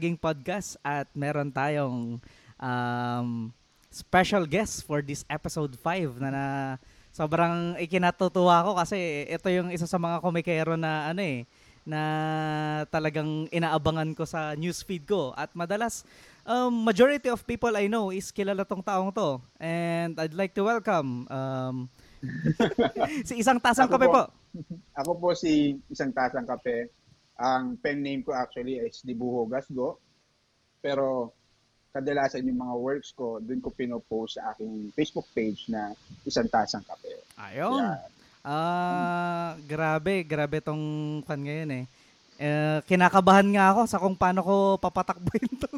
[0.00, 2.16] Saging Podcast at meron tayong
[2.56, 3.52] um,
[3.92, 6.44] special guest for this episode 5 na, na
[7.12, 11.44] sobrang ikinatutuwa ko kasi ito yung isa sa mga komikero na ano eh
[11.84, 12.00] na
[12.88, 16.08] talagang inaabangan ko sa newsfeed ko at madalas
[16.48, 20.64] um, majority of people I know is kilala tong taong to and I'd like to
[20.64, 21.92] welcome um,
[23.28, 24.12] si isang tasang Ako kape po.
[24.16, 24.24] po.
[24.96, 26.88] Ako po si isang tasang kape.
[27.40, 29.96] Ang pen name ko actually is Dibuho Gasgo.
[30.84, 31.32] Pero
[31.90, 36.84] kadalasan yung mga works ko, dun ko pinopost sa aking Facebook page na isang tasang
[36.84, 37.16] kape.
[37.34, 37.96] Ayun.
[38.40, 40.80] Ah, grabe, grabe tong
[41.24, 41.84] kan ngayon eh.
[42.40, 45.68] Eh, kinakabahan nga ako sa kung paano ko papatakbuhin to.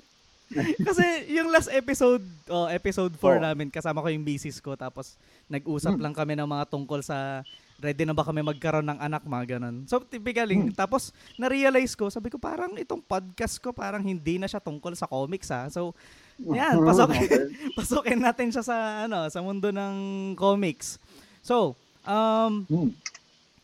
[0.86, 1.02] Kasi
[1.32, 3.42] yung last episode, oh, episode 4 Oh.
[3.42, 5.16] namin, kasama ko yung misis ko, tapos
[5.48, 7.42] nag-usap lang kami ng mga tungkol sa
[7.82, 9.82] ready na ba kami magkaroon ng anak, mga ganun.
[9.84, 14.62] So, typically, tapos na-realize ko, sabi ko, parang itong podcast ko, parang hindi na siya
[14.62, 15.66] tungkol sa comics, ha?
[15.66, 15.90] So,
[16.38, 17.46] yan, pasokin, Okay.
[17.74, 19.94] pasokin natin siya sa, ano, sa mundo ng
[20.38, 21.02] comics.
[21.42, 21.74] So,
[22.06, 22.94] um, Hmm.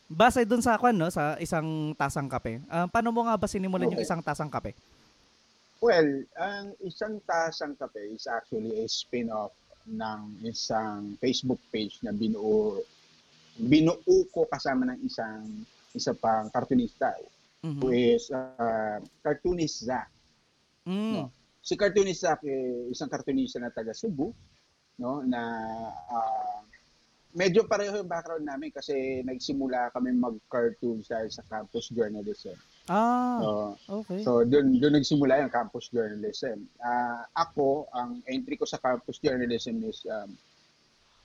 [0.08, 2.64] Base dun sa kwan, no, sa isang tasang kape.
[2.66, 4.08] ah, paano mo nga ba sinimulan yung Okay.
[4.08, 4.72] isang tasang kape?
[5.78, 9.52] Well, ang isang tasang kape is actually a spin-off
[9.84, 12.80] ng isang Facebook page na binuo
[13.58, 13.98] binuo
[14.30, 15.42] ko kasama ng isang
[15.92, 17.10] isa pang cartoonista
[17.58, 17.82] Mhm.
[17.82, 20.06] who is uh, cartoonist Zach.
[20.86, 21.12] Mm.
[21.12, 21.34] No.
[21.58, 24.30] Si cartoonist Zach eh, isang cartoonista na taga Cebu
[24.98, 25.42] no na
[26.06, 26.62] ah,
[27.34, 32.54] medyo pareho yung background namin kasi nagsimula kami mag-cartoon sa sa campus journalism.
[32.86, 33.48] Ah, So,
[34.00, 34.22] okay.
[34.22, 36.62] So doon doon nagsimula yung campus journalism.
[36.78, 40.30] Ah, ako ang entry ko sa campus journalism is um,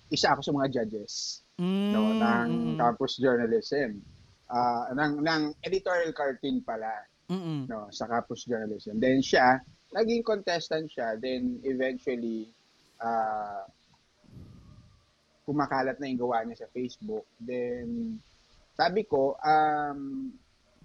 [0.09, 4.01] isa ako sa mga judges mm, no ng mm, campus journalism.
[4.53, 6.91] Ah, ng ng editorial cartoon pala
[7.29, 9.01] mm, no sa campus journalism.
[9.01, 9.61] Then siya
[9.93, 12.49] naging contestant siya then eventually
[13.01, 13.65] ah
[15.43, 17.25] kumakalat na yung gawa niya sa Facebook.
[17.41, 18.17] Then
[18.73, 20.31] sabi ko um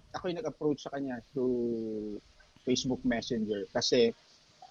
[0.09, 2.17] ako yung nag-approach sa kanya through
[2.65, 4.09] Facebook Messenger kasi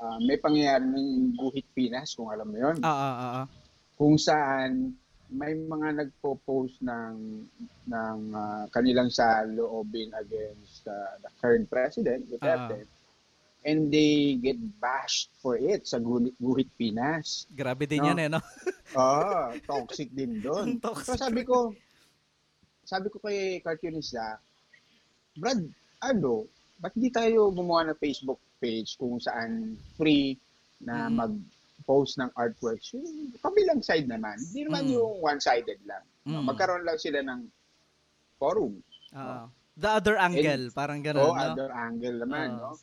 [0.02, 3.46] ah, may pangyayari ng Guhit Pinas, kung alam mo yun, Ah, ah, ah, ah.
[3.94, 4.94] kung saan
[5.28, 7.44] may mga nagpo-post ng
[7.86, 12.88] ng ah, kanilang saloobin against ah, the current president, Duterte,
[13.64, 17.44] and they get bashed for it sa Guhit, Guhit Pinas.
[17.52, 18.08] Grabe din No.
[18.08, 18.40] yan eh, no?
[18.96, 20.76] Ah, toxic din doon.
[20.84, 21.12] Toxic.
[21.12, 21.76] So sabi ko,
[22.88, 24.40] sabi ko kay cartoonista,
[25.36, 25.60] Brad,
[26.00, 26.48] ano,
[26.80, 30.40] ba't di tayo gumawa ng Facebook page kung saan free
[30.80, 31.44] na Mm.
[31.88, 32.92] Mag-post ng artworks?
[32.92, 34.36] Yung kabilang side naman.
[34.52, 34.92] Hindi naman Mm.
[34.92, 36.04] yung one-sided lang.
[36.28, 36.32] Mm.
[36.36, 37.40] No, Magkaroon lang sila ng
[38.36, 38.76] forum.
[39.16, 41.40] Ah, the other angle, parang ganun, o no?
[41.40, 42.60] other angle naman.
[42.60, 42.76] Ah.
[42.76, 42.78] no?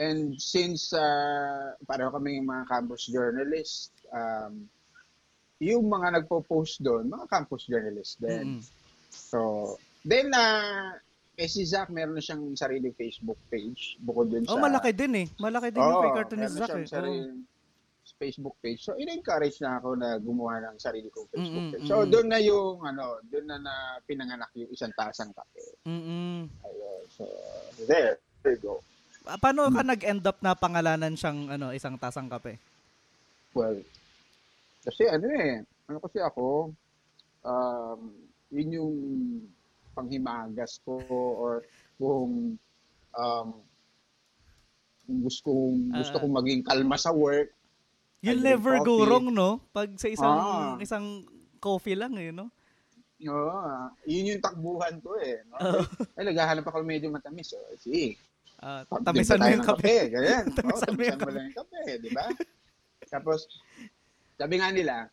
[0.00, 4.64] And since uh, pareho kami yung mga campus journalists, um,
[5.60, 8.56] yung mga nagpo-post doon, mga campus journalists din.
[8.56, 8.62] Mm-mm.
[9.12, 9.76] So,
[10.08, 10.96] then uh,
[11.36, 15.24] eh si Zach meron na siyang sariling Facebook page bukod dun sa Oh, malaki din
[15.24, 15.26] eh.
[15.36, 16.88] Malaki din yung Oo, kay meron Zack siyang eh.
[16.88, 17.44] sariling
[18.20, 18.84] Facebook page.
[18.84, 21.88] So, in-encourage na ako na gumawa ng sarili kong Facebook Mm-mm, page.
[21.88, 23.74] So, doon na yung ano, doon na na
[24.04, 25.80] pinanganak yung isang tasang kape.
[25.88, 26.44] Mm-mm.
[26.60, 27.02] Ayun.
[27.08, 27.24] So,
[27.88, 28.20] there.
[28.44, 28.74] There you go.
[29.24, 32.60] Ah, Paano ka nag-end up na pangalanan siyang ano, isang tasang kape?
[33.56, 33.80] Well,
[34.84, 36.76] kasi ano eh, ano kasi ako,
[37.42, 38.00] um,
[38.48, 38.94] yun yung
[39.90, 41.64] panghimagas ko or
[41.96, 42.56] kung
[43.12, 43.48] um,
[45.10, 46.20] gusto kong gusto Ah.
[46.22, 47.50] kong maging kalma sa work.
[48.20, 49.08] You'll never go coffee.
[49.08, 49.50] wrong, no?
[49.70, 50.76] Pag sa isang Ah.
[50.76, 51.24] isang
[51.56, 52.52] coffee lang eh, no?
[53.20, 53.52] Oo,
[54.06, 55.40] yun yung takbuhan ko eh.
[55.46, 55.56] No?
[55.58, 55.82] Oo.
[56.16, 57.52] Ay, naghahanap ako medyo matamis.
[57.52, 58.16] Oh, sige.
[58.56, 59.96] Ah, Pag- tamisan mo yung ng kape.
[60.10, 60.44] Ganyan.
[60.56, 62.24] Tamisan Oo, mo yung lang yung kape, di ba?
[63.08, 63.48] Tapos,
[64.36, 65.08] sabi nga nila,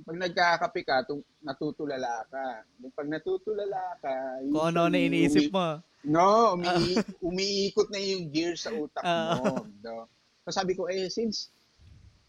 [0.00, 2.64] pag nagkakape ka, tung- natutulala ka.
[2.90, 5.80] Pag natutulala ka, Kung ano na iniisip mo.
[6.02, 9.36] No, umi- umiikot na yung gear sa utak Ah.
[9.38, 9.68] mo.
[9.80, 10.08] no?
[10.44, 11.48] So sabi ko, eh, since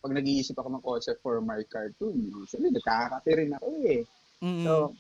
[0.05, 4.05] pag nag-iisip ako ng concept for my cartoon, usually nagkakape rin ako eh.
[4.37, 4.61] Mm.
[4.61, 4.93] So,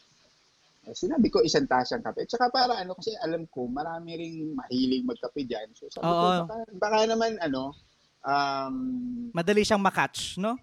[0.81, 2.25] eh, sinabi ko isang tasang kape.
[2.25, 5.69] Tsaka para ano, kasi alam ko, marami ring mahilig magkape dyan.
[5.77, 6.41] So sabi ko, Oo.
[6.41, 7.77] baka, baka naman ano,
[8.25, 8.75] um,
[9.29, 10.57] Madali siyang makatch, no?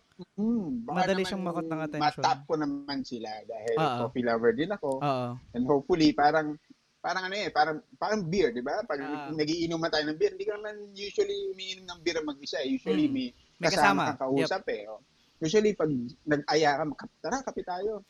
[0.83, 2.03] baka Madali naman siyang makot ng attention.
[2.19, 3.99] matap ko naman sila dahil Oo.
[4.03, 4.91] coffee lover din ako.
[4.99, 5.29] Oo.
[5.55, 6.59] And hopefully, parang,
[6.99, 8.83] parang ano eh, parang, parang beer, di ba?
[8.83, 9.31] Pag Ah.
[9.31, 12.59] nagiinuman tayo ng beer, hindi ka naman usually umiinom ng beer mag-isa.
[12.59, 12.75] eh.
[12.75, 13.15] Usually, Mm.
[13.15, 13.27] may,
[13.63, 14.03] May kasama, kasama.
[14.11, 14.91] kang kausap eh.
[14.91, 15.01] oh.
[15.39, 15.91] Usually, pag
[16.27, 18.03] nag-aya ka, "Kap- tara, kape tayo.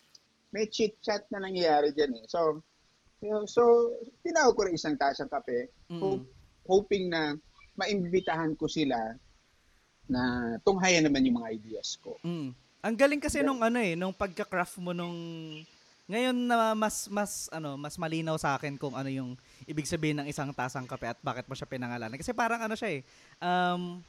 [0.53, 2.25] May chit-chat na nangyayari dyan eh.
[2.29, 2.61] So,
[3.23, 3.63] So, so
[4.27, 6.27] tinawag ko rin isang tasang kape, hope,
[6.67, 7.39] hoping na
[7.79, 8.99] maimbitahan ko sila
[10.11, 10.23] na
[10.67, 12.19] tunghayan naman yung mga ideas ko.
[12.27, 12.51] Mm.
[12.83, 15.15] Ang galing kasi nung ano eh, nung pagka-craft mo nung
[16.11, 19.39] ngayon na mas mas ano, mas malinaw sa akin kung ano yung
[19.71, 22.19] ibig sabihin ng isang tasang kape at bakit mo siya pinangalanan.
[22.19, 23.01] Kasi parang ano siya eh,
[23.39, 24.03] um,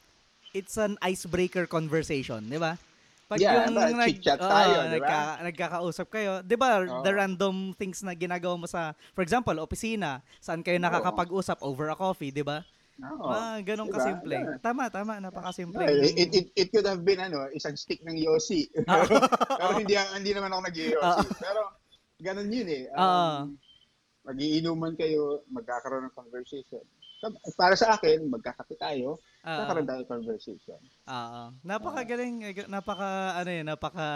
[0.54, 2.78] it's an icebreaker conversation, di ba?
[3.26, 5.10] Pag Yeah, ba, chit-chat tayo, di ba?
[5.10, 7.02] nagka- nagkakausap kayo, di ba, Oo.
[7.02, 11.98] the random things na ginagawa mo sa, for example, opisina, saan kayo nakakapag-usap over a
[11.98, 12.62] coffee, di ba?
[13.02, 13.26] Oo.
[13.26, 13.98] Ah, ganun Diba?
[13.98, 14.38] kasimple.
[14.38, 14.60] Ganun.
[14.62, 15.82] Tama, tama, napakasimple.
[15.82, 18.70] It, it, it, it could have been ano, isang stick ng Yossi.
[19.60, 21.02] Pero hindi, hindi naman ako nag-Yossi.
[21.02, 21.22] Oo.
[21.42, 21.62] Pero
[22.22, 22.84] ganun yun eh.
[22.94, 23.02] Oo.
[23.02, 23.58] Um,
[24.24, 26.86] Magiinuman kayo, magkakaroon ng conversation.
[27.60, 30.80] Para sa akin, magkakape tayo, Ah, kakaroon tayo ng conversation.
[31.04, 31.44] Oo.
[31.68, 34.08] Napakagaling, eh, napaka ano eh, napaka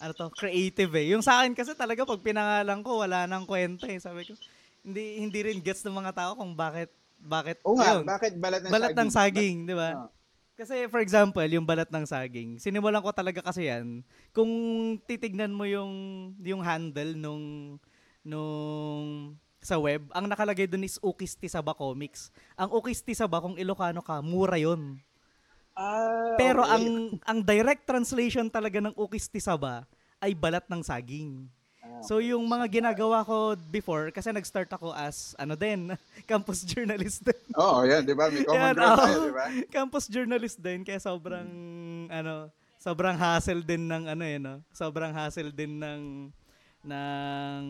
[0.00, 1.12] ano to, creative eh.
[1.12, 4.00] Yung sa akin kasi talaga pag pinangalan ko, wala nang kwenta eh.
[4.00, 4.32] Sabi ko,
[4.80, 6.88] hindi hindi rin gets ng mga tao kung bakit
[7.20, 9.00] bakit Oo nga, ayun, bakit balat ng balat saging?
[9.04, 9.90] ng saging, di ba?
[9.92, 10.08] Ah.
[10.56, 14.00] Kasi for example, yung balat ng saging, sinimulan ko talaga kasi yan.
[14.32, 14.48] Kung
[15.04, 15.92] titignan mo yung
[16.40, 17.76] yung handle nung
[18.24, 22.32] nung sa web, ang nakalagay doon is Ukis Tisaba Comics.
[22.56, 24.96] Ang Ukis Tisaba, kung Ilocano ka, mura yon.
[25.76, 26.72] Ah, Pero okay.
[26.74, 26.84] ang
[27.24, 29.84] ang direct translation talaga ng Ukis Tisaba
[30.18, 31.44] ay balat ng saging.
[31.80, 35.92] Ah, So yung mga ginagawa ko before, kasi nag-start ako as, ano din,
[36.30, 37.44] campus journalist din.
[37.56, 38.28] Oo, yan, di ba?
[38.28, 39.26] May common Yan, ground tayo, oo.
[39.28, 39.46] di ba?
[39.68, 41.48] campus journalist din, kaya sobrang,
[42.08, 44.60] ano, sobrang hassle din ng, ano eh, no?
[44.72, 46.02] Sobrang hassle din ng,
[46.84, 47.60] ng,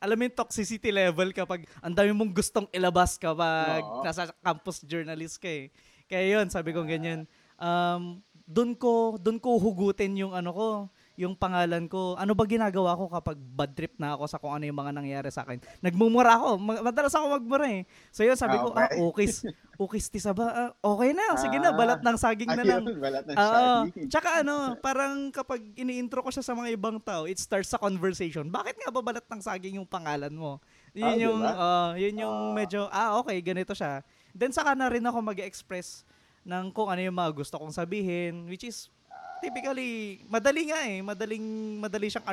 [0.00, 4.00] alam mo yung toxicity level kapag ang dami mong gustong ilabas kapag Oo.
[4.00, 5.68] nasa campus journalist ka eh.
[6.08, 7.28] Kaya yun, sabi ko ganyan.
[7.60, 10.68] Um, doon ko, doon ko hugutin yung ano ko,
[11.14, 12.14] yung pangalan ko.
[12.14, 15.28] Ano ba ginagawa ko kapag bad trip na ako sa kung ano yung mga nangyari
[15.28, 15.58] sa akin?
[15.78, 16.48] Nagmumura ako.
[16.56, 17.82] Ma- Madalas ako magmura eh.
[18.08, 19.00] So yun, sabi ko, ah, Okay.
[19.00, 19.34] ukis.
[19.80, 20.44] Ukis tisa ba?
[20.46, 21.32] Ah, okay na.
[21.34, 21.74] Sige na, Ah.
[21.74, 22.84] balat ng saging na lang.
[22.84, 23.48] Balat ng Oo.
[23.88, 24.08] saging.
[24.08, 24.54] Tsaka ano,
[24.84, 28.44] parang kapag ini-intro ko siya sa mga ibang tao, it starts sa conversation.
[28.46, 30.60] Bakit nga ba balat ng saging yung pangalan mo?
[30.92, 31.52] Yun Ah, yung, diba?
[31.54, 32.54] ah, yun yung Ah.
[32.54, 34.04] medyo, ah, okay, ganito siya.
[34.30, 36.04] Then saka na rin ako mag-express
[36.42, 38.92] ng kung ano yung mga gusto kong sabihin, which is
[39.40, 41.00] typically, madali nga eh.
[41.00, 41.44] Madaling,
[41.80, 42.28] madali siyang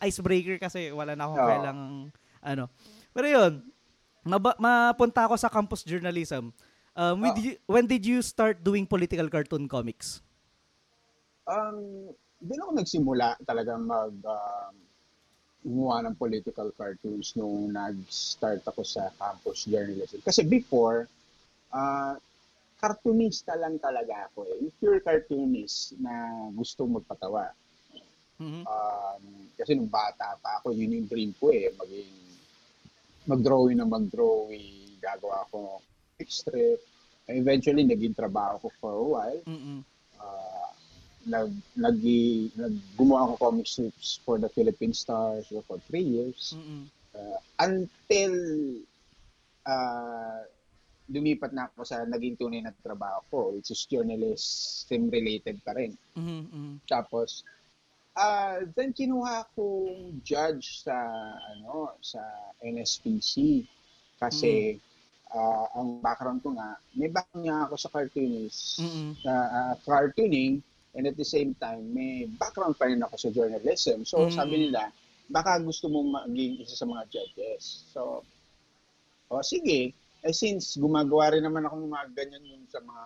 [0.00, 1.50] icebreaker kasi wala na akong Oo.
[1.50, 1.80] kailang,
[2.40, 2.64] ano.
[3.10, 3.52] Pero yun,
[4.22, 6.54] maba- mapunta ako sa campus journalism.
[6.96, 7.44] Um, with Oo.
[7.44, 10.24] you- when did you start doing political cartoon comics?
[11.46, 12.10] Um,
[12.40, 14.74] doon ako nagsimula talaga mag um,
[15.66, 20.22] gumawa ng political cartoons nung nag-start ako sa campus journalism.
[20.22, 21.10] Kasi before,
[21.74, 22.14] uh,
[22.76, 24.68] cartoonista lang talaga ako eh.
[24.76, 26.12] Pure cartoonist na
[26.52, 27.48] gusto magpatawa.
[28.36, 28.62] Mhm.
[28.68, 29.22] Um,
[29.56, 31.72] kasi nung bata pa ako, yun yung dream ko eh.
[31.72, 32.12] Maging
[33.26, 35.80] mag-drawing na mag-drawing, gagawa ako
[36.16, 36.80] comic strip.
[37.26, 39.42] Eventually, naging trabaho ko for a while.
[39.50, 39.82] Mm-mm.
[40.20, 40.70] Uh,
[41.26, 41.98] nag, nag,
[42.54, 46.54] nag, gumawa ako comic strips for the Philippine Stars for three years.
[46.54, 46.86] Mm-mm.
[47.16, 48.34] Uh, until
[49.66, 50.46] uh,
[51.06, 55.94] lumipat na ako sa naging tunay na trabaho ko, which is journalism related pa rin.
[56.14, 56.74] Mhm, mhm.
[56.86, 57.46] Tapos,
[58.16, 60.96] ah then kinuha akong judge sa
[61.52, 62.18] ano sa
[62.64, 63.60] NSPC
[64.16, 64.80] kasi
[65.36, 69.12] ah, ang background ko nga may background nga ako sa cartoonist Mm-mm.
[69.20, 70.64] sa ah, cartooning
[70.96, 74.32] and at the same time may background pa rin ako sa journalism so Mm.
[74.32, 74.88] sabi nila
[75.28, 78.24] baka gusto mong maging isa sa mga judges so
[79.28, 79.92] oh sige
[80.22, 83.04] eh since gumagawa rin naman ako ng mga ganyan yung sa mga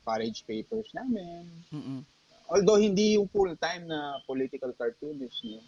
[0.00, 2.00] college papers namin Mm-mm.
[2.48, 5.60] although hindi yung full-time na political cartoonist, no?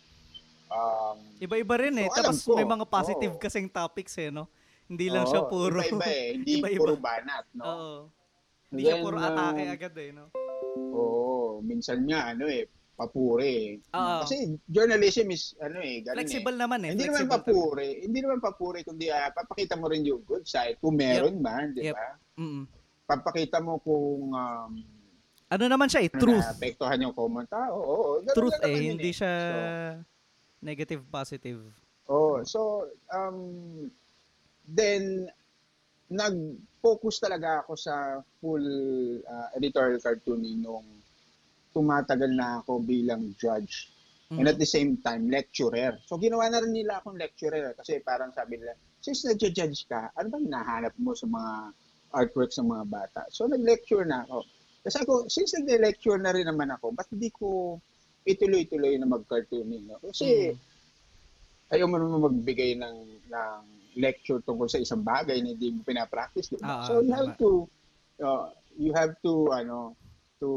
[0.72, 2.08] Um, Iba-iba rin eh.
[2.08, 2.56] So, Tapos ko.
[2.56, 3.40] may mga positive Oo.
[3.40, 4.48] kasing topics eh, no?
[4.88, 5.78] Hindi lang oo, siya puro...
[5.84, 6.28] Iba-iba eh.
[6.40, 6.80] Hindi Iba-iba.
[6.80, 7.62] puro banat, no?
[7.64, 7.92] Oo.
[8.72, 10.24] Hindi siya Then, puro um, atake agad eh, no?
[10.96, 11.60] Oo.
[11.60, 12.64] minsan nga, ano eh,
[13.02, 13.82] papuri.
[13.90, 14.22] Oo.
[14.22, 16.60] Kasi journalism is, ano eh, ganun Flexible eh.
[16.62, 16.90] naman eh.
[16.94, 17.90] Hindi naman papuri.
[18.06, 20.78] Hindi naman papuri, kundi ah, papakita mo rin yung good side.
[20.78, 21.94] Kung meron man, di Yep.
[21.94, 22.08] ba?
[22.38, 22.64] Mm-mm.
[23.04, 24.72] Papakita mo kung um,
[25.52, 26.46] Ano naman siya eh, ano, truth.
[26.48, 27.74] naapektuhan yung common tao.
[27.76, 29.16] Oo, ganun Truth eh, naman hindi eh.
[29.18, 29.58] siya So,
[30.62, 31.60] negative positive.
[32.06, 33.90] Oh, so um
[34.64, 35.26] then
[36.08, 38.64] nag-focus talaga ako sa full
[39.24, 40.84] uh, editorial cartooning nung
[41.72, 43.88] tumatagal na ako bilang judge
[44.32, 46.00] and at the same time lecturer.
[46.08, 48.72] So ginawa na rin nila akong lecturer kasi parang sabi nila,
[49.04, 51.52] since nagja-judge ka, ano ba hinahanap mo sa mga
[52.16, 53.20] artworks ng mga bata?
[53.28, 54.44] So nag-lecture na ako.
[54.82, 57.76] Kasi ako, since nag-lecture na rin naman ako, ba't hindi ko
[58.24, 59.84] ituloy-tuloy na mag-cartooning?
[59.90, 60.00] No?
[60.00, 61.76] Kasi Mm.
[61.76, 62.96] ayaw mo naman magbigay ng,
[63.28, 63.60] ng
[64.00, 66.80] lecture tungkol sa isang bagay na hindi mo pinapractice, di ba?
[66.80, 67.50] Oo, so you have to,
[68.24, 68.48] uh,
[68.80, 69.92] you have to, ano,
[70.42, 70.50] to,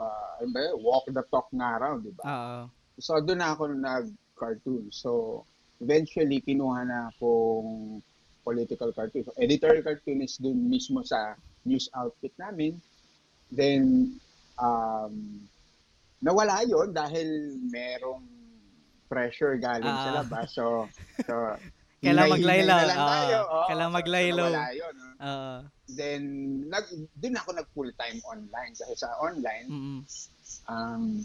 [0.00, 0.40] uh,
[0.80, 2.24] walk the talk nga raw, di ba?
[2.24, 2.60] Oo.
[2.96, 4.88] So doon na ako nag-cartoon.
[4.88, 5.42] So
[5.84, 8.00] eventually kinuha na akong
[8.44, 9.24] political cartoon.
[9.24, 12.76] So, editorial cartoonist doon mismo sa news outfit namin.
[13.52, 14.14] Then
[14.60, 15.44] um,
[16.20, 18.24] nawala yon dahil merong
[19.08, 20.16] pressure galing sa Ah.
[20.22, 20.48] labas.
[20.52, 20.88] So,
[21.24, 21.34] so
[22.04, 22.74] Kailangan maglaylo.
[22.74, 23.38] na lang tayo.
[23.44, 24.44] Oo, kailangan so, maglaylo.
[24.44, 24.94] Nawala yun.
[25.24, 25.54] Oo.
[25.84, 26.22] Then,
[26.68, 26.86] nag,
[27.20, 28.72] doon ako nag full-time online.
[28.76, 30.00] Kasi sa online, Mm-mm.
[30.68, 31.24] um,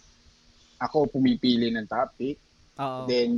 [0.79, 2.39] ako pumipili ng topic.
[2.79, 3.03] Oo.
[3.11, 3.31] Then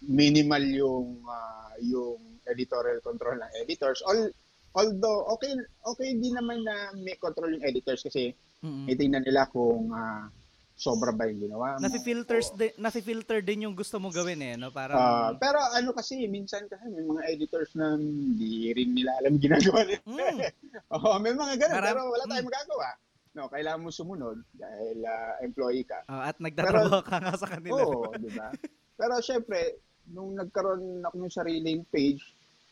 [0.00, 4.00] minimal yung ah, yung editorial control ng editors.
[4.08, 4.32] All
[4.72, 5.52] although okay
[5.84, 8.32] okay din naman na may control yung editors kasi
[8.64, 8.88] Mm-mm.
[8.88, 10.32] itingnan nila kung ah,
[10.78, 11.82] sobra ba yung ginawa mo.
[11.82, 14.70] Nafi-filters din, nafi-filter din yung gusto mo gawin eh, no?
[14.70, 19.42] Parang ah, pero ano kasi minsan kasi may mga editors na hindi rin nila alam
[19.42, 20.02] ginagawa nila.
[20.06, 20.38] Mm.
[20.94, 22.50] Oo, may mga ganun Maram- pero wala tayong mm.
[22.54, 22.88] magagawa.
[23.34, 26.06] No, kailangan mo sumunod dahil ah, employee ka.
[26.06, 27.82] Oh, at nagtatrabaho ka nga sa kanila.
[27.82, 28.54] Oo, di ba?
[28.98, 29.78] Pero syempre,
[30.10, 32.22] nung nagkaroon ako ng sariling page,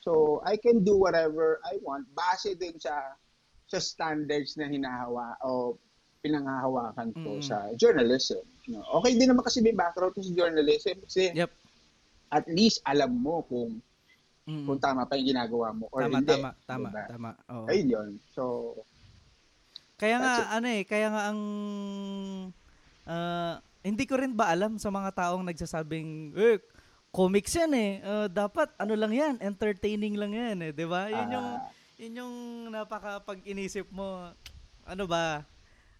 [0.03, 3.15] so I can do whatever I want base din sa
[3.67, 5.79] sa standards na hinahawa o
[6.27, 7.45] pinanghahawakan ko Mm.
[7.45, 8.43] sa journalism.
[8.67, 8.83] No?
[8.99, 11.51] Okay din naman kasi may background ko sa journalism kasi Yep.
[12.29, 13.79] at least alam mo kung
[14.45, 14.63] Mm.
[14.63, 16.31] kung tama pa yung ginagawa mo or Tama, hindi.
[16.31, 17.05] tama, tama, Diba?
[17.09, 17.31] tama.
[17.49, 17.67] Oo.
[17.67, 18.11] Ayun yun.
[18.31, 18.43] So,
[19.97, 21.41] Kaya nga, That's ano eh, kaya nga ang,
[23.07, 26.61] ah, hindi ko rin ba alam sa mga taong nagsasabing, eh,
[27.09, 27.93] comics yan eh.
[28.05, 31.09] Ah, dapat, ano lang yan, entertaining lang yan eh, di ba?
[31.09, 31.65] Yun yung, ah,
[31.97, 32.35] yun yung
[32.69, 34.29] napaka pag inisip mo,
[34.85, 35.49] ano ba,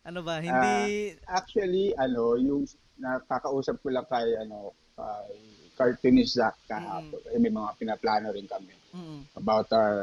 [0.07, 2.63] ano ba, hindi, actually, ano, yung
[3.03, 5.35] nakakausap ko lang kay, ano, kay
[5.77, 7.21] cartoonist Zach kahapon.
[7.35, 9.99] Eh, may mga pinaplano rin kami mm, about our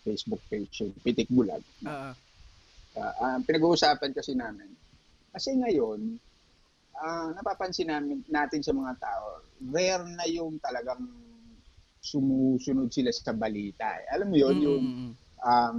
[0.00, 1.62] Facebook page, yung Pitik Bulag.
[1.84, 2.14] ah,
[2.90, 4.66] Uh, ang pinag-uusapan kasi namin,
[5.30, 6.18] kasi ngayon,
[6.98, 11.06] ah, napapansin namin, natin sa mga tao, rare na yung talagang
[12.02, 13.86] sumusunod sila sa balita.
[13.94, 14.10] eh.
[14.10, 15.12] Alam mo yun, mm, yung mm, mm.
[15.38, 15.78] um,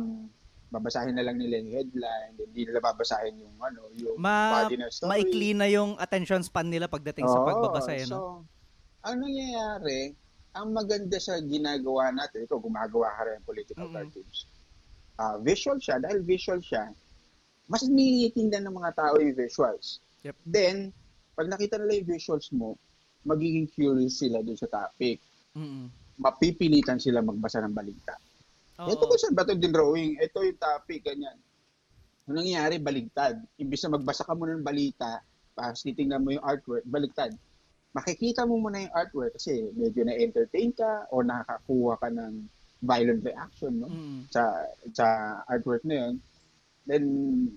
[0.72, 4.92] babasahin na lang nila yung headline, hindi nila babasahin yung ano, yung Ma- body ng
[4.92, 5.10] story.
[5.12, 8.16] maikli na yung attention span nila pagdating sa Oo, pagbabasa eh, no?
[8.16, 8.20] So,
[9.04, 10.16] ang nangyayari,
[10.56, 13.96] ang maganda sa ginagawa natin, ikaw gumagawa ka rin ng political Mm-mm.
[14.00, 14.48] cartoons.
[15.20, 16.88] Ah, visual siya, dahil visual siya,
[17.68, 20.00] mas nilitingnan ng mga tao yung visuals.
[20.24, 20.36] Yep.
[20.48, 20.75] Then,
[21.36, 22.80] pag nakita nila yung visuals mo,
[23.28, 25.20] magiging curious sila dun sa topic.
[25.51, 25.88] Mm, mm.
[26.22, 28.16] Mapipilitan sila magbasa ng balita.
[28.81, 28.89] Oo.
[28.89, 30.17] Ito ko saan ba ito din drawing?
[30.17, 31.38] Ito yung topic, ganyan.
[32.25, 33.38] Ang nangyayari, baligtad.
[33.61, 35.21] Imbis na magbasa ka muna ng balita,
[35.53, 37.33] tapos titingnan mo yung artwork, baligtad.
[37.91, 42.33] Makikita mo muna yung artwork kasi medyo na-entertain ka o nakakakuha ka ng
[42.81, 43.91] violent reaction no?
[43.91, 44.41] Mm, sa
[44.89, 45.05] sa
[45.45, 46.13] artwork na yun.
[46.81, 47.03] Then,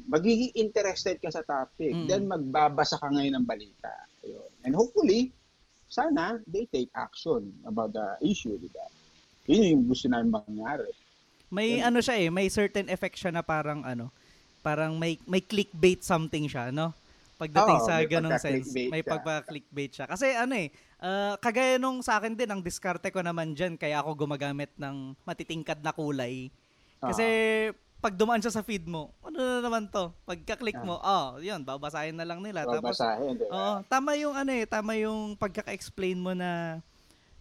[0.04, 1.96] magiging interested ka sa topic.
[1.96, 2.06] Mm.
[2.10, 3.94] Then, magbabasa ka ngayon ng balita.
[4.20, 4.50] Ayun.
[4.68, 5.32] And hopefully,
[5.88, 8.84] sana they take action about the issue, di ba?
[9.48, 10.92] Yun yung gusto namin mangyari.
[11.54, 14.10] May ano siya eh, may certain effect siya na parang ano,
[14.66, 16.90] parang may may clickbait something siya, no?
[17.38, 20.06] Pagdating Oo, sa may ganong sense, may pagpa-clickbait siya.
[20.06, 20.70] Kasi ano eh,
[21.02, 25.18] ah, kagaya nung sa akin din, ang diskarte ko naman dyan, kaya ako gumagamit ng
[25.26, 26.50] matitingkad na kulay.
[27.02, 27.26] Kasi
[27.98, 30.12] pag dumaan siya sa feed mo, ano na naman to?
[30.28, 32.68] Pagka-click mo, oh, yun, babasahin na lang nila.
[32.68, 33.52] Tapos, babasahin, di ba?
[33.52, 36.80] Oo, tama yung ano eh, tama yung pagkaka-explain mo na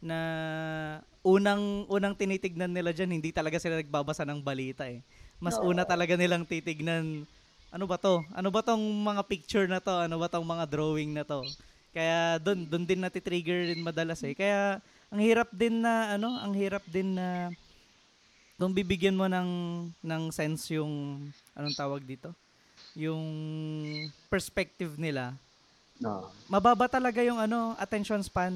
[0.03, 0.19] na
[1.23, 4.99] unang unang tinitignan nila diyan hindi talaga sila nagbabasa ng balita eh.
[5.39, 5.71] Mas Oo.
[5.71, 7.23] una talaga nilang titignan
[7.73, 8.21] ano ba to?
[8.37, 9.95] Ano ba tong mga picture na to?
[9.97, 11.41] Ano ba tong mga drawing na to?
[11.89, 14.37] Kaya doon doon din natitrigger din madalas eh.
[14.37, 14.77] Kaya
[15.09, 17.49] ang hirap din na ano, ang hirap din na
[18.61, 19.49] kung bibigyan mo ng
[20.05, 21.17] ng sense yung
[21.57, 22.29] anong tawag dito?
[22.93, 23.25] Yung
[24.29, 25.33] perspective nila
[26.03, 26.29] Oo.
[26.51, 28.53] mababa talaga yung ano attention span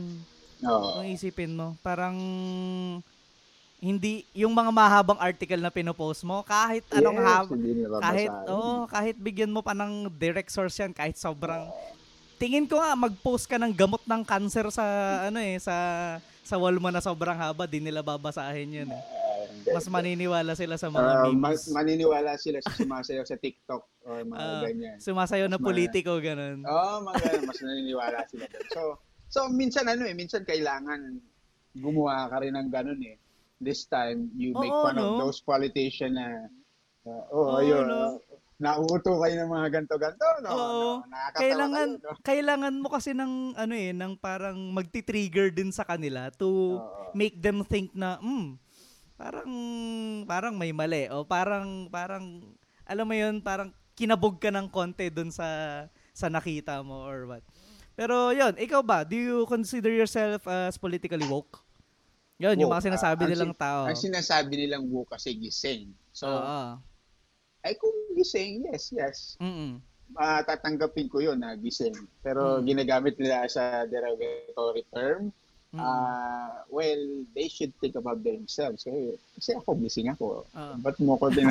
[0.65, 0.89] Oo.
[0.95, 2.17] kung isipin mo parang
[3.77, 9.15] hindi yung mga mahabang article na pinopost mo kahit anong Yes, nila kahit oh kahit
[9.21, 11.69] bigyan mo pa ng direct source yan kahit sobrang
[12.41, 14.85] tingin ko nga mag-post ka ng gamot ng cancer sa
[15.29, 15.75] ano eh sa
[16.41, 19.03] sa wall mo na sobrang haba di nila babasahin yun eh.
[19.67, 24.23] Mas maniniwala sila sa mga Ah, memes mas maniniwala sila sa sumasayaw sa TikTok or
[24.23, 24.97] mga Ah, ganyan.
[24.97, 27.45] sumasayo na mas ma- politiko ganun Oo, mga ganyan.
[27.45, 28.65] Mas naniniwala sila doon.
[28.73, 28.81] So,
[29.27, 31.19] so minsan ano eh, minsan kailangan
[31.77, 33.17] gumawa ka rin ng ganun eh.
[33.57, 35.01] This time, you make Oo, fun no?
[35.01, 36.45] of those politicians na,
[37.09, 38.21] uh, oh, Oo, ayun, no?
[38.57, 40.49] nauuto kayo ng mga ganto-ganto, no?
[40.53, 40.91] Oo.
[41.05, 41.25] no?
[41.37, 42.21] Kailangan kayo, no?
[42.25, 47.13] kailangan mo kasi ng ano eh, ng parang magti-trigger din sa kanila to Oo.
[47.13, 48.57] make them think na hmm,
[49.17, 49.51] parang
[50.25, 52.41] parang may mali o parang parang
[52.85, 55.45] alam mo 'yun, parang kinabog ka ng konti dun sa
[56.13, 57.45] sa nakita mo or what.
[57.97, 61.65] Pero 'yun, ikaw ba, do you consider yourself as politically woke?
[62.37, 63.81] 'Yun, yung Woke, mga sinasabi ang nilang sin- tao.
[63.89, 65.89] Ang sinasabi nilang woke kasi gising.
[66.13, 66.77] So, Oo.
[67.65, 69.17] ay kung gising, yes, yes.
[69.41, 69.81] Mm.
[70.13, 71.97] Ah, tatanggapin ko yun na gising.
[72.21, 72.69] Pero Mm.
[72.69, 75.33] ginagamit nila sa derogatory term.
[75.73, 75.81] Mm.
[75.81, 77.01] Ah, well,
[77.33, 78.85] they should think about themselves.
[78.85, 80.45] Kasi, kasi ako, gising ako.
[80.47, 80.73] Oo.
[80.79, 81.49] Ba't mo ko din...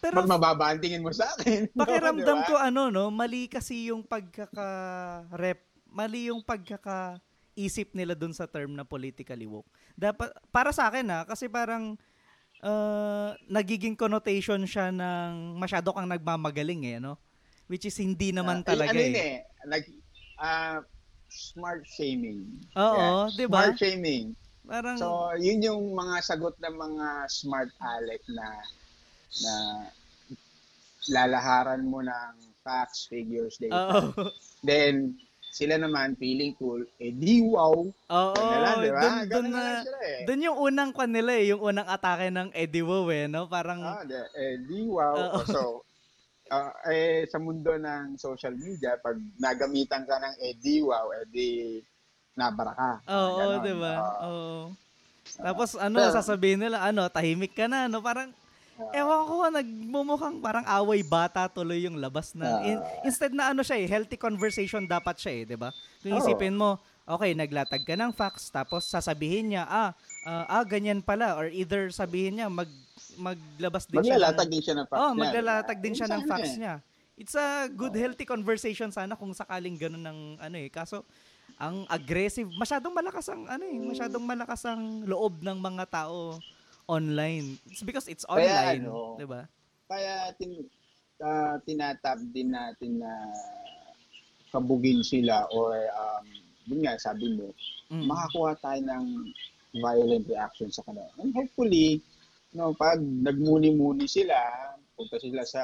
[0.00, 1.68] Pero Ba't mababandingin mo sa akin?
[1.76, 2.48] No, Pakiramdam di ba?
[2.48, 5.60] ko ano no, mali kasi yung pagkaka-rep,
[5.92, 9.68] mali yung pagkaka-isip nila dun sa term na politically woke.
[9.94, 12.00] Dapat para sa akin ha, kasi parang
[12.64, 17.20] uh, nagiging connotation siya ng masyado kang nagmamagaling eh, no?
[17.68, 19.14] Which is hindi naman Ah, talaga ano eh.
[19.14, 19.36] eh,
[19.68, 19.84] nag,
[20.40, 20.80] ah,
[21.30, 22.42] smart shaming.
[22.74, 23.70] Oo, 'di ba?
[23.70, 24.34] Smart shaming.
[24.66, 25.06] Parang So,
[25.38, 28.58] yun yung mga sagot ng mga smart aleck na
[29.38, 29.54] na
[31.08, 33.74] lalaharan mo ng facts, figures, data.
[33.96, 34.28] Oo.
[34.60, 35.16] Then,
[35.50, 37.74] sila naman feeling cool, eh di wow.
[37.88, 39.02] Oo, lang, di ba?
[39.26, 40.22] dun, dun na, sila eh.
[40.22, 43.48] dun yung unang kwan nila eh, yung unang atake ng Eddie Wu eh, no?
[43.48, 45.16] Parang, Ah, de, eh, di wow.
[45.16, 45.42] Oo.
[45.48, 45.82] So,
[46.52, 51.24] ah, eh, sa mundo ng social media, pag nagamitan ka ng eh, di wow, eh,
[51.26, 51.48] di
[52.36, 52.92] nabara ka.
[53.10, 53.60] Oo, Ganon.
[53.60, 53.94] 'di ba?
[53.96, 54.58] Ah, Oo.
[55.34, 57.98] Tapos ano, Pero- sasabihin nila, ano, tahimik ka na, no?
[58.00, 58.30] Parang
[58.90, 62.58] ewan ko, nagmumukhang parang away bata tuloy yung labas na.
[62.58, 62.62] Ah.
[62.64, 65.70] in- instead na ano siya eh, healthy conversation dapat siya eh, 'di ba?
[66.00, 69.90] Kung isipin mo, okay, naglatag ka ng facts tapos sasabihin niya, ah,
[70.24, 72.68] ah, ah, ganyan pala or either sabihin niya mag
[73.16, 74.16] maglabas din siya.
[74.16, 76.58] maglalatag din siya ng facts Oh, niya, maglalatag din siya ng sana facts eh.
[76.60, 76.74] niya.
[77.20, 80.72] It's a good healthy conversation sana kung sakaling ganun ng ano eh.
[80.72, 81.04] Kaso
[81.60, 86.40] ang aggressive, masyadong malakas ang ano eh, masyadong malakas ang loob ng mga tao
[86.86, 87.58] online.
[87.68, 89.44] It's because it's online, ano, 'di ba?
[89.90, 90.64] Kaya tin,
[91.20, 93.12] ah, tinatap din natin na
[94.50, 96.26] kabugin sila or um,
[96.66, 97.50] yun nga sabi mo,
[97.90, 98.06] Mm.
[98.06, 99.06] makakuha tayo ng
[99.82, 101.10] violent reaction sa kanila.
[101.18, 101.98] And hopefully,
[102.54, 104.38] no, pag nagmuni-muni sila,
[104.94, 105.58] punta sila sa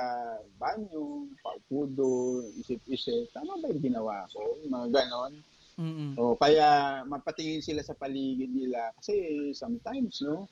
[0.59, 4.43] banyo, paupudo, isip-isip, tama ba yung ginawa ko?
[4.67, 5.33] Mga ganon.
[5.79, 6.19] Mm-mm.
[6.19, 9.15] O kaya mapatingin sila sa paligid nila kasi
[9.55, 10.49] sometimes no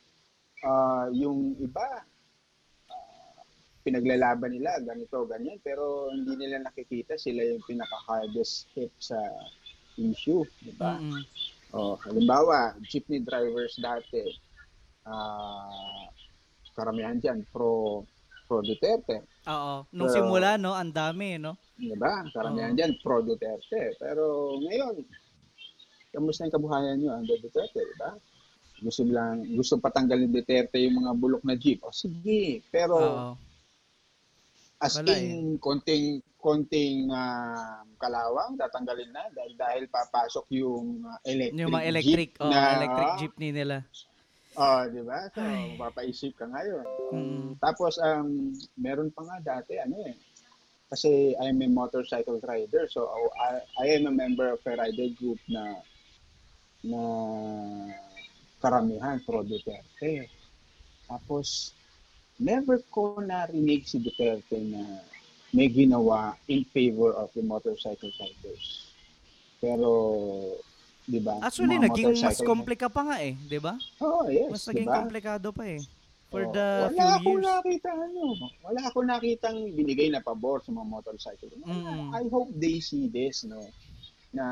[0.65, 2.03] ah, yung iba
[2.89, 3.41] ah,
[3.85, 9.21] pinaglalaban nila ganito ganyan pero hindi nila nakikita sila yung pinaka hardest hit sa
[9.95, 11.23] issue di ba Mm-mm.
[11.77, 14.25] o halimbawa jeepney drivers dati
[15.05, 16.09] ah
[16.75, 18.03] karamihan diyan pro
[18.49, 19.85] pro Duterte Oo.
[19.93, 21.53] Nung Pero- simula no, ang dami no.
[21.77, 22.25] Di ba?
[22.33, 22.79] Karamihan Oo.
[22.81, 23.93] dyan, pro Duterte.
[24.01, 25.05] Pero ngayon,
[26.17, 28.17] kamusta yung kabuhayan nyo under Duterte, di ba?
[28.85, 31.81] Gusto lang, gusto patanggalin Duterte yung mga bulok na jeep.
[31.81, 33.33] O sige, pero Oo.
[34.85, 41.65] as wala in, konting, konting ah, kalawang, tatanggalin na dahil, dahil papasok yung ah, electric
[41.65, 43.81] Yung mga electric, jeep oh, na, electric jeepney nila.
[44.55, 45.33] Oh, di ba?
[45.33, 45.75] So, Ay.
[45.75, 46.87] mapapaisip ka ngayon.
[47.11, 47.49] Mm.
[47.59, 50.15] Tapos, um, meron pa nga dati, ano eh,
[50.93, 55.43] kasi I'm a motorcycle rider, so I, I am a member of a rider group
[55.51, 55.83] na
[56.85, 57.01] na
[58.65, 60.25] karamihan pro Duterte.
[61.05, 61.77] Tapos,
[62.41, 65.05] never ko narinig si Duterte na
[65.53, 68.89] may ginawa in favor of the motorcycle riders.
[69.61, 69.91] Pero,
[71.05, 71.45] di ba?
[71.45, 73.77] Actually, naging mas komplika pa nga eh, 'di ba?
[74.01, 75.05] Oh, yes, Mas naging ba?
[75.05, 75.85] komplikado pa eh.
[76.33, 76.51] For Oo.
[76.51, 77.47] the wala few akong years.
[77.47, 78.23] nakita ano,
[78.65, 81.53] wala akong nakitang binigay na pabor sa mga motorcycle.
[81.63, 82.11] Mm.
[82.11, 83.63] I hope they see this no
[84.35, 84.45] na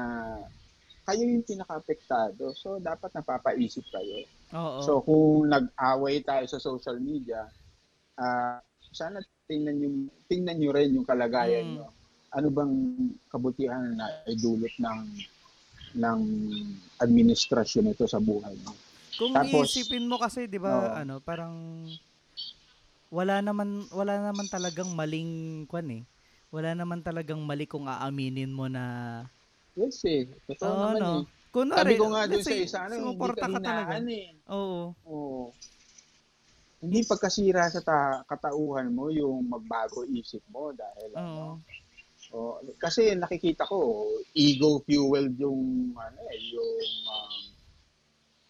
[1.02, 2.54] kayo yung pinaka-apektado.
[2.54, 4.22] So dapat napapaisip kayo.
[4.52, 4.80] Oo.
[4.80, 7.46] So kung nag-away tayo sa social media,
[8.14, 8.60] ah
[8.92, 9.88] sana tingnan niyo
[10.28, 11.72] tingnan niyo rin yung kalagayan Mm.
[11.74, 11.86] niyo.
[12.30, 12.74] Ano bang
[13.28, 15.00] kabutihan na idulot ng
[15.94, 16.20] ng
[16.98, 18.72] administrasyon ito sa buhay niyo?
[19.14, 20.88] Kung Tapos- iisipin mo kasi, 'di ba, Oo.
[20.96, 21.52] ano, parang
[23.12, 26.02] wala naman wala naman talagang maling kwan eh.
[26.48, 28.84] Wala naman talagang mali kung aaminin mo na
[29.72, 30.28] Yes eh.
[30.46, 31.12] Totoo Oo, naman no.
[31.14, 31.22] eh.
[31.52, 33.68] Kunwari, Sabi ko nga doon let's sa say, isa, ano, hindi sumuporta ka ka talaga.
[33.92, 34.28] hinaan eh.
[34.48, 34.80] Oo.
[35.04, 35.42] Oo.
[36.82, 41.20] Hindi pagkasira sa ta- katauhan mo yung magbago isip mo dahil Oo.
[41.20, 41.46] ano.
[42.32, 47.35] Oh, kasi nakikita ko ego fueled yung ano eh, yung um,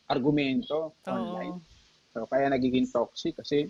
[0.06, 1.58] argumento online.
[1.58, 2.14] Oo.
[2.14, 3.66] So kaya nagiging toxic kasi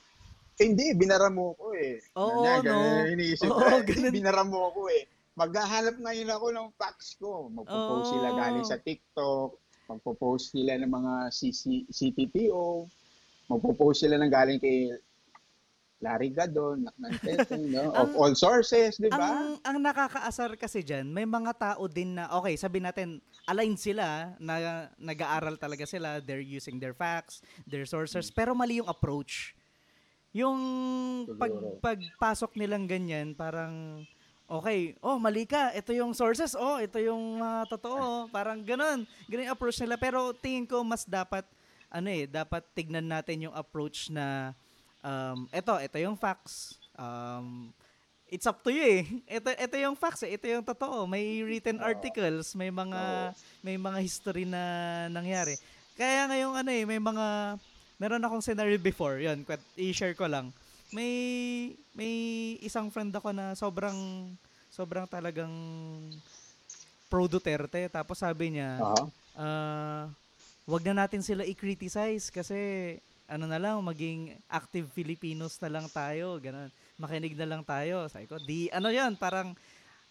[0.53, 1.97] Hindi, binara mo ko eh.
[2.13, 2.77] Oo, Ganyan, no?
[2.77, 3.57] ganyan iniisip ko.
[3.57, 3.83] Oo, eh.
[3.89, 4.13] ganun.
[4.13, 5.09] Binara mo ko eh.
[5.33, 7.49] Maghahanap ngayon ako ng facts ko.
[7.49, 8.13] Magpo-post Oo.
[8.13, 9.57] sila galing sa TikTok.
[9.89, 12.85] Magpo-post sila ng mga CC, CTPO.
[13.49, 14.93] Magpo-post sila ng galing kay
[16.03, 17.89] Larry Gadon, Naknan Teteng, no?
[17.95, 19.39] of Ang- all sources, di ba?
[19.39, 24.35] Ang, ang nakakaasar kasi dyan, may mga tao din na, okay, sabi natin, aligned sila,
[24.43, 29.55] na nag-aaral talaga sila, they're using their facts, their sources, pero mali yung approach.
[30.35, 30.59] Yung
[31.39, 31.79] pag, Siguro.
[31.79, 34.03] pagpasok nilang ganyan, parang,
[34.53, 39.09] okay, oh, mali ka, ito yung sources, oh, ito yung mga totoo, parang ganun.
[39.25, 41.49] Ganun yung approach nila, pero tingin ko mas dapat,
[41.89, 44.53] ano eh, dapat tignan natin yung approach na,
[45.01, 47.73] um, ito, ito yung facts, um,
[48.29, 49.03] it's up to you eh.
[49.37, 50.41] Ito, ito yung facts eh.
[50.41, 51.05] Ito yung totoo.
[51.05, 54.65] May written articles, may mga may mga history na
[55.13, 55.61] nangyari.
[56.01, 57.61] Kaya ngayong ano eh, may mga
[58.01, 59.21] meron akong scenario before.
[59.21, 59.45] 'Yun,
[59.77, 60.49] i-share ko lang.
[60.93, 61.13] May
[61.97, 62.13] may
[62.61, 63.97] isang friend ako na sobrang
[64.69, 65.53] sobrang talagang
[67.09, 69.05] pro Duterte tapos sabi niya, Oo.
[69.37, 70.09] ah,
[70.69, 72.57] wag na natin sila i-criticize kasi
[73.33, 76.69] ano na lang, maging active Filipinos na lang tayo, ganun.
[77.01, 78.05] Makinig na lang tayo.
[78.13, 79.57] Sabi ko, di, ano yan, parang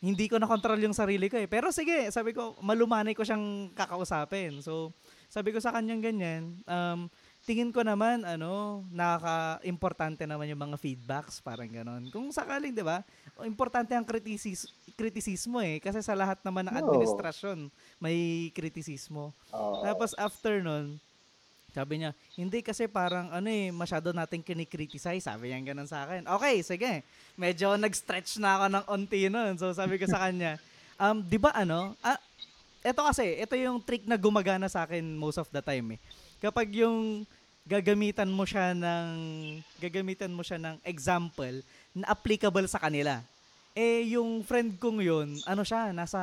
[0.01, 1.45] hindi ko na control yung sarili ko eh.
[1.45, 4.57] Pero sige, sabi ko, malumanay ko siyang kakausapin.
[4.65, 4.89] So,
[5.29, 7.05] sabi ko sa kanyang ganyan, um,
[7.45, 12.05] tingin ko naman, ano, nakaka-importante naman yung mga feedbacks, parang ganon.
[12.13, 13.01] Kung sakaling, di ba,
[13.41, 15.81] importante ang kritisis kritisismo eh.
[15.81, 19.33] Kasi sa lahat naman ng administrasyon, may kritisismo.
[19.81, 21.01] Tapos after nun,
[21.71, 25.23] sabi niya, hindi kasi parang ano eh, masyado natin kinikriticize.
[25.23, 26.27] Sabi niya ganun sa akin.
[26.27, 27.01] Okay, sige.
[27.39, 29.55] Medyo nag-stretch na ako ng onti nun.
[29.55, 30.59] So sabi ko sa kanya,
[31.01, 32.19] um, di ba ano, ah,
[32.83, 35.99] ito kasi, ito yung trick na gumagana sa akin most of the time eh.
[36.41, 37.21] Kapag yung
[37.61, 39.07] gagamitan mo siya ng
[39.77, 41.61] gagamitan mo siya ng example
[41.93, 43.21] na applicable sa kanila.
[43.71, 46.19] Eh yung friend kong yun, ano siya, nasa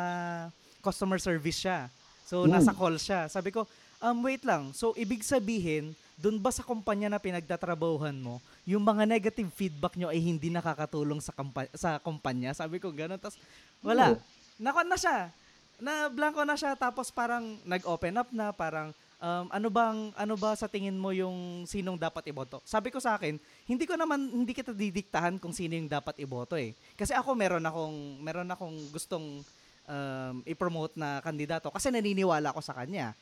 [0.83, 1.87] customer service siya.
[2.27, 2.53] So Hmm.
[2.53, 3.31] nasa call siya.
[3.31, 3.65] Sabi ko,
[4.03, 4.75] um wait lang.
[4.75, 10.11] So ibig sabihin, dun ba sa kumpanya na pinagtatrabahuhan mo, yung mga negative feedback nyo
[10.11, 12.53] ay hindi nakakatulong sa kampa- sa kumpanya?
[12.53, 13.17] Sabi ko gano'n.
[13.17, 13.39] Tapos
[13.81, 14.13] wala.
[14.13, 14.21] Oo.
[14.59, 15.31] Nakon na siya.
[15.79, 20.55] Na blanco na siya tapos parang nag-open up na parang um, ano bang ano ba
[20.55, 22.63] sa tingin mo yung sinong dapat iboto?
[22.65, 26.55] Sabi ko sa akin, hindi ko naman hindi kita didiktahan kung sino yung dapat iboto
[26.55, 26.75] eh.
[26.95, 29.43] Kasi ako meron akong meron akong gustong
[29.87, 33.13] um, i-promote na kandidato kasi naniniwala ako sa kanya.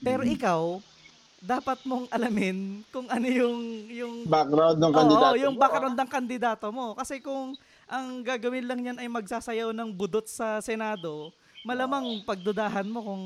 [0.00, 0.32] Pero Mhm.
[0.36, 0.62] ikaw
[1.40, 6.10] dapat mong alamin kung ano yung yung Background ng Oo, kandidato yung mo, background ng
[6.12, 6.86] kandidato mo.
[6.92, 7.56] Kasi kung
[7.88, 11.32] ang gagawin lang yan ay magsasayaw ng budot sa Senado,
[11.64, 13.24] malamang pagdudahan mo kung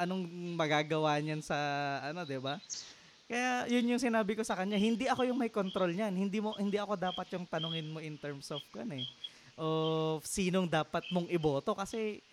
[0.00, 0.24] anong
[0.56, 1.56] magagawa niyan sa
[2.00, 2.56] ano, 'di ba?
[3.30, 6.10] Kaya yun yung sinabi ko sa kanya, hindi ako yung may control niyan.
[6.16, 9.06] Hindi mo hindi ako dapat yung tanungin mo in terms of kan eh
[9.60, 12.24] of sinong dapat mong iboto kasi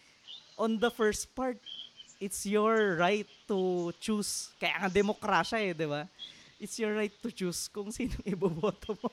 [0.55, 1.59] on the first part
[2.23, 4.49] it's your right to choose.
[4.57, 6.09] Kaya nga demokrasya eh, 'di ba?
[6.57, 9.11] It's your right to choose kung sinong iboboto mo.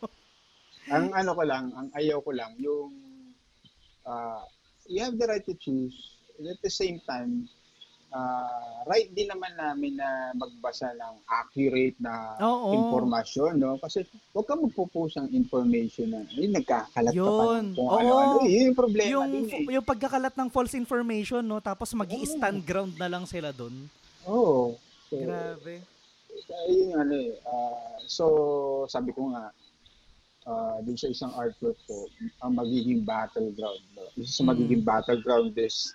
[0.88, 2.92] ang ano ko lang, ang ayaw ko lang, yung
[4.04, 4.44] uh,
[4.88, 6.16] you have the right to choose.
[6.36, 7.48] And at the same time,
[8.14, 12.70] uh, right din naman namin na magbasa ng accurate na Oo.
[12.72, 13.76] informasyon, no?
[13.82, 17.64] Kasi huwag ka magpo-post ng information na yung nagkakalat ka pa Yun.
[17.64, 17.98] ng kung Oo.
[17.98, 18.34] ano-ano.
[18.46, 19.74] Yun yung problema yung din eh.
[19.74, 22.30] yung pagkakalat ng false information no tapos magi Oo.
[22.30, 23.74] stand ground na lang sila doon.
[24.30, 24.78] Oo.
[25.10, 25.82] So, Grabe.
[26.44, 27.30] Kaya yun yung ano eh.
[27.46, 28.24] ah, so,
[28.90, 29.54] sabi ko nga,
[30.44, 32.08] uh, dun sa isang artwork ko,
[32.42, 33.80] ang magiging battleground.
[33.94, 34.08] No?
[34.18, 34.50] Isa sa Mm.
[34.50, 35.94] magiging battleground this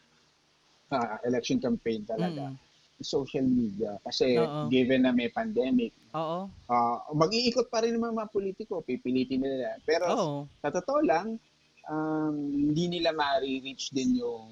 [0.92, 2.50] ah, election campaign talaga.
[2.50, 2.58] Mm.
[3.00, 3.96] Social media.
[4.04, 4.68] Kasi Oo.
[4.68, 6.52] given na may pandemic, Oo.
[6.68, 9.80] ah, mag-iikot pa rin naman mga politiko, pipilitin nila.
[9.88, 10.38] Pero Oo.
[10.60, 11.40] sa totoo lang,
[11.88, 14.52] um, hindi nila ma-reach din yung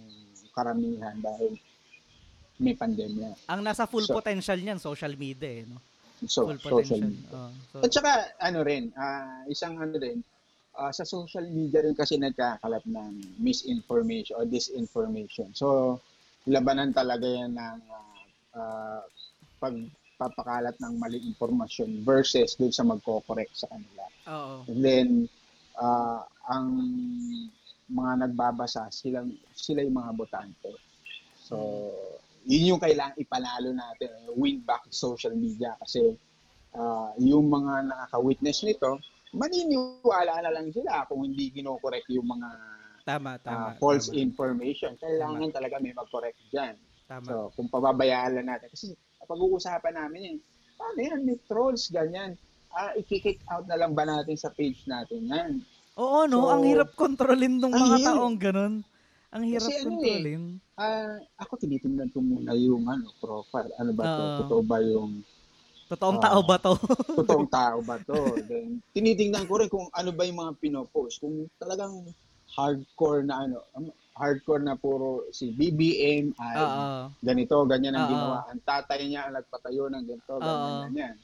[0.56, 1.60] karamihan dahil
[2.58, 3.38] may pandemya.
[3.52, 5.78] Ang nasa full So- potential niyan social media eh, no.
[6.26, 7.02] So, Full social potential.
[7.14, 7.30] media.
[7.38, 7.50] Oo.
[7.70, 10.24] So, At saka, ano rin, ah, isang ano rin,
[10.74, 15.54] ah, sa social media rin kasi nagkakalat ng misinformation or disinformation.
[15.54, 16.00] So,
[16.48, 18.24] labanan talaga yan ng ah,
[18.56, 19.02] ah,
[19.60, 24.06] pagpapakalat ng maling impormasyon versus dun sa magko-correct sa kanila.
[24.32, 24.56] oo.
[24.72, 25.10] And then,
[25.78, 26.68] ah, ang
[27.88, 29.24] mga nagbabasa, sila,
[29.56, 30.72] sila yung mga botante.
[31.40, 31.88] So,
[32.48, 36.16] yun yung kailangang ipanalo natin, win back social media kasi
[36.76, 39.00] ah, yung mga nakaka-witness nito,
[39.36, 42.50] maniniwala na lang sila kung hindi kinokorek yung mga
[43.08, 43.68] Tama, ah, tama.
[43.80, 45.00] false tama, information.
[45.00, 46.76] Kailangan talaga may mag-correct dyan.
[47.08, 47.24] tama.
[47.24, 48.68] So, kung pababayaan lang natin.
[48.68, 48.92] Kasi
[49.24, 50.38] pag-uusapan namin yun,
[50.76, 51.20] paano yan?
[51.24, 52.36] May trolls, ganyan.
[52.76, 55.64] ah, i-kick out na lang ba natin sa page natin yan?
[55.96, 56.46] Oo, no?
[56.46, 58.08] So, ang hirap kontrolin ng mga hirap.
[58.12, 58.74] taong ganun.
[59.32, 60.44] Ang hirap Kasi ano eh, kontrolin.
[60.76, 63.72] Ah, ako tinitingnan ko muna yung ano, profile.
[63.80, 64.20] Ano ba to?
[64.20, 64.38] Oo.
[64.44, 65.24] Totoo ba yung
[65.88, 66.76] Totoong ah, tao ba to?
[67.24, 68.20] totoong tao ba to?
[68.44, 71.24] Then, tinitingnan ko rin kung ano ba yung mga pinopost.
[71.24, 72.12] Kung talagang
[72.58, 77.14] hardcore na ano, um, hardcore na puro si BBM ay Oo.
[77.22, 78.14] ganito, ganyan ang Oo.
[78.18, 78.38] ginawa.
[78.50, 80.82] Ang tatay niya ang nagpatayo ng ganito, ganyan, Oo.
[80.90, 81.16] ganyan.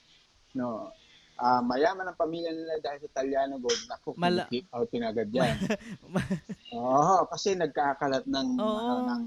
[0.54, 0.93] No.
[1.34, 3.82] Ah, mayaman ang pamilya nila dahil sa Italiano gold.
[3.89, 5.58] Naku, Mala- kick out pinagad yan.
[6.78, 9.24] Oo, kasi nagkakalat ng, ano, ng,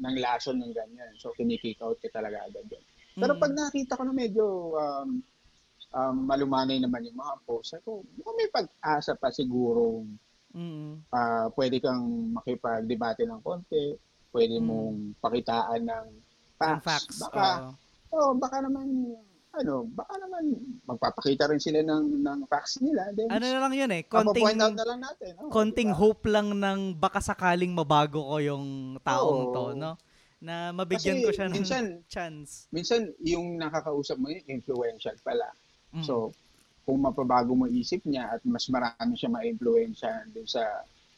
[0.00, 1.12] ng lason ng ganyan.
[1.20, 2.84] So, kinikick out ka talaga agad yan.
[3.20, 3.40] Pero Mm.
[3.40, 5.20] pag nakita ko na medyo um,
[5.92, 10.08] um, malumanay naman yung mga posts, ako, mukhang may pag-asa pa siguro
[10.50, 11.06] Mm.
[11.08, 12.02] ah pwede kang
[12.34, 13.94] makipag-debate ng konti,
[14.30, 14.64] pwede Mm.
[14.64, 16.06] mong pakitaan ng
[16.58, 16.84] Ang facts.
[16.84, 17.18] facts.
[17.22, 17.72] Baka,
[18.10, 18.18] oo.
[18.18, 18.86] oh, baka naman,
[19.50, 20.44] ano, baka naman
[20.84, 23.08] magpapakita rin sila ng, ng facts nila.
[23.12, 24.02] Then, Ano na lang yun eh.
[24.04, 25.32] konting, point out na lang natin.
[25.38, 25.98] Oh, konting diba?
[25.98, 28.66] hope lang ng baka sakaling mabago ko yung
[29.00, 29.54] taong Oo.
[29.54, 29.92] to, no?
[30.38, 32.50] Na mabigyan Kasi ko siya ng minsan- chance.
[32.68, 35.48] Minsan, yung nakakausap mo yun, influential pala.
[35.90, 36.04] Mm.
[36.04, 36.30] So,
[36.82, 40.64] kung mapabago mo isip niya at mas marami siya ma-influensya din sa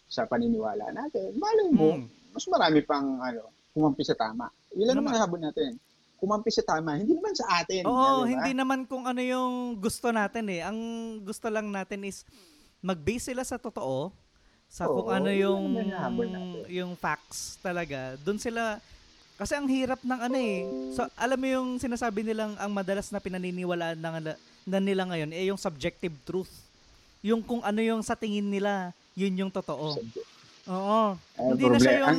[0.07, 2.07] sa paniniwala natin, malay mo, Mm.
[2.31, 4.53] mas marami pang ano, kumampi sa tama.
[4.77, 5.09] Ilan Naman.
[5.09, 5.73] naman habon natin?
[6.21, 7.83] Kumampi sa tama, hindi naman sa atin.
[7.83, 8.45] Oo, di ba?
[8.45, 10.61] hindi naman kung ano yung gusto natin eh.
[10.61, 10.79] Ang
[11.25, 12.29] gusto lang natin is
[12.79, 14.13] mag-base sila sa totoo,
[14.69, 16.37] sa kung Oo, ano yun yung
[16.69, 18.15] yung facts talaga.
[18.21, 18.77] Doon sila
[19.35, 20.59] kasi ang hirap ng ano eh.
[20.93, 24.15] So alam mo yung sinasabi nilang ang madalas na pinaniniwalaan ng
[24.67, 26.53] na nila ngayon eh yung subjective truth.
[27.23, 29.99] Yung kung ano yung sa tingin nila, yun yung totoo.
[30.71, 31.03] Oo.
[31.39, 32.19] Ang hindi na siya yung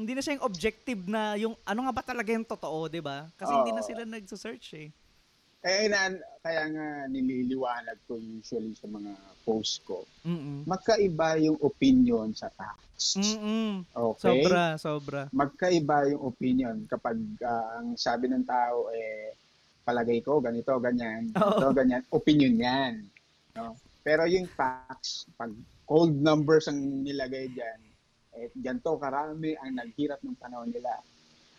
[0.00, 3.28] hindi na siya yung objective na yung ano nga ba talaga yung totoo, 'di ba?
[3.36, 4.88] Kasi hindi na sila nagso-search eh.
[5.60, 9.12] Eh, na, kaya nga nililiwanag ko usually sa mga
[9.44, 10.08] post ko.
[10.24, 10.64] Mm.
[10.64, 13.20] Magkaiba yung opinion sa facts.
[13.20, 13.84] Mm.
[13.92, 14.40] Okay?
[14.40, 15.20] Sobra, sobra.
[15.36, 19.36] magkaiba yung opinion kapag ah, ang sabi ng tao eh
[19.82, 22.94] palagay ko ganito ganyan ganito ganyan opinion yan
[23.54, 25.50] no pero yung facts pag
[25.84, 27.80] cold numbers ang nilagay diyan
[28.32, 31.02] eh ganito karami ang naghirap ng panahon nila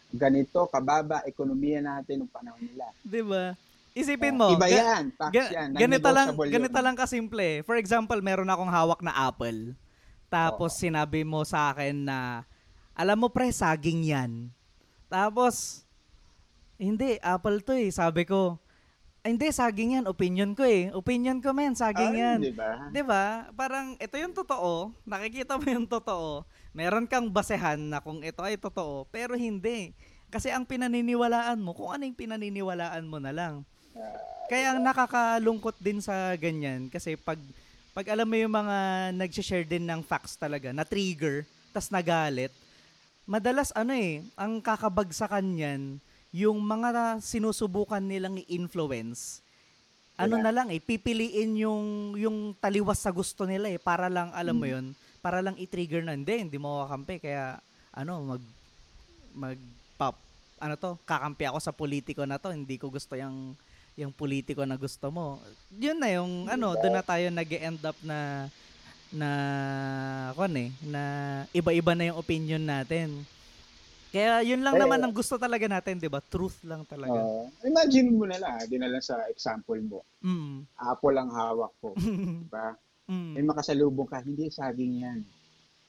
[0.09, 3.55] ganito kababa ekonomiya natin ng panahon nila 'Di ba?
[3.91, 4.47] Isipin Oh, mo.
[4.55, 7.59] iba ga- yan facts ga- yan ganito lang, ganito lang kasimple.
[7.61, 9.75] For example, meron akong hawak na apple.
[10.31, 10.79] Tapos Oo.
[10.79, 12.47] sinabi mo sa akin na
[12.95, 14.47] alam mo pre, saging 'yan.
[15.07, 15.83] Tapos
[16.81, 17.93] hindi, apple 'to eh.
[17.93, 18.57] Sabi ko,
[19.21, 20.89] "Ay, hindi saging 'yan, opinion ko eh.
[20.97, 23.47] Opinion ko men, saging Ay, 'yan." di ba 'Di ba?
[23.53, 26.41] Parang ito yung totoo, nakikita mo yung totoo.
[26.73, 29.93] Meron kang basehan na kung ito ay totoo, pero hindi.
[30.31, 33.61] Kasi ang pinaniniwalaan mo, kung ano yung pinaniniwalaan mo na lang.
[34.47, 37.39] Kaya ang nakakalungkot din sa ganyan kasi pag
[37.91, 41.43] pag alam mo yung mga nag-share din ng facts talaga, na trigger,
[41.75, 42.51] tas nagalit,
[43.27, 45.81] madalas ano eh, ang kakabagsakan niyan,
[46.31, 49.43] yung mga sinusubukan nilang i-influence,
[50.15, 50.43] ano Wala.
[50.47, 54.63] na lang eh, pipiliin yung yung taliwas sa gusto nila eh para lang alam mo
[54.63, 54.71] Mm.
[54.71, 54.85] 'yun,
[55.19, 57.59] para lang i-trigger na hindi, hindi mo kakampi kaya
[57.91, 58.43] ano mag
[59.35, 59.59] mag
[59.97, 60.15] pop
[60.61, 63.57] ano to, kakampi ako sa politiko na to, hindi ko gusto yung
[63.99, 65.35] yung politiko na gusto mo.
[65.75, 68.47] Yun na yung ano, doon na tayo nag-end up na
[69.11, 69.29] na
[70.31, 71.01] kon eh, na
[71.51, 73.27] iba-iba na yung opinion natin.
[74.11, 76.19] Kaya yun lang Eh, naman ang gusto talaga natin, 'di ba?
[76.19, 77.15] Truth lang talaga.
[77.15, 77.47] Oo.
[77.63, 80.67] imagine mo na lang di na lang sa example mo Mm.
[80.77, 81.95] apple ang hawak ko
[82.43, 82.75] di ba
[83.07, 83.33] mm.
[83.33, 85.19] may makasalubong ka, hindi saging yan.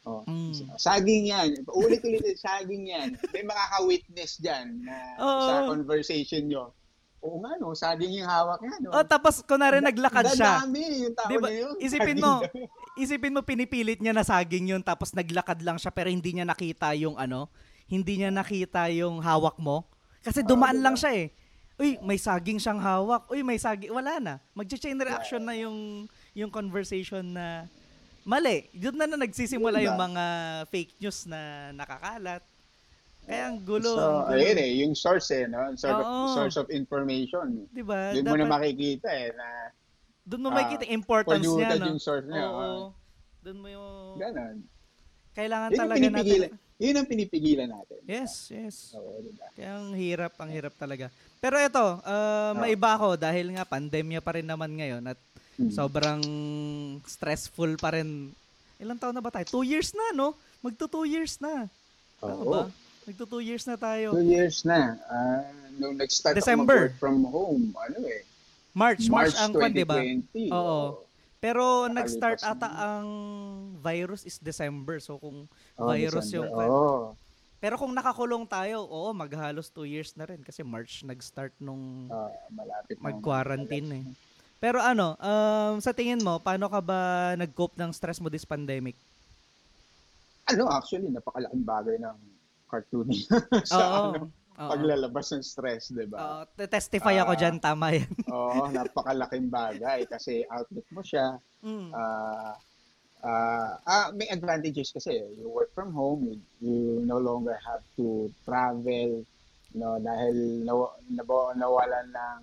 [0.03, 0.55] Oh, Mm.
[0.75, 1.51] saging yan.
[1.69, 3.15] Ulit-ulit, saging yan.
[3.31, 5.43] May makaka-witness dyan na Oo.
[5.43, 6.75] sa conversation nyo.
[7.23, 7.71] Oo nga, no?
[7.71, 8.91] Saging yung hawak nga, no?
[8.91, 10.59] Oh, tapos kunwari naglakad siya.
[10.59, 11.75] Dadami yung tao Di ba, na yun.
[11.79, 12.43] isipin mo,
[12.97, 16.91] isipin mo pinipilit niya na saging yun tapos naglakad lang siya pero hindi niya nakita
[16.95, 17.47] yung ano,
[17.93, 19.85] hindi niya nakita yung hawak mo.
[20.25, 20.85] Kasi dumaan diba?
[20.89, 21.27] lang siya eh.
[21.77, 23.29] Uy, may saging siyang hawak.
[23.29, 23.93] Uy, may saging.
[23.93, 24.35] Wala na.
[24.57, 27.69] Mag-chain reaction na yung yung conversation na
[28.25, 28.73] mali.
[28.73, 29.93] Doon na na nagsisimula Diba?
[29.93, 30.25] yung mga
[30.73, 32.41] fake news na nakakalat.
[33.23, 33.93] Kaya ang gulo.
[33.93, 34.41] So, ang gulo.
[34.41, 35.75] ayun eh, yung source eh, no?
[35.77, 36.27] Source, of, Oo.
[36.35, 37.69] source of information.
[37.71, 38.17] Di ba?
[38.17, 39.71] Doon mo na makikita eh, na
[40.23, 41.71] Doon mo ah, makikita yung importance niya.
[41.77, 41.87] No?
[41.93, 42.47] yung source niya.
[42.47, 42.59] Oo.
[42.59, 42.79] ah.
[43.43, 43.91] Doon mo yung...
[44.23, 44.57] Ganon.
[45.35, 46.41] Kailangan Yun talaga natin.
[46.83, 47.99] Yun ang pinipigilan natin.
[48.03, 48.77] Yes, yes.
[48.93, 49.47] Oo, diba?
[49.55, 51.07] Kaya ang hirap, ang hirap talaga.
[51.39, 55.19] Pero ito, uh, maiba ako dahil nga pandemya pa rin naman ngayon at
[55.53, 55.69] Hmm.
[55.69, 56.23] sobrang
[57.05, 58.33] stressful pa rin.
[58.81, 59.45] Ilang taon na ba tayo?
[59.47, 60.33] Two years na, no?
[60.59, 61.69] Magto two years na.
[62.19, 62.51] Tama Oo.
[62.51, 62.63] ba?
[63.05, 64.17] Magto two years na tayo.
[64.17, 64.97] Two years na.
[65.07, 65.45] Ah,
[65.77, 66.89] nung nag-start December.
[66.89, 68.25] ako from home, ano eh,
[68.73, 70.01] March, March, ang kwan, di ba?
[70.01, 70.49] 2020.
[70.51, 71.05] Oo.
[71.43, 72.51] Pero Nakalipas nag-start na.
[72.55, 73.09] ata ang
[73.83, 75.03] virus is December.
[75.03, 76.39] So kung Oh, virus December.
[76.39, 76.71] yung.
[76.71, 77.19] Oo.
[77.59, 82.31] Pero kung nakakulong tayo, oo, maghalos two years na rin kasi March nag-start nung Ah,
[82.49, 84.05] malapit mag-quarantine eh.
[84.59, 86.99] Pero ano, um, sa tingin mo, paano ka ba
[87.35, 88.95] nag-cope ng stress mo this pandemic?
[90.47, 92.19] Ano, actually, napakalaking bagay ng
[92.67, 93.23] cartooning
[93.67, 94.11] sa Oo.
[94.15, 94.69] ano, Oo.
[94.69, 96.45] paglalabas ng stress, di ba?
[96.45, 97.41] Oo, testify ako Ah.
[97.41, 98.11] dyan, tama yan.
[98.37, 101.41] Oo, napakalaking bagay kasi outlet mo siya.
[101.65, 101.91] Mm.
[101.95, 102.55] Ah,
[103.25, 105.17] ah, ah, may advantages kasi.
[105.41, 109.25] You work from home, you, you no longer have to travel,
[109.73, 112.41] no, dahil naw, naw, nawalan ng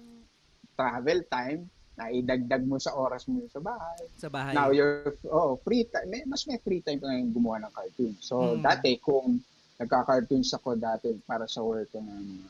[0.74, 1.70] travel time,
[2.00, 4.02] na idagdag mo sa oras mo sa bahay.
[4.16, 4.56] sa bahay.
[4.56, 8.16] Now you're oh, free time, may, mas may free time ka ngayon gumawa ng cartoon.
[8.24, 8.64] So Mm.
[8.64, 9.44] dati kung
[9.80, 12.44] nagka-cartoons ako dati para sa work ko ng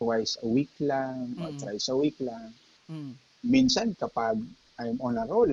[0.00, 1.60] twice a week lang or Mm.
[1.60, 2.50] thrice a week lang.
[2.88, 3.12] Mm.
[3.44, 4.40] Minsan kapag
[4.80, 5.52] I'm on a roll,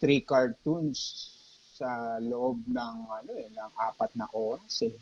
[0.00, 1.30] three cartoons
[1.76, 4.96] sa loob ng ano eh, ng apat na oras eh.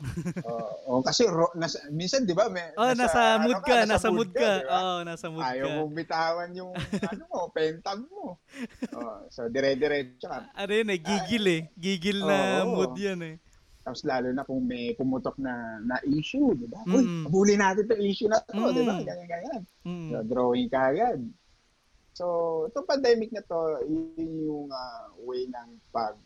[0.48, 4.08] Oo, oh, kasi ro, nasa, minsan 'di ba may Oh, nasa, ano mood ka, nasa
[4.08, 4.48] mood ka.
[4.56, 4.78] di ba?
[4.78, 5.74] Oo, nasa mood Ayaw ka.
[5.76, 6.72] mong bitawan yung
[7.12, 8.40] ano mo, pentag mo.
[8.94, 10.48] Oh, so dire-diretso ka.
[10.54, 11.62] Ano yun eh, gigil eh.
[11.76, 12.72] Gigil na Oo.
[12.78, 13.36] mood yan eh.
[13.80, 16.84] Tapos lalo na kung may pumutok na na issue, di ba?
[16.84, 17.24] Uy, Mm.
[17.26, 18.94] habulin natin 'tong issue na 'to, di ba?
[19.00, 19.04] Mm.
[19.08, 19.62] Ganyan ganyan.
[19.88, 20.08] Mm.
[20.10, 21.20] So, drawing ka agad.
[22.12, 22.24] So,
[22.68, 24.12] itong pandemic na to, yun
[24.44, 26.16] yung ah, way ng pag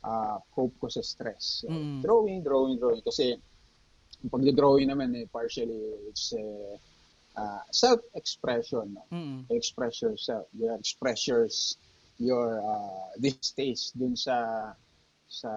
[0.00, 1.60] ah, cope ko sa stress.
[1.60, 2.00] So, Mm.
[2.00, 3.04] Drawing, drawing, drawing.
[3.04, 3.36] Kasi
[4.24, 5.76] yung pag-drawing naman eh, partially
[6.08, 6.78] it's eh,
[7.36, 8.96] ah, self-expression.
[8.96, 9.04] No?
[9.12, 9.44] Mm.
[9.52, 10.48] express yourself.
[10.56, 11.76] You express yours,
[12.16, 14.72] your uh, distaste dun sa
[15.28, 15.50] sa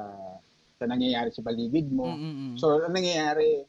[0.81, 2.09] sa nangyayari sa paligid mo.
[2.09, 2.55] Mm, mm, mm.
[2.57, 3.61] So, ang nangyayari,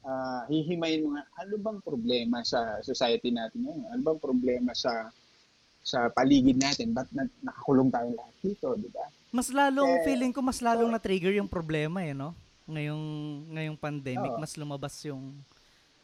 [0.00, 3.84] ah, hihimayin mo nga, ano bang problema sa society natin ngayon?
[3.92, 5.12] Ano bang problema sa
[5.84, 6.96] sa paligid natin?
[6.96, 9.04] Ba't na, nakakulong tayo lahat dito, di ba?
[9.28, 12.32] Mas lalong, Eh, feeling ko mas lalong na-trigger yung problema eh, no?
[12.64, 13.04] Ngayong,
[13.52, 14.40] ngayong pandemic, Oo.
[14.40, 15.36] mas lumabas yung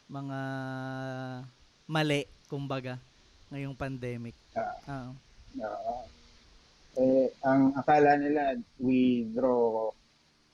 [0.04, 0.38] mga
[1.88, 3.00] mali, kumbaga,
[3.48, 4.37] ngayong pandemic.
[4.52, 5.12] Ah, Oo.
[5.64, 5.96] Oo.
[7.00, 9.88] eh, ang akala nila, we draw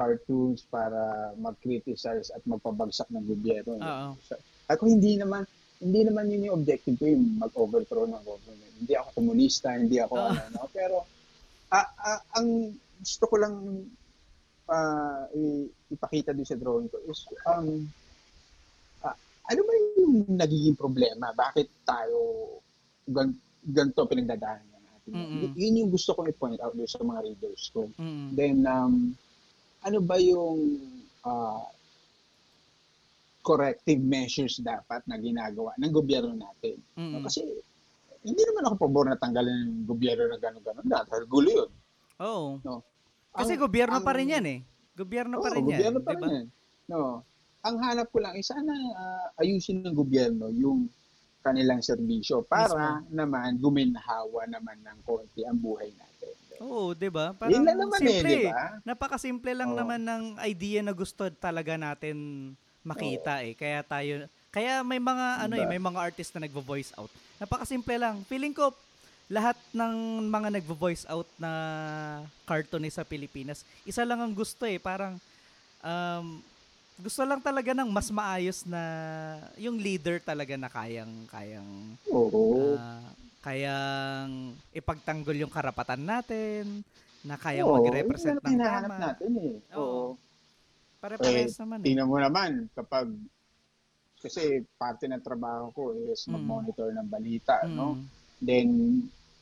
[0.01, 3.77] cartoons para mag-criticize at magpabagsak ng gobyerno.
[3.77, 4.17] Oo.
[4.25, 4.41] So,
[4.73, 5.45] ako hindi naman
[5.81, 8.75] hindi naman yun yung objective ko yung mag-overthrow ng government.
[8.81, 10.29] Hindi ako komunista, hindi ako Oo.
[10.33, 10.69] ano, no?
[10.73, 10.97] pero
[11.69, 13.55] ah, ah, ang gusto ko lang
[15.37, 17.85] i- ipakita din sa drawing ko is um
[19.03, 19.17] ah,
[19.51, 21.33] ano ba yung nagiging problema?
[21.37, 22.19] Bakit tayo
[23.05, 25.13] gan, ganito pinagdadaanan natin?
[25.13, 25.41] Mm-mm.
[25.53, 27.89] Y- yun yung gusto ko i-point out doon sa mga readers ko.
[27.99, 28.29] Mm.
[28.37, 28.95] Then, um,
[29.81, 30.77] ano ba yung
[31.25, 31.65] uh,
[33.41, 36.77] corrective measures dapat na ginagawa ng gobyerno natin?
[36.97, 37.25] Mm.
[37.25, 37.41] Kasi
[38.21, 40.85] hindi naman ako pabor na tanggalin ng gobyerno na gano'n-gano'n.
[40.85, 41.71] Dahil gulo yun.
[42.21, 42.61] Oo.
[42.61, 42.85] No.
[43.33, 44.61] Kasi Ang- gobyerno pa ang- rin yan eh.
[44.93, 45.79] Gobyerno pa Oo, rin yan.
[45.81, 46.47] gobyerno pa di rin yan.
[46.93, 47.25] No.
[47.61, 50.89] Ang hanap ko lang, is sana ah, ayusin ng gobyerno yung
[51.41, 56.10] kanilang serbisyo para naman guminhawa naman ng konti ang buhay natin.
[56.61, 57.33] Oo, di ba?
[57.33, 58.61] Parang Yun lang naman eh, simple di ba?
[58.85, 59.79] Napakasimple lang Oo.
[59.81, 62.17] naman ng idea na gusto talaga natin
[62.85, 63.57] makita eh.
[63.57, 65.73] Kaya tayo kaya may mga ano eh, Diba?
[65.73, 67.09] may mga artist na nagvo-voice out.
[67.41, 68.21] Napakasimple lang.
[68.29, 68.75] Feeling ko
[69.31, 71.53] lahat ng mga nagvo-voice out na
[72.45, 75.23] cartoonist sa Pilipinas, isa lang ang gusto eh, parang
[75.81, 76.43] um,
[76.99, 78.83] gusto lang talaga ng mas maayos na
[79.57, 82.75] yung leader talaga na kayang kayang Oo.
[82.77, 86.85] Ah, kayang ipagtanggol yung karapatan natin,
[87.21, 88.97] na kayang Oo, mag-represent ng tama.
[88.97, 89.55] natin eh.
[89.77, 89.81] Oo.
[89.81, 90.09] Oo.
[91.01, 91.85] Pare-pares naman eh.
[91.93, 93.09] Tingnan mo naman kapag
[94.21, 95.83] kasi parte ng trabaho ko
[96.13, 96.37] is Mm.
[96.37, 97.97] mag-monitor ng balita, no?
[97.97, 98.05] Mm.
[98.41, 98.69] Then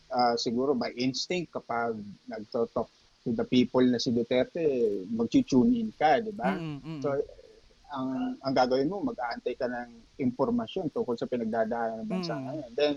[0.09, 2.87] ah, siguro by instinct kapag nagto-talk
[3.27, 4.63] to the people na si Duterte,
[5.11, 6.55] mag-tune in ka, di ba?
[6.55, 7.11] Mm, mm, So
[7.91, 9.91] ang ang gagawin mo, mag-aantay ka ng
[10.23, 12.43] impormasyon tungkol sa pinagdadaanan ng bansa Mm.
[12.47, 12.71] ngayon.
[12.75, 12.97] Then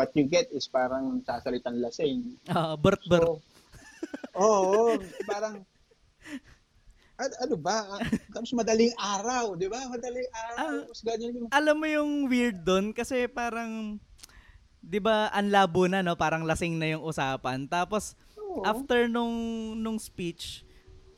[0.00, 2.40] what you get is parang sasalitang lasing.
[2.48, 3.20] Ah, bert bert.
[3.20, 3.36] So,
[4.40, 4.96] oo,
[5.28, 5.60] parang
[7.20, 7.84] at ano ba?
[7.84, 8.00] Ah,
[8.32, 9.76] Tapos madaling araw, di ba?
[9.92, 10.88] Madaling araw.
[10.88, 11.48] Tapos ganyan yung...
[11.52, 14.00] Alam mo yung weird doon kasi parang
[14.80, 17.68] 'di ba ang labo na no, parang lasing na yung usapan.
[17.68, 18.64] Tapos Oo.
[18.64, 19.36] after nung
[19.76, 20.64] nung speech,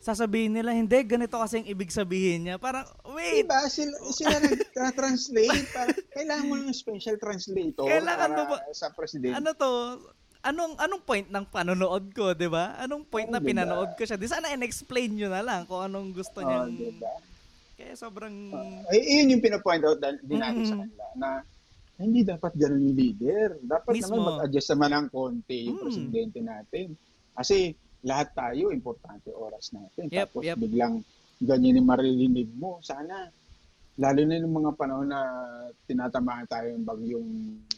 [0.03, 2.57] sasabihin nila hindi ganito kasi yung ibig sabihin niya.
[2.59, 3.63] Parang wait, Diba?
[3.65, 5.63] Sila, sila nag-translate.
[5.73, 9.33] Para, kailangan mo ng special translator Kailangan para mo ba- sa presidente.
[9.33, 9.71] ano to?
[10.43, 12.75] Anong anong point ng panonood ko, 'di ba?
[12.77, 13.55] Anong point Oo, na diba?
[13.55, 14.19] pinanood ko siya?
[14.19, 17.15] Di sana in-explain niyo na lang kung anong gusto Oh, niyang diba?
[17.73, 21.29] Kaya sobrang Uh, yun yung pinapoint out din din natin sa kanila na
[21.95, 23.55] hindi dapat ganun yung leader.
[23.63, 24.11] Dapat Mismo.
[24.13, 25.85] naman mag-adjust naman ng konti yung Mm.
[25.85, 26.87] presidente natin.
[27.33, 30.11] Kasi lahat tayo, importante oras natin.
[30.11, 30.59] Yep, Tapos yep.
[30.59, 31.03] biglang
[31.39, 32.83] ganyan yung maririnig mo.
[32.83, 33.31] Sana,
[33.99, 35.21] lalo na yung mga panahon na
[35.87, 37.31] tinatamaan tayo ng bagyong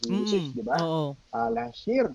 [0.09, 0.53] Mm-mm.
[0.53, 0.77] di ba?
[0.81, 1.13] Oo.
[1.29, 2.09] Ah, last year,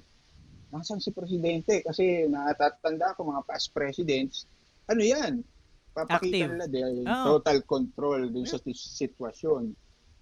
[0.74, 1.82] nasan si presidente?
[1.86, 4.46] Kasi natatanda ko mga past presidents,
[4.90, 5.42] ano yan?
[5.90, 6.50] Papakita Active.
[6.54, 7.38] nila their Oo.
[7.38, 9.74] total control dun sa sitwasyon.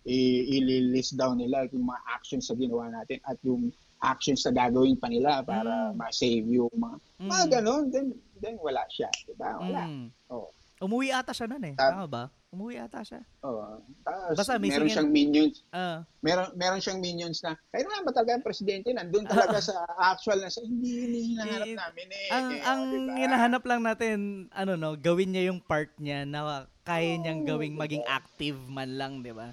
[0.09, 3.69] I- i-list down nila yung mga actions sa ginawa natin at yung
[4.01, 5.97] actions na gagawin pa nila para Mm.
[5.97, 7.51] ma-save yung mga, mga Mm.
[7.51, 8.07] ganon, then,
[8.39, 9.11] then wala siya.
[9.25, 9.59] Diba?
[9.59, 9.83] Wala.
[9.85, 10.07] Mm.
[10.31, 10.49] Oo.
[10.79, 11.75] Umuwi ata siya nun eh.
[11.75, 12.25] Tap- Tama ba?
[12.49, 13.19] Umuwi ata siya.
[13.43, 13.83] Oo.
[14.01, 16.07] Tapos, Basta meron siyang minions, Ah.
[16.23, 20.39] meron meron siyang minions na kaya naman ba talaga ang presidente nandun talaga sa actual
[20.39, 22.27] na sa hindi yung hinahanap Eh, namin eh.
[22.31, 23.15] ang Eh, ang oh, diba?
[23.21, 24.17] hinahanap lang natin
[24.49, 27.83] ano no, gawin niya yung part niya na kaya niyang Oo, gawing diba?
[27.85, 29.53] maging active man lang, 'di ba?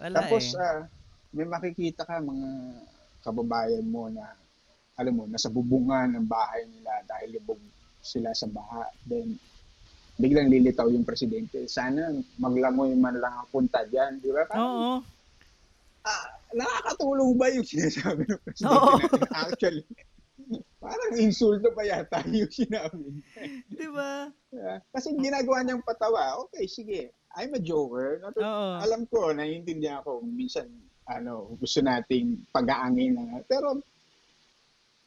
[0.00, 0.58] Wala Tapos eh.
[0.58, 0.80] ah,
[1.30, 2.48] may makikita ka mga
[3.22, 4.24] kababayan mo na
[4.98, 7.60] alam mo nasa bubungan ng bahay nila dahil libog
[8.02, 8.90] sila sa baha.
[9.06, 9.38] Then
[10.18, 11.70] biglang lilitaw yung presidente.
[11.70, 14.42] Sana maglangoy man lang ang punta diyan, di ba?
[14.58, 14.98] Oo.
[16.02, 18.98] ah, nakakatulong ba yung sinasabi ng presidente Oo.
[18.98, 19.22] natin?
[19.30, 19.84] Actually,
[20.82, 23.22] parang insulto pa yata yung sinabi.
[23.70, 24.32] 'Di ba?
[24.50, 24.78] Yeah.
[24.90, 28.18] Kasi ginagawa niyang patawa, okay, sige, I'm a joker.
[28.18, 28.70] Natu- Oo.
[28.82, 30.66] Alam ko, naiintindihan ko, minsan,
[31.08, 33.40] ano, gusto nating pag-aangin na.
[33.48, 33.80] Pero,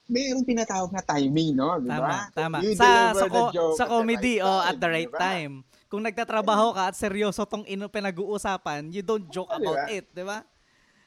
[0.10, 1.78] mayroong tinatawag na timing, no?
[1.78, 2.18] Di Tama, ba?
[2.34, 2.58] tama.
[2.66, 5.22] You Sa sa, ko- sa comedy right oh at the right di ba?
[5.22, 5.54] time.
[5.88, 10.06] Kung nagtatrabaho ka at seryoso tong ino pinag-uusapan, you don't joke Oh, di about it,
[10.10, 10.40] 'di ba?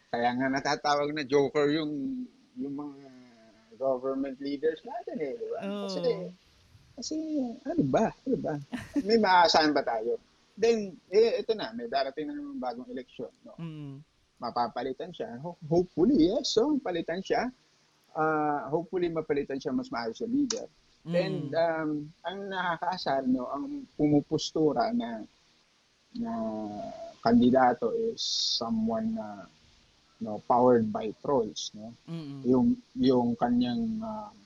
[0.08, 2.24] Kaya nga natatawag na joker yung
[2.54, 3.00] yung mga
[3.74, 5.58] government leaders natin eh, di ba?
[5.66, 5.84] Oo.
[5.90, 6.00] Kasi,
[6.94, 7.14] kasi,
[7.66, 8.06] ano ba?
[8.22, 8.54] Ano ba?
[9.02, 10.16] May maaasahan ba tayo?
[10.54, 13.58] Then, eh, ito na, may darating na naman bagong eleksyon, no?
[13.58, 13.98] Mm.
[14.44, 15.40] Mapapalitan siya.
[15.40, 16.52] Ho- Hopefully, yes.
[16.52, 17.48] So, palitan siya.
[18.12, 20.66] Uh, hopefully, mapalitan siya mas maayos na leader.
[21.08, 21.14] Mm.
[21.16, 21.90] And um,
[22.24, 25.24] ang nakakaasar, no, ang pumupustura na
[26.14, 26.32] na
[27.24, 28.20] kandidato is
[28.60, 29.48] someone na
[30.20, 31.92] no, powered by trolls, no.
[32.08, 32.40] Mm-mm.
[32.44, 32.66] Yung
[32.96, 34.36] yung kanyang um,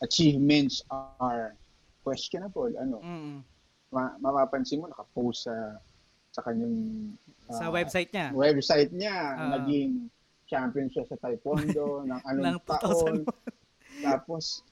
[0.00, 0.82] achievements
[1.20, 1.54] are
[2.02, 2.98] questionable, ano.
[3.02, 3.42] Mm-mm.
[3.92, 5.54] Ma- mapapansin mo naka-post sa
[6.32, 6.76] sa kanyang
[7.46, 8.26] Sa ah, website niya.
[8.32, 9.50] website niya, Ah.
[9.54, 10.08] naging
[10.46, 13.14] champion siya sa taekwondo ng anong Ng taon.
[14.00, 14.64] Tapos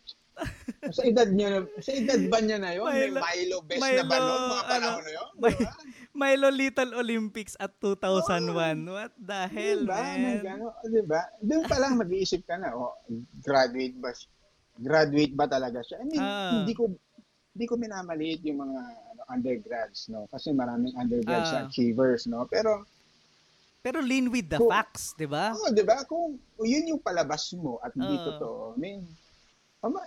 [0.88, 2.88] sa edad niya, na- sa edad ba niya na yun?
[2.88, 4.40] May Milo- Milo best Milo, na ba nun?
[4.40, 5.28] Mga ano, panahon na yun?
[5.36, 5.72] May- Di ba?
[6.20, 8.56] Milo Little Olympics at 2001.
[8.88, 9.94] What the hell, Diba?
[9.94, 10.40] man?
[10.48, 11.20] Ano, di ba?
[11.38, 12.96] Doon pa lang mag-iisip ka na, oh,
[13.38, 14.10] graduate ba?
[14.74, 16.00] Graduate ba talaga siya?
[16.00, 16.56] I mean, Ah.
[16.56, 16.88] hindi ko
[17.50, 20.26] hindi ko minamaliit yung mga ano, undergrads, no?
[20.26, 21.54] Kasi maraming undergrads Ah.
[21.56, 22.44] na achievers, no?
[22.44, 22.82] Pero
[23.80, 25.56] Pero lean with the Kung- facts, 'di ba?
[25.56, 26.04] Oo, di ba?
[26.04, 28.26] Kung yun yung palabas mo at hindi Oo.
[28.28, 29.00] totoo, I mean,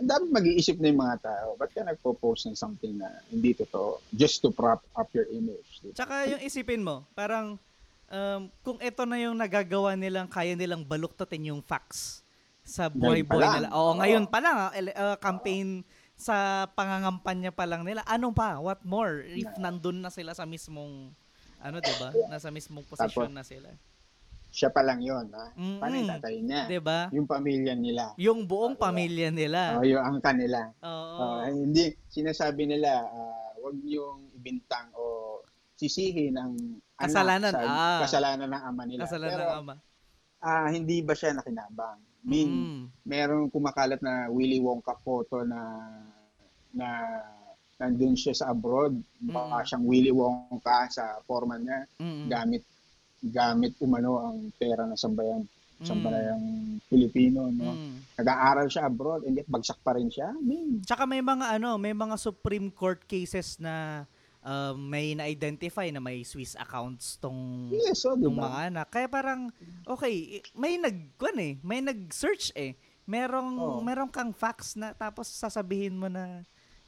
[0.05, 1.57] dapat mag-iisip na yung mga tao.
[1.57, 5.81] Ba't ka nagpo-post ng something na hindi totoo just to prop up your image?
[5.81, 5.97] di ba?
[5.97, 7.57] Tsaka yung isipin mo, parang
[8.13, 12.21] um, kung ito na yung nagagawa nilang, kaya nilang baluktutin yung facts
[12.61, 13.53] sa buhay-buhay lang.
[13.57, 13.69] nila.
[13.73, 15.81] Oo, ngayon pa lang, ah, ah, campaign
[16.23, 18.01] sa pangangampanya pa lang nila.
[18.07, 18.57] Ano pa?
[18.57, 19.27] What more?
[19.27, 21.11] If nandun na sila sa mismong,
[21.59, 22.09] ano, di ba?
[22.31, 23.67] Nasa mismong posisyon na sila.
[24.53, 25.49] Siya pa lang yun, ha?
[25.57, 25.81] Mm-mm.
[25.81, 26.61] Paano yung tatay niya?
[26.69, 27.09] Di ba?
[27.09, 28.13] Yung pamilya nila.
[28.15, 28.85] Yung buong diba?
[28.85, 29.61] pamilya nila.
[29.75, 30.69] Oh, yung angka nila.
[30.79, 31.17] Oo.
[31.19, 35.41] Oh, hindi, sinasabi nila, ah, wag niyong ibintang o
[35.73, 36.53] sisihin ang
[37.01, 37.99] anak Kasalanan, sa ah.
[38.05, 39.01] kasalanan ng ama nila.
[39.03, 39.75] Kasalanan Pero, ng ama.
[40.39, 41.97] ah, hindi ba siya nakinabang?
[42.23, 42.81] I mean, Mm.
[43.03, 45.59] merong kumakalat na Willy Wonka photo na
[46.73, 46.89] na
[47.77, 48.97] nandun siya sa abroad.
[49.21, 49.65] Baka Mm.
[49.65, 51.85] siyang Willy Wonka sa forma niya.
[51.97, 52.27] Mm.
[52.27, 52.63] Gamit
[53.23, 55.47] gamit umano ang pera ng sambayang
[55.79, 55.85] Mm.
[55.87, 56.45] sambayang
[56.85, 57.47] Pilipino.
[57.49, 57.71] No?
[57.71, 58.03] Mm.
[58.19, 60.31] Nag-aaral siya abroad and yet bagsak pa rin siya.
[60.31, 64.03] I mean, Tsaka may mga ano, may mga Supreme Court cases na
[64.43, 68.43] um, may na-identify na may Swiss accounts tong yes, oh, tong diba?
[68.43, 68.87] mga anak.
[68.91, 69.49] Kaya parang
[69.87, 72.75] okay, may nag eh, may nag-search eh.
[73.03, 73.79] Merong Oo.
[73.83, 76.43] merong kang facts na tapos sasabihin mo na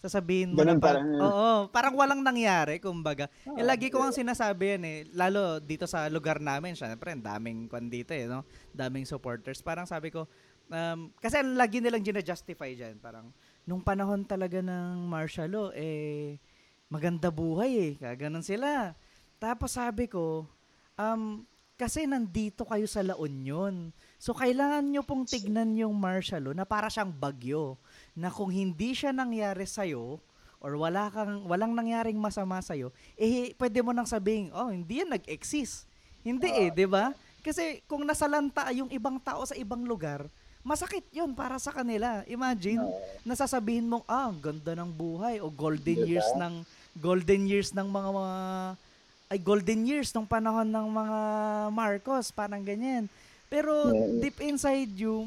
[0.05, 1.25] sasabihin mo Ganun na parang, parang, eh.
[1.25, 3.25] oo, parang walang nangyari kumbaga.
[3.49, 7.25] Oo, eh, lagi ko ang sinasabi yan eh, lalo dito sa lugar namin, syempre, ang
[7.25, 8.45] daming kwan dito eh, no?
[8.69, 9.65] Daming supporters.
[9.65, 10.29] Parang sabi ko,
[10.69, 13.33] um, kasi ang lagi nilang gina-justify dyan, parang,
[13.65, 16.37] nung panahon talaga ng martial law, eh,
[16.85, 18.93] maganda buhay eh, kaganon sila.
[19.41, 20.45] Tapos sabi ko,
[20.95, 21.41] um,
[21.75, 23.91] kasi nandito kayo sa La Union.
[24.15, 27.75] So, kailangan nyo pong tignan yung martial law na para siyang bagyo.
[28.15, 30.17] Na kung hindi siya nangyari sa'yo,
[30.63, 32.89] or wala kang, walang nangyaring masama sa'yo,
[33.19, 35.85] eh, pwede mo nang sabihin, oh, hindi yan nag-exist.
[36.25, 37.13] Hindi eh, di ba?
[37.45, 40.25] Kasi kung nasalanta yung ibang tao sa ibang lugar,
[40.65, 42.25] masakit yun para sa kanila.
[42.25, 42.97] Imagine, Oo.
[43.21, 46.09] nasasabihin mong, ah, ganda ng buhay o golden Diba?
[46.09, 46.65] years ng
[46.97, 48.35] golden years ng mga mga
[49.25, 51.19] ay golden years ng panahon ng mga
[51.73, 53.09] Marcos, parang ganyan.
[53.49, 53.89] Pero
[54.21, 55.25] deep inside you,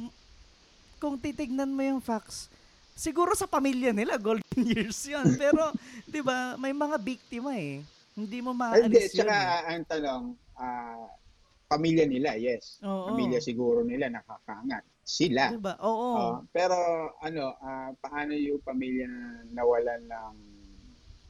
[0.98, 2.50] kung titignan mo yung facts,
[2.98, 5.38] siguro sa pamilya nila golden years 'yon.
[5.38, 5.70] Pero
[6.10, 7.86] 'di ba, may mga biktima eh.
[8.18, 9.14] Hindi mo Ay, Hindi, yun.
[9.14, 9.70] tsaka eh.
[9.70, 10.24] ang tanong,
[10.58, 11.06] ah,
[11.70, 12.82] pamilya nila, yes.
[12.82, 13.14] Oo.
[13.14, 14.82] Pamilya siguro nila nakakaangat.
[15.06, 15.54] Sila.
[15.54, 15.78] 'Di ba?
[15.78, 16.10] Oo.
[16.18, 16.76] Ah, pero
[17.22, 20.34] ano, ah, paano yung pamilya na nawalan ng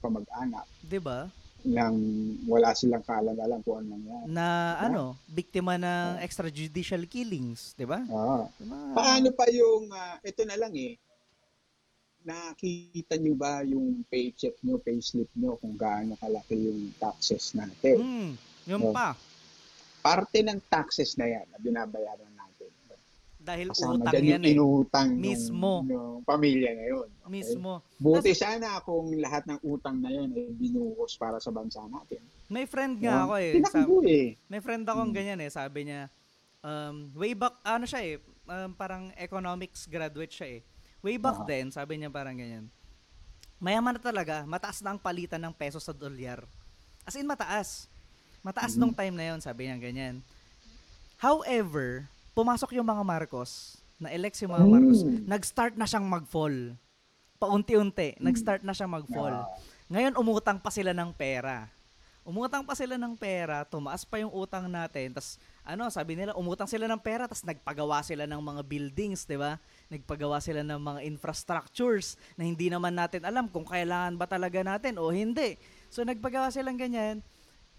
[0.01, 1.29] kamag-anak, 'Di ba?
[1.69, 1.99] nang
[2.47, 4.25] wala silang kaalam-alam kung ano nangyari.
[4.31, 8.01] Na ano, biktima ng extrajudicial killings, 'di ba?
[8.09, 8.47] Ah.
[8.57, 8.79] Diba?
[8.95, 10.97] Paano pa yung, ah, ito na lang eh,
[12.29, 17.97] nakita nyo ba yung paycheck nyo, payslip nyo, kung gaano kalaki yung taxes natin?
[17.97, 18.31] Mm,
[18.67, 18.93] yun Oh.
[18.93, 19.17] pa.
[19.99, 22.69] Parte ng taxes na yan na binabayaran natin.
[23.39, 24.53] Dahil Kasama utang dyan yan eh.
[24.53, 25.81] inutang Mismo.
[25.81, 27.09] nung pamilya ngayon.
[27.19, 27.33] Okay?
[27.33, 27.81] Mismo.
[27.97, 32.21] Buti sana kung lahat ng utang na yun ay binuhos para sa bansa natin.
[32.47, 33.53] May friend nga ako eh.
[33.57, 34.27] Tinakbo eh.
[34.47, 35.17] may friend akong Hmm.
[35.17, 35.49] ganyan eh.
[35.49, 36.13] Sabi niya,
[36.61, 40.63] um, way back, ano siya eh, um, parang economics graduate siya eh.
[40.99, 41.47] Way back Aha.
[41.47, 42.67] then, sabi niya parang ganyan.
[43.59, 46.43] Mayaman na talaga, mataas na ang palitan ng peso sa dolyar.
[47.03, 47.87] As in, mataas.
[48.43, 48.81] Mataas Mhm.
[48.81, 50.23] nung time na yon sabi niya ganyan.
[51.19, 55.27] However, pumasok yung mga Marcos, na-elect si mga Marcos, Mm.
[55.27, 56.79] nag-start na siyang mag-fall.
[57.39, 59.43] Paunti-unti, nag-start na siyang mag-fall.
[59.91, 61.67] Ngayon, umutang pa sila ng pera.
[62.29, 66.69] Umutang pa sila ng pera, tumaas pa yung utang natin, tas ano, sabi nila, umutang
[66.69, 69.57] sila ng pera, tas nagpagawa sila ng mga buildings, di ba?
[69.89, 75.01] Nagpagawa sila ng mga infrastructures na hindi naman natin alam kung kailangan ba talaga natin
[75.01, 75.57] o hindi.
[75.89, 77.25] So, nagpagawa silang ganyan,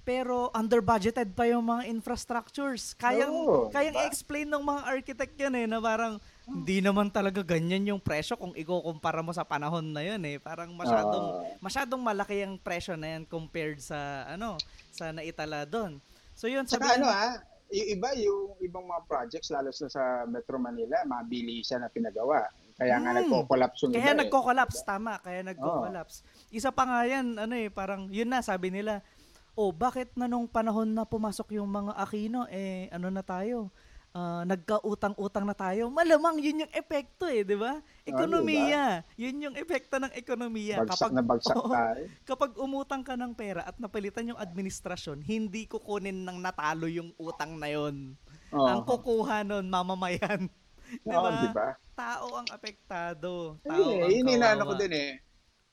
[0.02, 2.98] pero under budgeted pa yung mga infrastructures.
[2.98, 4.10] Kayang, Oo, kayang diba?
[4.10, 6.18] i-explain ng mga architect yan eh, na parang,
[6.50, 10.42] hindi naman talaga ganyan yung presyo kung ikukumpara mo sa panahon na yun eh.
[10.42, 14.58] Parang masyadong ah, masyadong malaki ang presyo na yan compared sa ano
[14.90, 16.02] sa naitala doon.
[16.34, 17.38] So yun sabi ano ah,
[17.70, 22.50] yung iba, yung ibang mga projects, lalo na sa Metro Manila, mabilisan na pinagawa.
[22.80, 23.18] Kaya nga Mm.
[23.28, 24.20] nagko-collapse yung kaya iba eh.
[24.26, 26.26] nagko-collapse tama, kaya nagko-collapse.
[26.50, 29.06] Isa pa nga yan, ano eh, parang yun na sabi nila,
[29.54, 33.70] oh, bakit na nung panahon na pumasok yung mga Aquino eh ano na tayo?
[34.14, 35.90] Ah, nagkautang-utang na tayo.
[35.94, 37.82] Malamang yun yung epekto eh, di ba?
[38.06, 39.06] Ekonomiya.
[39.16, 40.82] Yun yung epekto ng ekonomiya.
[40.86, 42.04] Bagsak na bagsak tayo.
[42.30, 47.58] kapag umutang ka ng pera at napalitan yung administrasyon, hindi kukunin ng natalo yung utang
[47.58, 48.18] na yon.
[48.54, 48.66] Oo.
[48.66, 50.50] Ang kukuha nun, mamamayan.
[51.06, 51.30] Di ba?
[51.46, 51.70] di ba?
[51.94, 53.62] Tao ang apektado.
[53.62, 55.12] Tao Hindi, ang yun inaano ko din eh.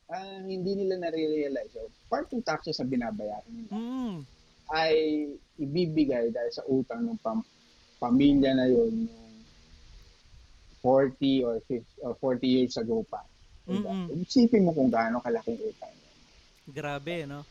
[0.06, 1.72] Ah, hindi nila nare-realize.
[1.72, 4.14] So, part ng taxes na binabayaran nila Mm.
[4.70, 4.94] ay
[5.58, 7.48] ibibigay dahil sa utang ng pam-
[7.96, 9.08] pamilya na nung
[10.80, 13.20] 40 or 50 or 40 years ago pa.
[13.66, 13.90] Diba?
[13.90, 14.22] Mm-mm.
[14.22, 15.90] Isipin mo kung gaano kalaking utang.
[16.64, 17.42] Grabe, no?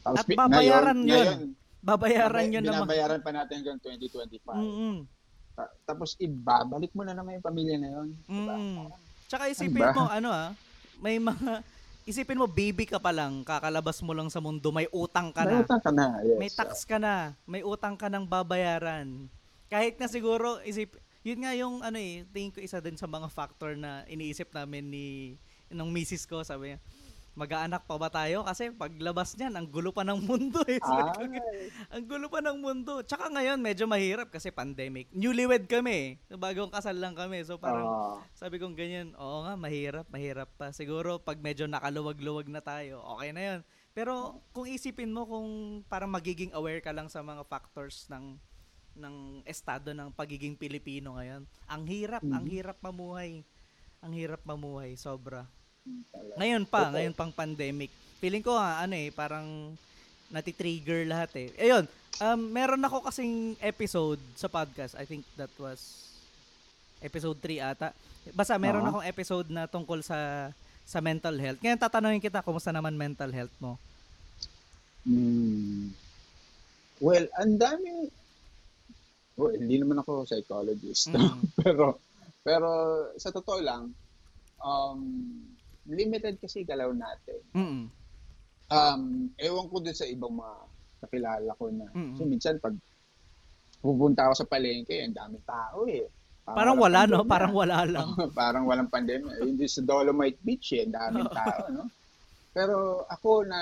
[0.00, 1.26] Tapos, At babayaran ngayon, yun.
[1.28, 1.40] ngayon,
[1.78, 2.84] Babayaran yun naman.
[2.84, 4.40] Binabayaran pa natin hanggang 2025.
[4.50, 4.96] Mm-mm.
[5.54, 8.08] Ta- Tapos ibabalik mo na naman yung pamilya na yun.
[8.24, 8.54] Diba?
[8.56, 8.76] Mm.
[9.28, 9.94] Tsaka isipin Ano ba?
[9.94, 10.50] mo, ano ah,
[10.98, 11.52] may mga,
[12.02, 15.52] isipin mo, baby ka pa lang, kakalabas mo lang sa mundo, may utang ka May
[15.52, 15.60] na.
[15.60, 16.06] utang ka na.
[16.18, 16.38] Yes.
[16.40, 19.28] may tax ka na, may utang ka ng babayaran.
[19.68, 23.28] Kahit na siguro, isip, yun nga yung ano eh, tingin ko isa din sa mga
[23.28, 25.06] factor na iniisip namin ni
[25.68, 26.78] nung misis ko, sabi niya,
[27.38, 28.42] mag-aanak pa ba tayo?
[28.42, 30.82] Kasi paglabas niyan, ang gulo pa ng mundo eh.
[31.94, 32.98] Ang gulo pa ng mundo.
[33.06, 35.06] Tsaka ngayon, medyo mahirap kasi pandemic.
[35.14, 36.34] Newlywed kami eh.
[36.34, 37.46] Bagong kasal lang kami.
[37.46, 40.74] So parang, ah, sabi kong ganyan, oo nga, mahirap, mahirap pa.
[40.74, 43.60] Siguro pag medyo nakaluwag-luwag na tayo, okay na yun.
[43.94, 45.48] Pero kung isipin mo kung
[45.86, 48.34] parang magiging aware ka lang sa mga factors ng
[48.98, 51.46] ng estado ng pagiging Pilipino ngayon.
[51.64, 52.52] Ang hirap, ang Mhm.
[52.52, 53.40] hirap mamuhay.
[54.02, 55.46] Ang hirap mamuhay, sobra.
[56.12, 56.36] talaga.
[56.36, 56.92] Ngayon pa, Totoo.
[56.92, 57.88] ngayon pang pandemic.
[58.20, 59.72] Feeling ko ha, ano eh, parang
[60.28, 61.48] natitrigger lahat eh.
[61.56, 61.88] Ayun,
[62.20, 64.92] um, meron ako kasing episode sa podcast.
[65.00, 66.12] I think that was
[67.00, 67.96] episode 3 ata.
[68.36, 68.88] Basta meron Oo.
[68.92, 70.52] akong episode na tungkol sa
[70.84, 71.60] sa mental health.
[71.60, 73.80] Ngayon tatanungin kita, kumusta naman mental health mo?
[75.04, 75.92] Hmm.
[76.98, 78.12] Well, ang dami.
[79.38, 81.14] Well, hindi naman ako psychologist.
[81.14, 81.38] Mm.
[81.62, 82.02] pero,
[82.42, 82.68] pero
[83.14, 83.94] sa totoo lang,
[84.58, 85.00] um,
[85.86, 87.40] limited kasi galaw natin.
[87.54, 87.82] Mm.
[88.68, 89.02] Um,
[89.38, 90.56] ewan ko din sa ibang mga
[91.06, 91.86] kakilala ko na.
[91.94, 92.18] Mm.
[92.18, 92.74] Kasi minsan pag
[93.78, 96.04] pupunta ako sa palengke, ang daming tao eh.
[96.48, 97.22] Parang wala, no?
[97.22, 97.30] pandemya.
[97.30, 98.08] Parang wala lang.
[98.40, 99.38] parang walang pandemya.
[99.44, 101.86] Hindi sa Dolomite Beach eh, ang daming tao, no?
[102.50, 103.60] Pero ako na,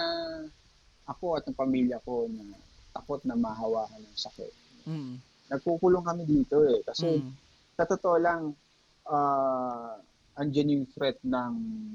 [1.04, 2.56] ako at ang pamilya ko na
[2.96, 4.52] takot na mahawakan ng sakit.
[4.88, 5.20] Mm.
[5.50, 6.82] Nagkukulong kami dito eh.
[6.82, 7.32] Kasi Mm.
[7.76, 8.50] sa totoo lang,
[9.06, 9.94] uh,
[10.36, 11.52] andyan yung threat ng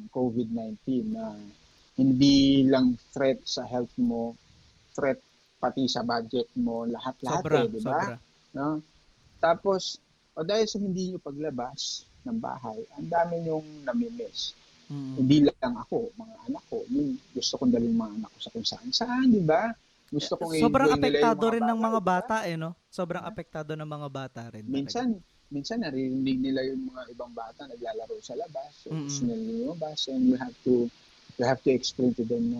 [0.09, 1.35] COVID-19 na
[1.99, 4.33] hindi lang threat sa health mo,
[4.95, 5.21] threat
[5.61, 8.17] pati sa budget mo, lahat-lahat Sobra, eh, di ba?
[8.57, 8.81] No?
[9.37, 10.01] Tapos,
[10.33, 14.57] o dahil sa hindi nyo paglabas ng bahay, ang dami nyong namimiss.
[14.89, 15.13] Mm.
[15.21, 16.83] Hindi lang ako, mga anak ko.
[16.89, 19.69] Yung gusto kong dalhin mga anak ko sa kung saan saan, di ba?
[20.11, 22.75] Gusto kong Sobrang apektado rin ng mga bata eh, no?
[22.91, 24.67] Sobrang apektado ng mga bata rin.
[24.67, 24.75] talaga.
[24.75, 25.07] Minsan,
[25.47, 28.75] minsan naririnig nila yung mga ibang bata naglalaro sa labas.
[28.83, 29.07] So, Mm-mm.
[29.07, 30.91] gusto nila lumabas and you have to
[31.39, 32.59] you have to explain to them na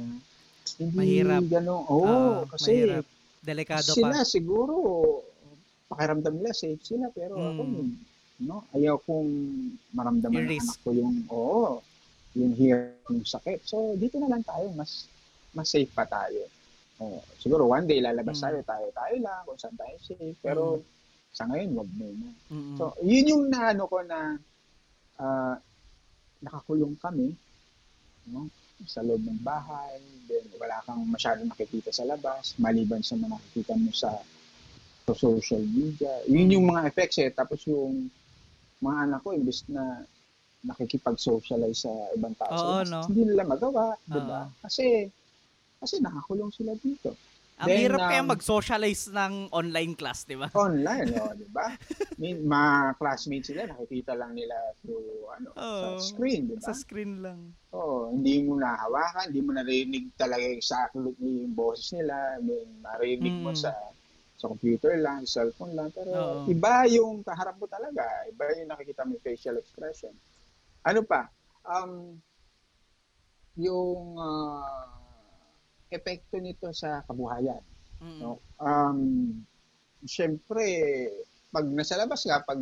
[0.80, 1.44] hindi Mahirap.
[1.52, 1.84] gano'n.
[1.92, 3.06] Oo, Ah, kasi mahirap.
[3.42, 4.24] Delikado sila pa.
[4.24, 4.74] siguro
[5.92, 7.92] pakiramdam nila safe sila pero ako Mm.
[8.42, 9.30] no ayaw kong
[9.92, 11.84] maramdaman ng anak ko yung oo
[12.34, 15.06] yung hirap yung sakit so dito na lang tayo mas
[15.52, 16.48] mas safe pa tayo
[17.02, 18.44] oh, siguro one day lalabas Mm.
[18.46, 20.38] tayo tayo tayo lang kung saan tayo safe.
[20.40, 20.80] Pero
[21.34, 22.76] sa ngayon wag muna Mm.
[22.78, 24.38] so yun yung naano ko na
[25.18, 25.56] ah,
[26.40, 27.34] nakakulong kami
[28.28, 28.46] no?
[28.84, 33.74] Sa loob ng bahay then wala kang masyadong nakikita sa labas maliban sa mga nakikita
[33.76, 34.12] mo sa
[35.02, 36.14] sa social media.
[36.30, 37.34] Yun yung mga effects eh.
[37.34, 38.10] Tapos yung
[38.78, 40.06] mga anak ko imbes na
[40.62, 43.02] nakikipag-socialize sa ibang tao Oo, no?
[43.10, 44.46] hindi nila magawa di ba?
[44.62, 45.10] Kasi
[45.82, 47.18] kasi nakakulong sila dito
[47.58, 50.50] Ang Then, hirap kaya um, mag-socialize ng online class, di ba?
[50.54, 51.74] online oh, di ba
[52.18, 55.82] May- mga classmates sila nakikita lang nila through ano Oo.
[55.82, 57.54] sa screen di ba Sa screen lang.
[57.72, 63.32] Oo, hindi mo nahawakan, hindi mo narinig talaga exactly yung boses nila, I mean, marinig
[63.40, 63.62] mo Mm.
[63.62, 63.72] sa
[64.36, 66.50] sa computer lang, sa cellphone lang, pero Oo.
[66.50, 70.12] iba yung kaharap mo talaga, iba yung nakikita mo yung facial expression.
[70.84, 71.30] Ano pa?
[71.64, 72.18] Um,
[73.56, 75.01] yung ah,
[75.92, 77.62] epekto nito sa kabuhayan.
[78.00, 78.20] Mm.
[78.24, 78.40] No?
[78.58, 79.00] Um,
[80.02, 80.66] Siyempre,
[81.54, 82.58] pag nasa labas ka, pag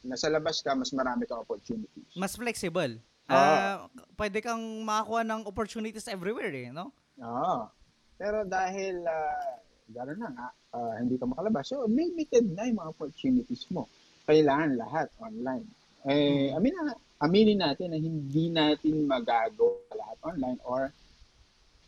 [0.00, 2.16] nasa labas ka, mas marami kang opportunities.
[2.16, 2.96] Mas flexible.
[3.28, 6.88] Ah, pwede kang makakuha ng opportunities everywhere eh, no?
[7.20, 7.68] Oo.
[8.16, 9.52] Pero dahil uh,
[9.92, 13.84] gano'n na nga, ah, hindi ka makalabas, so limited na yung mga opportunities mo.
[14.24, 15.68] Kailangan lahat online.
[16.08, 16.56] Eh, Hmm.
[16.56, 16.88] aminin,
[17.20, 20.88] aminin natin na hindi natin magagawa lahat online or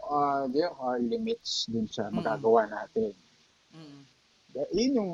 [0.03, 2.17] uh, there are limits dun sa Mm.
[2.17, 3.13] magagawa natin.
[3.71, 4.01] Mm.
[4.73, 5.13] Yun yung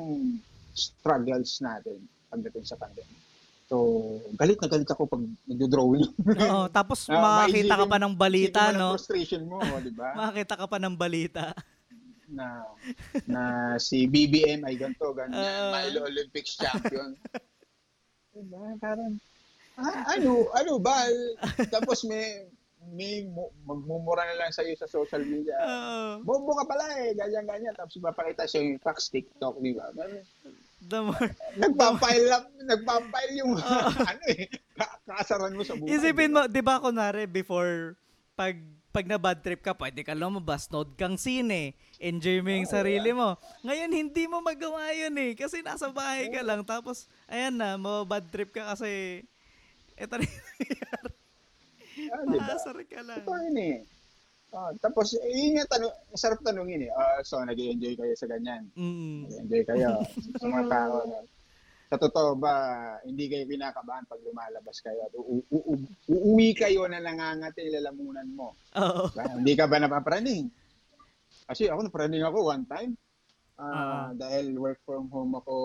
[0.71, 3.17] struggles natin pagdating sa pandemic.
[3.67, 3.75] So,
[4.33, 6.07] galit na galit ako pag nagdo-drawing.
[6.39, 8.95] Oo, tapos Ah, makakita ka pa ng balita, no?
[8.95, 10.15] frustration mo, di ba?
[10.17, 11.51] Makakita ka pa ng balita.
[12.27, 12.59] na
[13.23, 13.41] na
[13.77, 15.79] si BBM ay ganito, ganyan, Ah.
[15.79, 17.15] Milo Olympics champion.
[18.35, 18.75] diba?
[18.77, 19.15] Parang,
[19.75, 21.07] ah, ano, ano ba?
[21.67, 22.47] Tapos may,
[22.93, 25.55] may mu- magmumura na lang sa'yo sa social media.
[25.59, 26.23] Oo.
[26.23, 27.75] Bobo ka pala eh, ganyan, ganyan.
[27.75, 29.91] Tapos papakita siya yung facts TikTok, di ba?
[30.77, 33.57] The more, Nagpapile up, nagpapile yung,
[34.13, 34.45] ano eh,
[34.77, 35.89] ka- kasaran mo sa buhay.
[35.97, 37.97] Isipin mo, 'di ba kunwari before
[38.37, 38.55] pag
[38.93, 42.75] pag na bad trip ka, pwede ka lumabas, nod kang sine, enjoy mo yung Oo,
[42.77, 43.37] sarili mo.
[43.61, 48.05] Ngayon hindi mo magawa 'yun eh kasi nasa bahay ka lang tapos ayan na, mo
[48.05, 49.21] bad trip ka kasi
[49.97, 50.29] eto rin.
[52.09, 52.45] Ah, di ba?
[52.53, 53.17] Maasar ka lang.
[53.21, 53.77] Ito yun eh.
[54.47, 56.91] Ah, tapos, yun yung tanong, sarap tanungin eh.
[56.91, 58.63] Ah, so, nag-enjoy kayo sa ganyan.
[58.73, 59.27] Mm.
[59.27, 59.89] Nag-enjoy kayo
[60.39, 60.97] sa mga tao.
[61.87, 62.55] Sa totoo ba,
[63.03, 68.27] hindi kayo kinakabahan pag lumalabas kayo at u- u- u- uuwi kayo na nangangati lalamunan
[68.27, 68.55] mo.
[68.75, 69.07] Oo.
[69.11, 69.39] Ba?
[69.39, 70.51] hindi ka ba napapraning?
[71.47, 72.91] Kasi ako napraning ako one time.
[73.57, 75.55] Ah, dahil work from home ako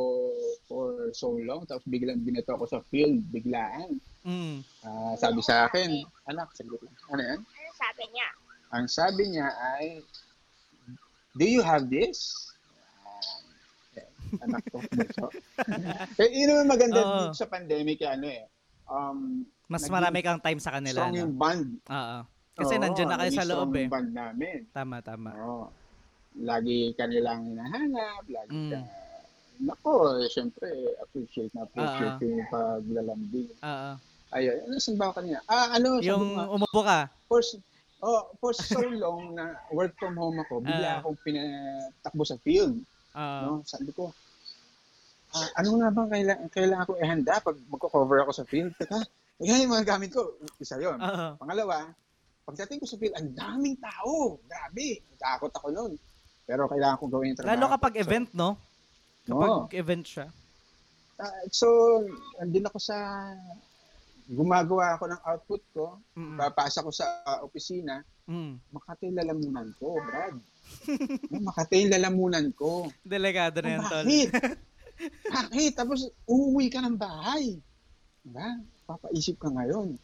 [0.65, 3.99] for so long, tapos biglang binato ako sa field, biglaan.
[4.23, 4.63] Mm.
[4.81, 5.91] Ah, sabi sa akin,
[6.25, 6.95] anak, saglit lang.
[7.11, 7.41] Ano yan?
[7.43, 8.29] Ano sabi niya?
[8.73, 9.87] Ang sabi niya ay,
[11.35, 12.51] do you have this?
[13.03, 14.09] Ah, eh,
[14.41, 14.79] anak ko.
[16.17, 18.47] Eh, yun naman maganda dito sa pandemic, ano eh.
[18.87, 21.03] Um, Mas marami kang time sa kanila.
[21.03, 21.21] strong No?
[21.21, 21.67] yung band.
[21.85, 22.19] Oo.
[22.53, 23.85] Kasi Oo, nandiyan na kayo sa loob eh.
[23.85, 24.59] yung band namin.
[24.71, 25.31] Tama, tama.
[25.37, 25.67] Oo.
[26.39, 28.71] Lagi kanilang hinahanap, lagi Mm.
[28.71, 28.81] ka,
[29.63, 30.67] Nako, eh, syempre,
[30.99, 33.51] appreciate na appreciate ko yung paglalambing.
[33.61, 33.91] Oo.
[34.33, 35.39] Ayun, ano saan ba ako kanina?
[35.45, 36.99] Ah, ano, Yung nga, umupo ka.
[37.29, 37.41] for,
[38.01, 40.99] oh, for so long na work from home ako, bigla Ah.
[40.99, 42.81] akong pinatakbo sa field.
[43.13, 43.41] Oo.
[43.45, 43.53] No?
[43.63, 44.09] Sabi ko,
[45.31, 48.73] ah, ano nga bang kailangan, kailangan ko ihanda pag magko-cover ako sa field?
[48.75, 49.05] Teka,
[49.39, 50.33] yan yung mga gamit ko.
[50.57, 50.97] Isa yon.
[50.97, 51.37] Oo.
[51.37, 51.93] Pangalawa,
[52.43, 54.41] pagdating ko sa field, ang daming tao.
[54.43, 55.05] Grabe.
[55.21, 55.93] Takot ako noon.
[56.43, 57.53] Pero kailangan ko gawin yung trabaho.
[57.53, 57.95] Lalo kapag.
[57.95, 58.57] So, event, no?
[59.23, 59.63] Kapag Oo.
[59.71, 60.27] event siya.
[61.21, 61.69] Ah, so,
[62.41, 62.97] andun ako sa
[64.33, 66.37] gumagawa ako ng output ko, Mm.
[66.37, 68.55] papasa ko sa ah, opisina, Mm.
[68.71, 70.39] Makati lalamunan ko, Brad.
[71.43, 72.87] Makati yung lalamunan ko.
[73.03, 74.05] Delikado na Oh, yan, tol.
[74.07, 74.31] bakit?
[75.35, 75.73] bakit?
[75.75, 77.59] Tapos uuwi ka ng bahay.
[78.23, 78.63] Diba?
[78.87, 79.99] Papaisip ka ngayon.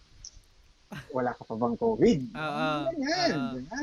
[1.14, 2.20] Wala ka pa bang COVID?
[2.42, 2.68] Oo.
[2.90, 3.32] Ganyan.
[3.54, 3.78] Diba?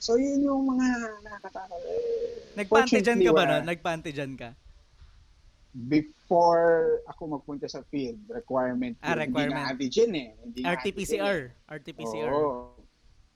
[0.00, 0.86] So, yun yung mga
[1.20, 1.80] nakakatakot.
[1.84, 3.40] Eh, Nagpa-antigen ka ba no?
[3.44, 3.56] wala.
[3.62, 4.50] Nagpa-antigen ka?
[5.70, 8.96] Before ako magpunta sa field, requirement.
[9.00, 9.52] Ah, requirement.
[9.52, 10.28] Hindi na antigen eh.
[10.40, 11.38] Hindi na RT-PCR.
[11.68, 12.28] antigen RT-PCR.
[12.28, 12.34] eh.
[12.34, 12.54] Oo.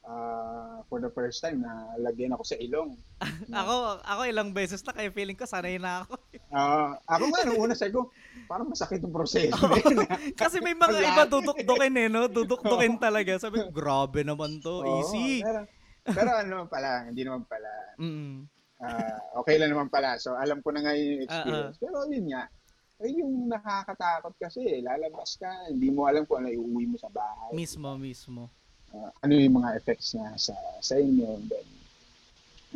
[0.03, 2.99] Ah, for the first time, na lagyan ako sa ilong.
[3.55, 6.19] Ako, ako ilang beses na kaya feeling ko sanay na ako.
[6.51, 8.11] Ah, ako nga, nung una sabi ko,
[8.51, 9.55] parang masakit yung proseso.
[10.43, 12.27] Kasi may mga iba dudukdukin eh, no?
[12.35, 13.39] Dudukdukin talaga.
[13.39, 14.83] Sabi ko, grabe naman to.
[14.83, 15.39] Oo, Easy.
[15.41, 15.71] Pero,
[16.03, 17.71] pero ano pala, hindi naman pala.
[18.03, 18.51] Mm.
[18.83, 20.19] Ah, okay lang naman pala.
[20.19, 21.77] So, alam ko na nga yung Ah, experience.
[21.79, 22.51] Pero yun nga,
[22.99, 27.55] ay yung nakakatakot kasi, lalabas ka, hindi mo alam kung ano iuwi mo sa bahay.
[27.55, 28.51] Mismo, mismo.
[28.91, 31.31] Ah, ano yung mga effects niya sa, sa inyo.
[31.47, 31.67] Then,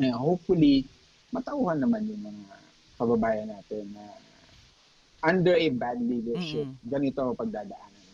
[0.00, 0.86] eh, hopefully,
[1.28, 2.54] matauhan naman yung mga
[2.96, 4.04] kababayan natin na
[5.22, 8.04] under a bad leadership, ganito ang pagdadaanan.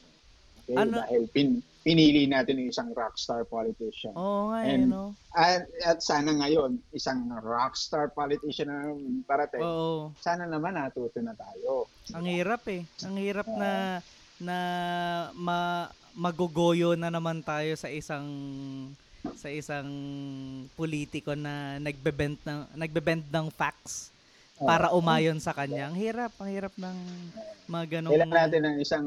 [0.64, 0.76] Okay?
[0.76, 4.14] Ano- Dahil pin, pinili natin yung isang rockstar politician.
[4.14, 5.14] Oo nga eh, And- no?
[5.34, 8.94] At, at sana ngayon, isang rockstar politician na
[9.26, 10.14] parating, Oo.
[10.22, 11.90] sana naman natuto na tayo.
[12.14, 12.86] Ang hirap eh.
[13.02, 13.98] Ang hirap na
[14.42, 14.58] na
[15.34, 18.26] ma, magugoyo na naman tayo sa isang
[19.38, 19.86] sa isang
[20.74, 24.10] politiko na nagbebend ng nagbebend ng facts
[24.58, 25.88] para umayon sa kanya.
[25.90, 26.96] Ang hirap, ang hirap ng
[27.66, 29.06] mga ganong Kailangan natin ng isang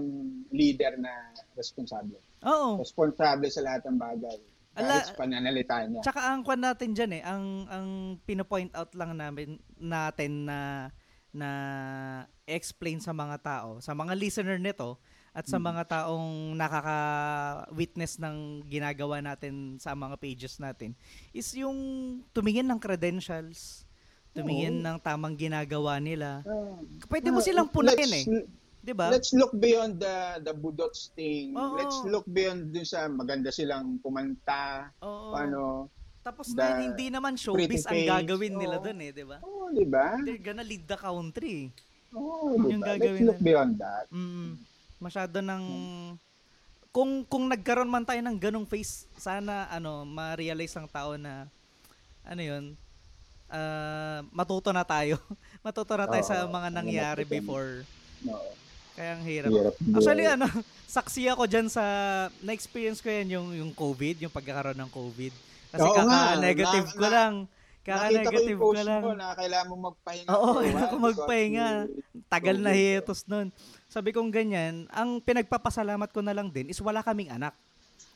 [0.51, 1.11] leader na
[1.55, 2.19] responsable.
[2.45, 2.77] Oo.
[2.77, 4.37] Responsable sa lahat ng bagay.
[4.75, 6.03] Ala- sa pananalita niya.
[6.03, 7.87] Tsaka ang kwan natin diyan eh, ang ang
[8.21, 10.91] pino-point out lang namin natin na
[11.31, 11.49] na
[12.45, 14.99] explain sa mga tao, sa mga listener nito
[15.31, 15.63] at sa Mm.
[15.65, 20.95] mga taong nakaka-witness ng ginagawa natin sa mga pages natin
[21.31, 21.75] is yung
[22.31, 23.83] tumingin ng credentials,
[24.31, 24.85] tumingin Oo.
[24.85, 26.39] ng tamang ginagawa nila.
[26.41, 28.47] Ah, Pwede mo ah, silang punakin let's- eh,
[28.85, 29.09] 'di ba?
[29.09, 31.57] Let's look beyond the the budots thing.
[31.57, 31.73] Oo.
[31.73, 35.33] Let's look beyond dun sa maganda silang kumanta, Oo.
[35.33, 35.89] ano.
[36.21, 38.85] Tapos na hindi naman showbiz ang gagawin nila oo.
[38.85, 39.37] doon eh, 'di ba?
[39.41, 40.13] Oo, di ba?
[40.21, 41.73] They're gonna lead the country.
[42.13, 42.93] Oo, Yung di ba?
[42.93, 43.45] Let's gagawin look nila.
[43.49, 44.05] beyond that.
[44.13, 44.53] Mm.
[45.01, 45.63] Masyado ng
[46.93, 51.49] kung kung nagkaroon man tayo ng ganong face, sana ano, ma-realize ng tao na
[52.25, 52.63] ano 'yun,
[53.49, 55.17] ah, matuto na tayo.
[55.65, 57.71] matuto na tayo sa Oo, mga ano nangyari matuto before.
[58.25, 58.64] No.
[58.95, 59.51] Kaya ang hirap.
[59.51, 60.47] Hirap Actually ano,
[60.95, 61.83] saksi ako diyan sa
[62.39, 65.33] na-experience ko yan yung yung COVID, yung pagkakaroon ng COVID.
[65.69, 67.33] Kasi Oo nga, kaka-negative na- ko lang.
[67.45, 67.53] Ko
[67.85, 69.01] Kaka-negative ko post lang.
[69.03, 70.29] mo na kailangan mo magpahinga.
[70.31, 71.67] Oo, a kailangan ko magpahinga.
[72.25, 73.53] Tagal na hiatus nun.
[73.85, 77.53] Sabi kong ganyan, ang pinagpapasalamat ko na lang din is wala kaming anak.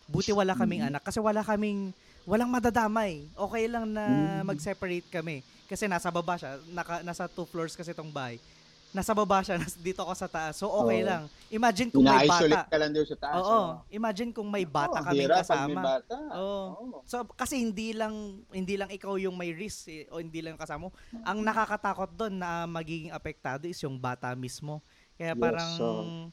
[0.08, 0.90] Buti wala kaming Mhm.
[0.90, 1.94] anak kasi wala kaming
[2.26, 3.30] walang madadamay.
[3.30, 4.04] Okay lang na
[4.42, 4.42] Mhm.
[4.48, 5.40] mag-separate kami.
[5.66, 8.42] Kasi nasa baba siya, naka, nasa two floors kasi tong bahay.
[8.90, 10.58] Nasa baba siya, nas, dito ako sa taas.
[10.58, 11.10] So okay Oo.
[11.10, 11.24] lang.
[11.54, 12.66] Imagine kung may bata.
[12.66, 13.38] ka lang doon sa taas.
[13.38, 13.60] Oo.
[13.94, 15.70] Imagine kung may bata hirap pag kasama.
[15.70, 16.18] May bata.
[16.34, 16.62] Oo.
[16.74, 16.98] Oo.
[17.06, 20.90] So kasi hindi lang hindi lang ikaw yung may risk eh, o hindi lang kasama.
[21.22, 24.82] Ang nakakatakot doon na magiging apektado is yung bata mismo.
[25.20, 26.30] Kaya Yes, parang so-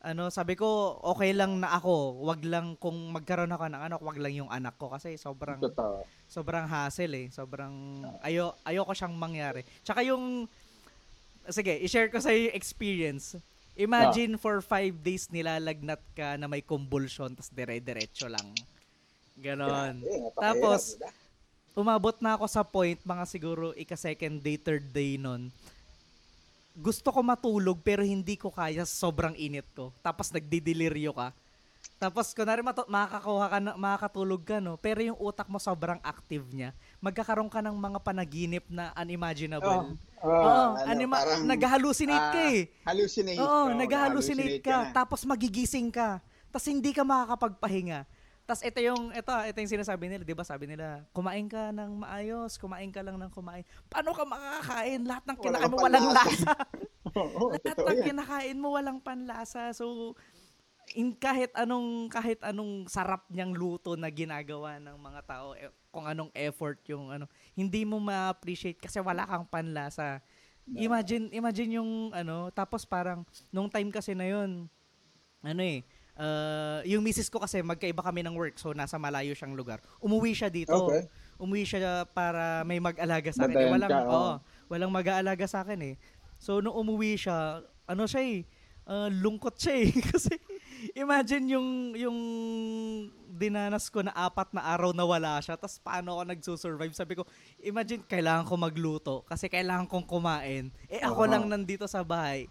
[0.00, 4.16] ano, sabi ko okay lang na ako, wag lang kung magkaroon ako ng anak, wag
[4.16, 6.00] lang yung anak ko kasi sobrang Totoo.
[6.24, 7.26] sobrang hassle eh.
[7.28, 9.60] Sobrang ayo ayoko siyang mangyari.
[9.84, 10.48] Tsaka yung
[11.54, 13.38] sige, i-share ko sa yung experience.
[13.78, 18.44] Imagine for five days nilalagnat ka na may convulsion tas dire-diretso lang.
[19.40, 20.04] Ganon.
[20.04, 20.82] Napakahirap, Tapos,
[21.72, 25.48] umabot na ako sa point, mga siguro ika-second day, third day nun.
[26.76, 29.90] Gusto ko matulog pero hindi ko kaya sobrang init ko.
[30.04, 31.32] Tapos nagdideliryo ka.
[32.00, 36.48] Tapos kunwari matu- makakakuha ka na, makakatulog ka no, pero yung utak mo sobrang active
[36.48, 36.72] niya.
[36.96, 40.00] Magkakaroon ka ng mga panaginip na unimaginable.
[40.24, 42.60] Oo, Oo, ano, anima- parang, nag-hallucinate ka ah, eh.
[42.88, 43.36] Hallucinate.
[43.36, 44.96] Oo, Oo, nag-hallucinate ka, na.
[44.96, 46.24] tapos magigising ka.
[46.48, 48.08] Tapos hindi ka makakapagpahinga.
[48.48, 50.42] Tapos ito yung ito, ito yung sinasabi nila, 'di ba?
[50.42, 53.62] Sabi nila, kumain ka ng maayos, kumain ka lang ng kumain.
[53.86, 55.04] Paano ka makakakain?
[55.06, 56.52] Lahat ng kinakain mo walang lasa.
[57.62, 59.70] Lahat ng kinakain mo walang panlasa.
[59.70, 60.16] So
[60.94, 66.06] in kahit anong kahit anong sarap niyang luto na ginagawa ng mga tao, eh, kung
[66.06, 70.22] anong effort yung ano, hindi mo ma-appreciate kasi wala kang panlasa.
[70.70, 74.70] Imagine imagine yung ano, tapos parang nung time kasi na yun,
[75.42, 75.82] ano eh,
[76.20, 79.82] uh, yung misis ko kasi magkaiba kami ng work so nasa malayo siyang lugar.
[79.98, 80.76] Umuwi siya dito.
[80.86, 81.08] Okay.
[81.40, 83.56] Umuwi siya para may mag-alaga sa akin.
[83.56, 84.12] Eh, walang ka, oo.
[84.12, 84.32] oo,
[84.68, 85.94] walang mag-aalaga sa akin eh.
[86.38, 88.38] So nung umuwi siya, ano siya eh,
[88.86, 90.34] uh, lungkot siya eh kasi
[90.94, 92.18] imagine yung yung
[93.30, 96.92] dinanas ko na apat na araw na wala siya, tapos paano ako nagsusurvive?
[96.92, 97.24] Sabi ko,
[97.58, 100.68] imagine, kailangan ko magluto kasi kailangan kong kumain.
[100.88, 101.30] Eh, ako Oo.
[101.30, 102.50] lang nandito sa bahay.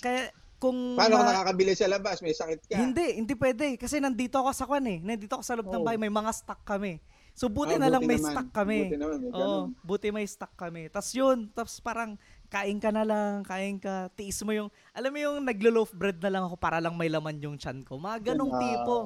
[0.00, 0.96] Kaya, kung...
[0.96, 2.24] Paano ka ma- nakakabili sa labas?
[2.24, 2.80] May sakit ka.
[2.80, 3.76] Hindi, hindi pwede.
[3.76, 4.98] Kasi nandito ako sa kwan eh.
[5.04, 5.86] Nandito ako sa loob ng Oo.
[5.86, 6.00] bahay.
[6.00, 6.96] May mga stock kami.
[7.36, 8.32] So, buti Ah, na lang buti may naman.
[8.32, 8.78] stock kami.
[8.88, 9.68] Buti naman, may ganun.
[9.84, 10.88] buti may stock kami.
[10.88, 12.16] Tapos yun, tapos parang
[12.46, 16.30] kain ka na lang, kain ka, tiis mo yung, alam mo yung naglo-loaf bread na
[16.32, 17.98] lang ako para lang may laman yung chan ko.
[17.98, 18.96] Mga ganong tipo.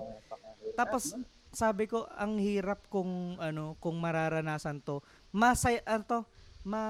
[0.76, 1.16] Tapos,
[1.50, 5.02] sabi ko, ang hirap kung, ano, kung mararanasan to.
[5.34, 6.20] Masay, ano to,
[6.62, 6.82] ma,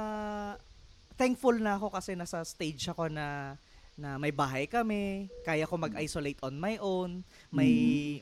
[1.16, 3.57] thankful na ako kasi nasa stage ako na,
[3.96, 7.20] na may bahay kami, kaya ko mag-isolate on my own,
[7.53, 7.72] may,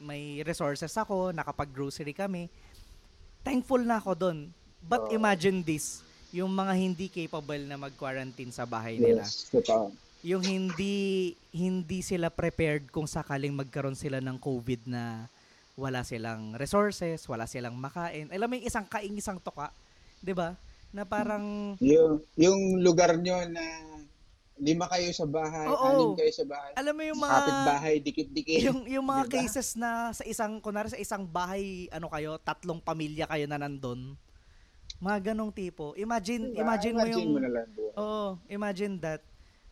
[0.03, 2.51] may resources ako, nakapag-grocery kami.
[3.43, 4.39] Thankful na ako doon.
[4.83, 9.89] But imagine this, yung mga hindi capable na mag-quarantine sa bahay nila Yes, totoo.
[10.21, 15.25] yung hindi hindi sila prepared kung sakaling magkaroon sila ng COVID na
[15.79, 18.27] wala silang resources, wala silang makain.
[18.35, 19.71] Alam mo yung isang kaing isang toka,
[20.21, 20.59] 'di ba?
[20.91, 23.63] Na parang Yung, yung lugar nyo na
[24.59, 25.87] lima kayo sa bahay, Oo.
[25.87, 28.59] anim kayo sa bahay, alam mo yung mga kapit-bahay, dikit-dikit.
[28.67, 29.35] yung yung mga Diba?
[29.39, 34.19] cases na sa isang kunwari sa isang bahay, ano kayo, tatlong pamilya kayo na nandun.
[34.99, 35.95] Mga ganong tipo.
[35.95, 36.63] Imagine Diba?
[36.67, 37.95] imagine mo yung mo na lang buhay.
[37.99, 39.23] Oo, imagine that.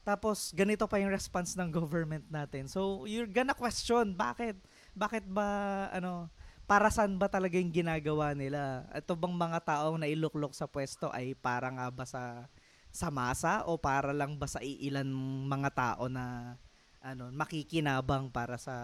[0.06, 2.70] Tapos, ganito pa yung response ng government natin.
[2.70, 4.54] So, you're gonna question, bakit?
[4.94, 5.46] Bakit ba,
[5.90, 6.30] ano,
[6.70, 8.86] para saan ba talaga yung ginagawa nila?
[8.94, 12.46] Ito bang mga taong nailuklok sa pwesto ay para nga ba sa,
[12.94, 15.10] sa masa o para lang ba sa iilan
[15.50, 16.54] mga tao na
[17.02, 18.74] ano, makikinabang para sa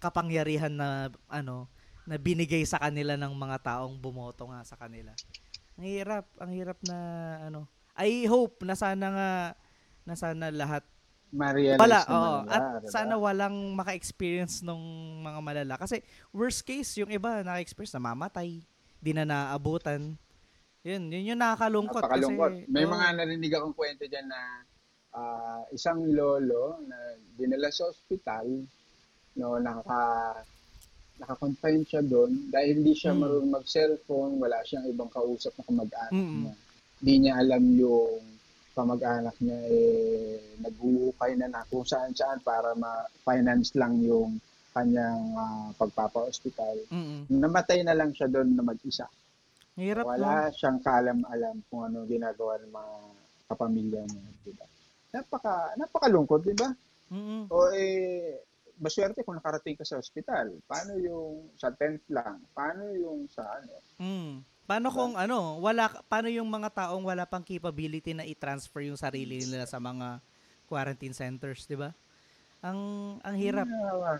[0.00, 1.68] kapangyarihan na ano
[2.08, 5.12] na binigay sa kanila ng mga taong bumoto nga sa kanila.
[5.76, 6.96] Ang hirap, ang hirap na
[7.52, 7.68] ano.
[7.92, 9.30] I hope na sana nga
[10.08, 10.80] na sana lahat
[11.28, 12.34] Ma-realize wala, oo.
[12.40, 12.88] nila, At diba?
[12.88, 14.80] sana walang maka-experience nung
[15.20, 15.74] mga malala.
[15.76, 16.00] Kasi
[16.32, 18.64] worst case, yung iba naka-experience, namamatay.
[18.96, 20.16] Di na naabutan.
[20.80, 22.00] Yun, yun yung nakakalungkot.
[22.00, 22.64] Napakalungkot.
[22.64, 22.92] Kasi, May oo.
[22.96, 24.40] mga narinig akong kwento dyan na
[25.12, 26.96] ah, isang lolo na
[27.36, 28.64] dinala sa ospital,
[29.36, 30.00] no, nakaka
[31.18, 33.18] naka-confine siya doon dahil hindi siya Mm.
[33.20, 36.38] marunong mag-cellphone, wala siyang ibang kausap na kamag-anak Mm-mm.
[36.46, 36.54] niya.
[36.98, 38.22] Hindi niya alam yung
[38.74, 44.38] kamag-anak niya eh naghuhukay na na kung saan-saan para ma-finance lang yung
[44.70, 46.86] kanyang ah, pagpapa-hospital.
[46.94, 47.26] Mm-mm.
[47.26, 49.10] Namatay na lang siya doon na mag-isa.
[49.74, 50.06] Hirap?
[50.06, 52.94] Wala siyang kalam-alam kung ano ginagawa ng mga
[53.48, 54.66] kapamilya niya, di ba?
[55.14, 56.70] Napaka, napakalungkot, di ba?
[57.10, 57.48] Mm-mm.
[57.48, 58.38] O eh,
[58.78, 60.54] maswerte kung nakarating ka sa ospital.
[60.64, 62.38] Paano yung sa tent lang?
[62.54, 63.74] Paano yung sa ano?
[63.98, 64.42] Mm.
[64.68, 69.40] Paano kung ano, wala paano yung mga taong wala pang capability na i-transfer yung sarili
[69.40, 70.20] nila sa mga
[70.68, 71.90] quarantine centers, 'di ba?
[72.60, 72.78] Ang
[73.24, 73.64] ang hirap.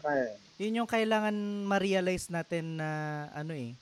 [0.01, 0.33] Kaya.
[0.57, 1.37] Yun yung kailangan
[1.69, 2.89] ma-realize natin na
[3.37, 3.77] ano eh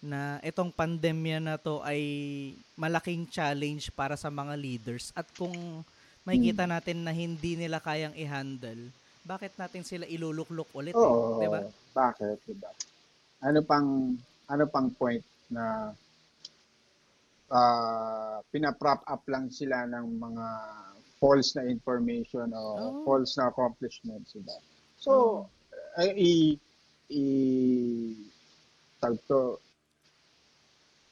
[0.00, 2.00] na itong pandemya na to ay
[2.72, 5.84] malaking challenge para sa mga leaders at kung
[6.24, 8.92] makikita natin na hindi nila kayang i-handle,
[9.24, 11.40] bakit natin sila iluluklok ulit eh, Oo.
[11.40, 11.60] 'di ba?
[11.96, 12.70] Bakit, di ba?
[13.44, 14.16] Ano pang,
[14.48, 15.92] ano pang point na
[17.50, 20.46] ah pina-prop up lang sila ng mga
[21.20, 22.96] false na information o Oo.
[23.04, 24.56] false na accomplishments, di ba?
[24.96, 25.44] So,
[26.00, 26.32] ay, i,
[27.12, 27.24] i,
[29.02, 29.60] tawag to,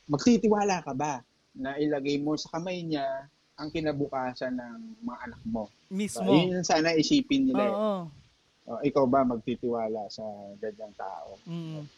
[0.08, 1.20] magtitiwala ka ba
[1.52, 3.28] na ilagay mo sa kamay niya
[3.58, 5.66] ang kinabukasan ng mga anak mo?
[5.66, 6.30] So, Mismo.
[6.30, 7.64] yun yung sana isipin nila.
[7.66, 7.74] eh.
[7.74, 8.00] Oo.
[8.68, 10.22] Oh, ikaw ba magtitiwala sa
[10.60, 11.40] ganyang tao?
[11.48, 11.88] Mm.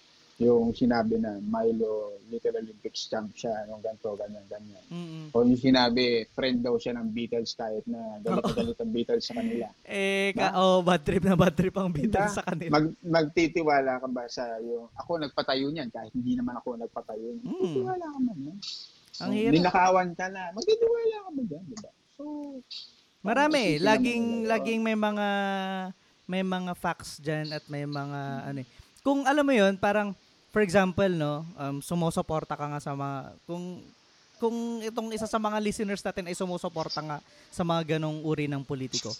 [0.40, 4.84] Yung sinabi na Milo Little Olympics champ siya, nung ganito, ganyan, ganyan.
[4.88, 5.34] Mm.
[5.34, 9.26] O yung sinabi, friend daw siya ng Beatles kahit na galit na galit ang Beatles
[9.28, 9.68] sa kanila.
[9.84, 12.38] Eh, ka, oh, bad trip na bad trip ang Beatles Diba?
[12.40, 12.72] sa kanila.
[12.72, 17.44] Mag, magtitiwala ka ba sa yung, ako nagpatayo niyan kahit hindi naman ako nagpatayo niyan.
[17.44, 17.52] Mm.
[17.60, 18.58] Magtitiwala ka man yan.
[19.20, 19.54] Ang hirap.
[19.56, 21.90] Ninakawan ka na, magtitiwala ka ba dyan, di ba?
[22.16, 22.24] So,
[23.20, 25.28] Marami, laging laging may mga
[26.24, 28.68] may mga facts diyan at may mga ano eh.
[29.04, 30.16] Kung alam mo 'yon, parang
[30.48, 33.84] for example, no, um, sumusuporta ka nga sa mga kung
[34.40, 37.18] kung itong isa sa mga listeners natin ay sumusuporta nga
[37.52, 39.12] sa mga ganong uri ng politiko.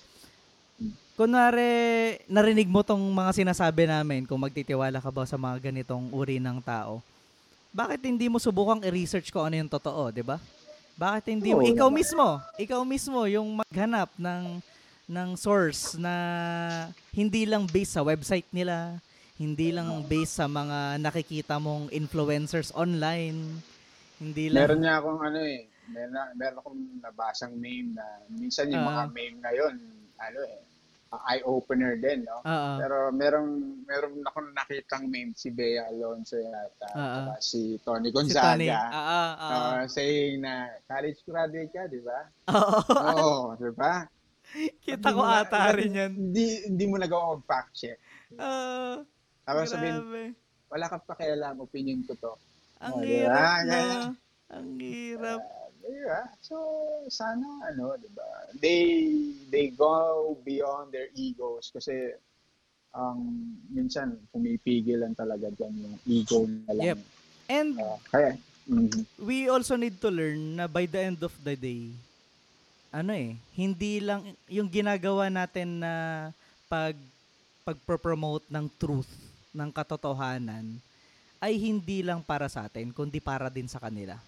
[1.13, 6.41] Kunwari, narinig mo tong mga sinasabi namin kung magtitiwala ka ba sa mga ganitong uri
[6.41, 7.05] ng tao.
[7.71, 10.43] Bakit hindi mo subukang i-research ko ano yung totoo, 'di ba?
[10.99, 14.59] Bakit hindi mo ikaw mismo, ikaw mismo yung maghanap ng
[15.11, 16.13] ng source na
[17.11, 18.99] hindi lang based sa website nila,
[19.35, 23.59] hindi lang based sa mga nakikita mong influencers online,
[24.21, 28.85] hindi lang meron niya akong ano eh, meron, meron akong nabasang meme na minsan yung
[28.85, 29.11] mga Ah.
[29.11, 29.75] meme ngayon,
[30.21, 30.70] ano eh, uh,
[31.11, 32.39] eye-opener din, no?
[32.41, 32.71] Oo.
[32.79, 33.51] Pero merong
[33.83, 38.71] merong ako nakitang meme si Bea Alonso yata, saka si Tony Si Tony.
[38.71, 38.81] Gonzaga.
[38.87, 39.37] Oo.
[39.43, 40.55] uh, saying na
[40.85, 42.21] college graduate ka, di ba?
[42.49, 42.79] Oo.
[42.95, 44.07] Oo, di ba?
[44.87, 46.13] Kita ko ata rin yan.
[46.13, 47.99] Hindi, hindi mo nagawa mag-fact check.
[48.35, 49.03] Oo.
[49.43, 49.99] Tapos sabihin,
[50.67, 52.33] wala kang pakialam, opinion ko to.
[52.79, 53.55] Ang Oh, hirap diba?
[53.67, 53.79] na.
[54.51, 55.43] Ang hirap.
[55.81, 56.21] Diba?
[56.45, 56.57] So,
[57.09, 58.29] sana, ano, di ba?
[58.57, 58.85] They,
[59.49, 62.15] they go beyond their egos kasi
[62.91, 63.23] ang
[63.71, 66.85] minsan pumipigil lang talaga dyan yung ego na lang.
[66.95, 66.99] Yep.
[67.51, 68.31] And Ah, kaya,
[68.67, 69.03] mhm.
[69.23, 71.91] we also need to learn na by the end of the day,
[72.91, 75.93] ano eh, hindi lang, yung ginagawa natin na
[76.67, 76.99] pag,
[77.63, 79.11] pag-promote ng truth,
[79.55, 80.67] ng katotohanan,
[81.39, 84.19] ay hindi lang para sa atin, kundi para din sa kanila.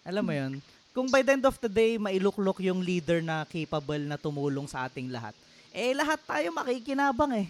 [0.00, 0.52] Alam mo yun?
[0.90, 4.88] Kung by the end of the day, mailuklok yung leader na capable na tumulong sa
[4.88, 5.36] ating lahat,
[5.70, 7.48] eh lahat tayo makikinabang eh.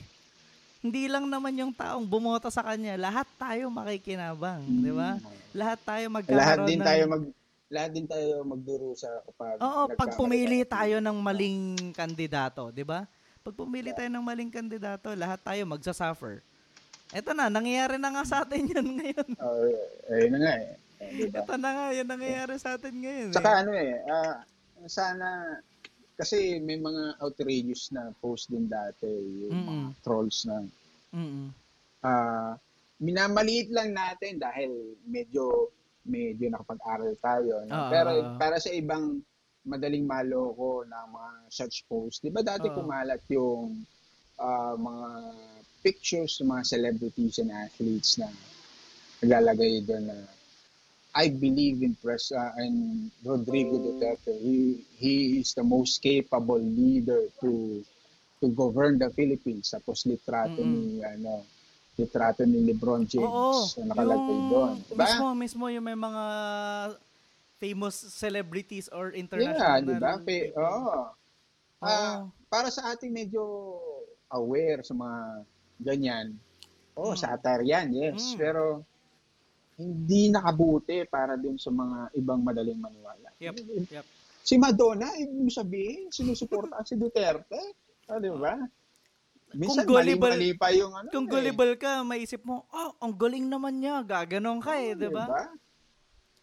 [0.80, 5.16] Hindi lang naman yung taong bumoto sa kanya, lahat tayo makikinabang, di ba?
[5.52, 7.24] Lahat tayo magkakaroon lahat din ng- tayo mag
[7.70, 10.98] lahat din tayo magdurusa kapag Oo, pag pumili tayo.
[10.98, 11.60] ng maling
[11.94, 13.06] kandidato, 'di ba?
[13.46, 16.42] Pag pumili tayo ng maling kandidato, lahat tayo magsasuffer.
[17.14, 19.28] Eto na, nangyayari na nga sa atin 'yan ngayon.
[19.38, 19.70] Oh,
[20.10, 20.74] ayun na nga eh.
[21.00, 21.40] Eh, diba?
[21.42, 23.32] Ito na nga, 'yan nangyayari sa atin ngayon.
[23.32, 23.60] Saka eh.
[23.64, 24.36] ano eh, ah,
[24.84, 25.56] sana
[26.20, 29.08] kasi may mga outrageous na post din dati
[29.40, 30.02] yung mga Mm-mm.
[30.04, 30.60] trolls na
[31.16, 31.48] Mm-mm.
[32.04, 32.52] ah
[33.00, 34.68] minamaliit lang natin dahil
[35.08, 35.72] medyo
[36.04, 37.64] medyo nakapag-aral tayo.
[37.64, 37.72] no?
[37.72, 37.88] Oo.
[37.88, 39.24] Pero para sa ibang
[39.64, 42.76] madaling maloko na mga such post, 'di ba dati Oo.
[42.76, 43.80] kumalat yung
[44.36, 45.08] ah, mga
[45.80, 48.28] pictures ng mga celebrities and athletes na
[49.24, 50.16] naglalagay doon na
[51.10, 54.30] I believe in Pres uh, in Rodrigo Duterte.
[54.38, 57.82] He he is the most capable leader to
[58.38, 59.74] to govern the Philippines.
[59.74, 61.42] Tapos litrato ni ano
[61.98, 64.74] litrato ni LeBron James Oo, na nakalagay doon.
[64.86, 65.04] Diba?
[65.04, 66.24] Mismo, mismo yung may mga
[67.60, 70.14] famous celebrities or Yeah, international di ba?
[70.24, 71.12] Pe, oo.
[71.80, 72.32] Ah, Oo.
[72.48, 73.42] para sa ating medyo
[74.32, 75.20] aware sa mga
[75.82, 76.26] ganyan.
[76.96, 77.20] Oh, Mm.
[77.20, 78.32] satire yan, yes.
[78.32, 78.36] Mm.
[78.40, 78.62] Pero
[79.80, 83.32] hindi nakabuti para din sa mga ibang madaling maniwala.
[83.40, 83.56] Yep,
[83.88, 84.04] yep.
[84.44, 87.60] Si Madonna, ibig mo sabihin, sinusuportahan si Duterte.
[88.08, 88.60] Ah, di ba?
[89.56, 91.08] Minsan, Kung gullible- mali-mali pa yung ano.
[91.10, 91.32] Kung eh.
[91.32, 95.24] gullible ka, maisip mo, oh, ang galing naman niya, gaganong ka eh, Oh, di ba?
[95.26, 95.44] diba?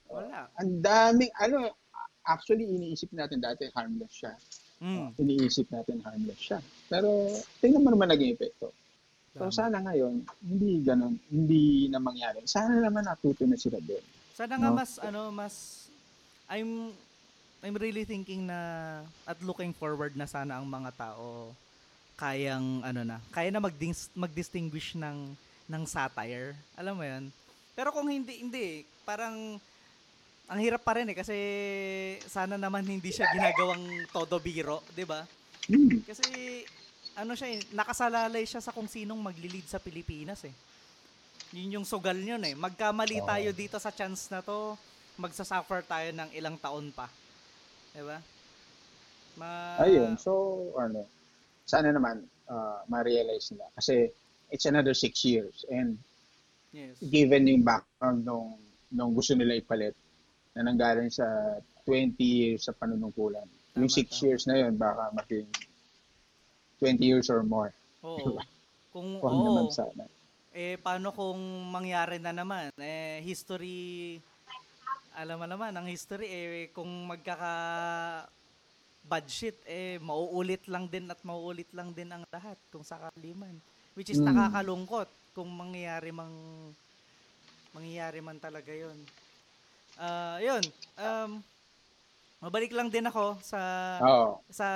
[0.07, 0.39] Wala.
[0.59, 1.71] Ang daming, ano,
[2.25, 4.33] actually, iniisip natin dati harmless siya.
[4.83, 5.09] Mm.
[5.17, 6.59] Iniisip natin harmless siya.
[6.91, 7.31] Pero,
[7.63, 8.71] tingnan mo naman naging epekto.
[9.37, 12.41] So, sana ngayon, hindi ganun, hindi na mangyari.
[12.49, 14.01] Sana naman natuto na sila din.
[14.33, 14.77] Sana nga No?
[14.77, 15.55] mas ano mas
[16.49, 16.93] I'm
[17.61, 18.59] I'm really thinking na
[19.25, 21.53] at looking forward na sana ang mga tao
[22.17, 25.37] kayang ano na, kaya na magdis, mag-distinguish ng
[25.69, 26.57] ng satire.
[26.73, 27.29] Alam mo 'yun?
[27.77, 29.61] Pero kung hindi hindi, parang
[30.47, 31.37] ang hirap pa rin eh kasi
[32.25, 35.27] sana naman hindi siya ginagawang todo biro, 'di ba?
[36.09, 36.63] Kasi
[37.17, 40.53] ano siya eh, nakasalalay siya sa kung sinong magli-lead sa Pilipinas eh.
[41.49, 42.53] Yun yung sugal yun eh.
[42.53, 43.25] Magkamali Oo.
[43.25, 44.77] tayo dito sa chance na to,
[45.17, 47.09] magsasuffer tayo ng ilang taon pa.
[47.89, 48.21] Diba?
[49.33, 50.29] Ma- Ayun, so,
[50.77, 51.09] ano,
[51.65, 53.65] sana naman, uh, ma-realize nila.
[53.73, 54.13] Kasi,
[54.53, 55.65] it's another six years.
[55.67, 55.97] And,
[56.69, 56.99] Yes.
[56.99, 58.59] given yung background nung,
[58.91, 59.95] nung gusto nila ipalit,
[60.53, 61.25] na nanggaling sa
[61.81, 63.47] 20 years sa panunungkulan.
[63.73, 64.25] yung six tama.
[64.25, 65.45] years na yun, baka maging
[66.79, 67.73] 20 years or more.
[68.05, 68.37] Oo.
[68.93, 69.45] Kung, Huwag oo.
[69.45, 70.05] naman sana.
[70.57, 71.37] Eh, paano kung
[71.69, 72.73] mangyari na naman?
[72.81, 74.17] Eh, history,
[75.13, 77.53] alam mo naman, ang history, eh, kung magkaka
[79.07, 83.55] bad shit, eh, mauulit lang din at mauulit lang din ang lahat kung sakali man.
[83.97, 84.29] Which is Mm.
[84.29, 86.33] nakakalungkot kung mangyayari mang
[87.73, 88.97] mangyayari man talaga yon.
[89.97, 90.61] Ah, yun.
[90.97, 91.41] Um,
[92.37, 93.59] mabalik lang din ako sa
[93.99, 94.29] Oo.
[94.49, 94.67] sa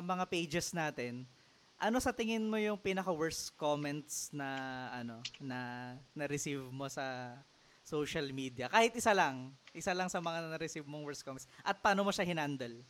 [0.00, 1.28] mga pages natin,
[1.76, 4.48] ano sa tingin mo yung pinaka worst comments na
[4.94, 7.36] ano na na-receive mo sa
[7.82, 8.70] social media?
[8.70, 11.50] Kahit isa lang, isa lang sa mga na-receive mong worst comments.
[11.60, 12.80] At paano mo siya hinandle?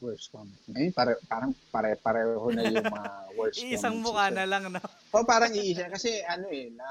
[0.00, 0.58] Worst comment.
[0.68, 4.04] Ngayon, pare, parang pare-pareho na yung mga worst Isang comments.
[4.04, 4.80] mukha na lang, no?
[5.12, 5.86] O parang iisa.
[5.86, 6.84] Kasi ano eh, na,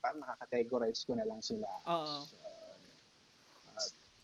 [0.00, 1.68] parang nakakategorize ko na lang sila.
[1.86, 2.24] Oo.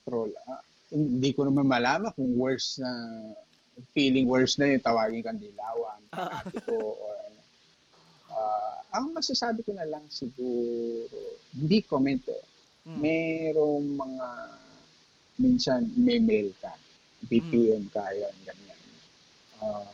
[0.05, 0.33] Troll.
[0.47, 0.61] Ah,
[0.93, 2.93] hindi ko naman malaman kung worst na,
[3.91, 7.41] feeling worst na yung tawagin kang dilawan, panatiko, or ano.
[8.31, 11.19] Ah, ang masasabi ko na lang siguro,
[11.57, 12.45] hindi comment eh.
[12.85, 12.99] Mm.
[13.01, 14.29] Merong mga,
[15.41, 16.71] minsan may mail ka,
[17.27, 18.81] BPM ka, yun, ganyan.
[19.59, 19.89] Ah,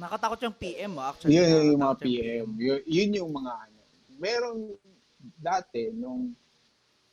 [0.00, 1.36] Nakatakot yung PM mo, actually.
[1.36, 2.48] yun yung mga PM.
[2.56, 3.80] Yun, yun yung mga ano.
[4.16, 4.56] Meron
[5.36, 6.32] dati, nung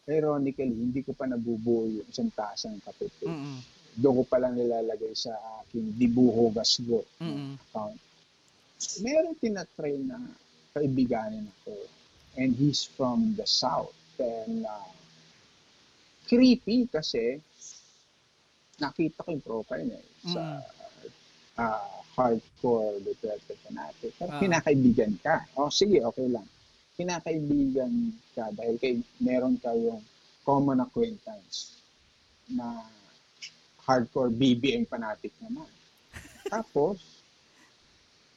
[0.07, 3.11] ironically, hindi ko pa nabubuo yung isang tasang kape.
[3.21, 3.59] Mm-mm.
[3.93, 7.59] Doon ko pa lang nilalagay sa aking dibuho gasgo Mm-mm.
[7.59, 7.97] account.
[9.01, 10.21] Meron tinatry na
[10.71, 11.75] kaibiganin ako.
[12.37, 13.91] And he's from the South.
[14.15, 14.89] And uh,
[16.25, 17.41] creepy kasi
[18.77, 20.43] nakita ko yung profile niya eh, sa
[21.57, 24.13] uh, hardcore Duterte fanatic.
[24.15, 24.39] Pero Ah.
[24.39, 25.49] kinakaibigan ka.
[25.57, 26.45] O sige, okay lang.
[26.97, 27.93] Kinakaibigan
[28.33, 30.01] ka dahil kay, meron kayong
[30.41, 31.77] common acquaintance
[32.49, 32.81] na
[33.85, 35.69] hardcore BBM fanatic naman.
[36.53, 36.97] Tapos,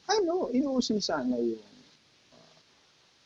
[0.05, 1.65] ano, inuusisan na yung
[2.37, 2.57] uh,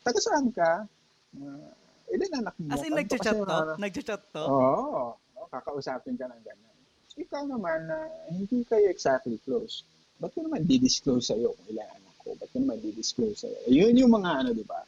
[0.06, 0.86] taga saan ka?
[1.34, 1.66] Uh,
[2.14, 2.70] ilan anak mo?
[2.70, 3.42] As in, nagchat to?
[3.42, 4.44] mga- Nagchat to?
[4.46, 5.18] Oo.
[5.34, 6.76] Oh, kakausapin ka ng ganyan.
[7.18, 9.82] Ikaw naman na hindi kayo exactly close.
[10.22, 12.38] Ba't ko naman di-disclose sa'yo kung ilan anak ko?
[12.38, 13.58] Ba't ko naman di-disclose sa'yo?
[13.66, 14.78] Yun yung mga ano, di ba?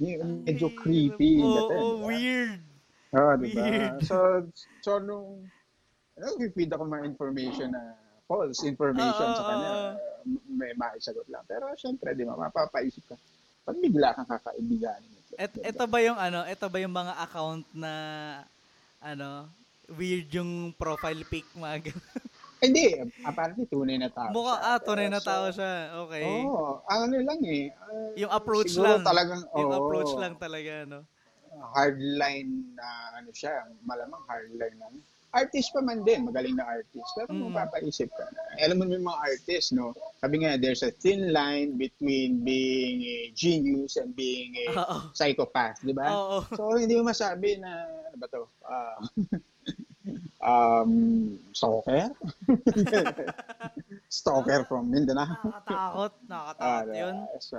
[0.00, 1.42] Yung medyo creepy.
[1.42, 2.06] Oo, dating, oh, di ba?
[2.08, 2.62] weird.
[3.12, 3.64] Oo, di ba?
[4.00, 4.16] So,
[4.80, 5.50] so nung
[6.16, 9.72] nag-feed ako mga information na false information Oo, sa kanya,
[10.48, 11.44] may maisagot lang.
[11.44, 13.16] Pero syempre, di ba, mapapaisip ka.
[13.62, 15.00] Pag bigla kang kakaibigan.
[15.36, 17.92] Et, ito ba yung ano, ito ba yung mga account na
[19.00, 19.48] ano,
[19.92, 21.92] weird yung profile pic mga?
[22.62, 22.94] Hindi,
[23.26, 24.30] apparently tunay na tao.
[24.30, 24.70] Mukha, siya.
[24.70, 25.72] ah, tunay na tao siya.
[26.06, 26.22] Okay.
[26.46, 27.74] Oo, ano lang eh.
[27.74, 29.02] ah, Yung approach lang.
[29.02, 31.02] talagang, yung oo, approach lang talaga, no?
[31.74, 32.86] Hardline na
[33.18, 34.86] ano siya, malamang hardline na.
[35.32, 37.08] Artist pa man din, magaling na artist.
[37.16, 37.50] Pero Mm.
[37.50, 38.40] mapapaisip ka na.
[38.62, 39.90] Alam mo yung mga artist, no?
[40.20, 45.10] Sabi nga, there's a thin line between being a genius and being a Oo.
[45.16, 46.14] psychopath, di ba?
[46.52, 47.70] So, hindi mo masabi na,
[48.06, 48.44] ano ba to?
[48.62, 48.96] Ah,
[50.42, 50.92] um,
[51.54, 52.10] stalker?
[54.12, 55.30] stalker from Mindanao.
[55.38, 57.14] Nakakatakot, nakakatakot Ah, yun.
[57.38, 57.58] so,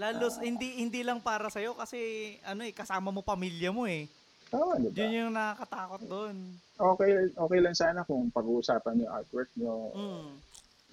[0.00, 2.00] Lalo, hindi hindi lang para sa'yo kasi
[2.48, 4.08] ano eh, kasama mo pamilya mo eh.
[4.50, 4.96] Oo, di ba?
[4.96, 6.36] Yun yung nakakatakot doon.
[6.80, 10.30] Okay, okay lang sana kung pag-uusapan niyo artwork niyo, Mm.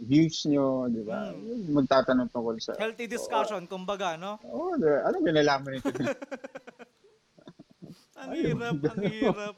[0.03, 1.31] views niyo, di ba?
[1.31, 1.71] Mm.
[1.73, 2.75] Magtatanong tungkol sa...
[2.77, 4.37] Healthy discussion, kumbaga, no?
[4.45, 5.07] Oo, di ba?
[5.07, 5.89] Ano binalaman nito?
[8.17, 9.55] Ang hirap, ang hirap.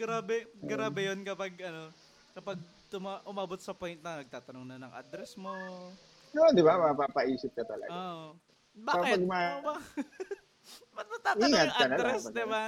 [0.00, 1.92] Grabe, grabe yun kapag ano,
[2.32, 2.56] kapag
[2.88, 5.52] tuma- umabot sa point na nagtatanong na ng address mo.
[6.32, 6.80] Oo, di ba?
[6.80, 7.92] Mapapaisip ka talaga.
[7.92, 8.32] Oh.
[8.72, 9.20] Bakit?
[9.20, 9.84] pag ma- Oh, ba-
[10.96, 12.64] Ba't mo tatanong Ingat yung address, di ba?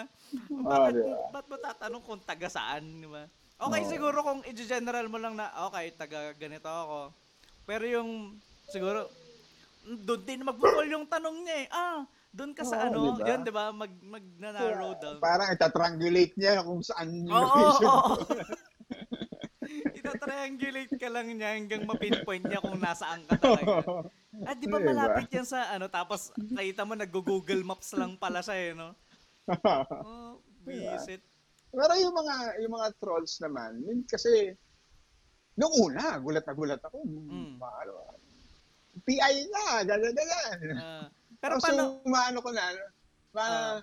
[0.50, 1.16] Oo, Bakit, di ba?
[1.30, 3.24] ba't mo tatanong kung taga saan, di ba?
[3.56, 3.88] Okay, Oo.
[3.88, 7.14] siguro kung i-general mo lang na, okay, taga ganito ako.
[7.62, 8.36] Pero yung,
[8.68, 9.06] siguro,
[9.86, 11.68] doon din magbukol yung tanong niya eh.
[11.70, 12.02] Ah,
[12.32, 13.28] doon ka sa Oo, ano, di ba?
[13.28, 13.64] yun, di ba?
[13.76, 15.20] Mag, mag-narrow down.
[15.20, 17.88] Parang itatriangulate niya kung saan yung oo, location.
[17.92, 18.14] oo.
[20.00, 23.84] Itatriangulate ka lang niya hanggang mapinpoint niya kung nasaan ka talaga.
[24.48, 24.96] Ah, di ba Diba?
[24.96, 28.96] malapit yan sa ano, tapos nakita mo nag-google maps lang pala siya eh, no?
[30.08, 31.20] Oh, visit.
[31.68, 33.76] Pero yung mga yung mga trolls naman,
[34.08, 34.56] kasi
[35.52, 37.04] nung una, gulat na gulat ako.
[37.04, 37.28] Mm.
[37.28, 37.54] Mm.
[37.60, 37.92] Ano,
[39.04, 40.58] PI na, ganyan, ganyan.
[40.80, 41.06] Ah,
[41.42, 42.64] pero Pero paano, so, maano ko na,
[43.34, 43.78] ma, Ah.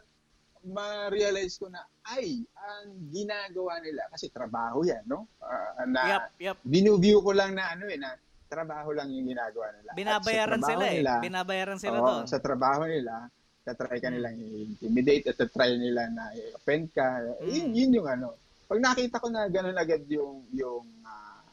[0.64, 5.28] ma-realize ko na, ay, ang ginagawa nila, kasi trabaho yan, no?
[5.44, 6.58] Ah, na, yep, yep.
[6.64, 8.16] binuview ko lang na ano eh, na
[8.48, 9.92] trabaho lang yung ginagawa nila.
[9.94, 10.94] Binabayaran sila eh.
[11.04, 12.24] nila, Binabayaran sila oo, doon.
[12.26, 13.28] Sa trabaho nila,
[13.62, 14.14] tatry ka Mm.
[14.16, 17.06] nilang i-intimidate at tatry nila na i-offend ka.
[17.46, 17.76] Yun, Mm.
[17.76, 18.28] yun yung ano.
[18.66, 21.44] Pag nakita ko na gano'n agad yung, yung, ah,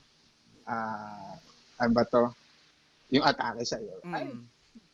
[0.65, 1.35] ah,
[1.79, 2.31] ano ba to?
[3.13, 4.01] Yung atake sa'yo.
[4.09, 4.43] Ay, Mm.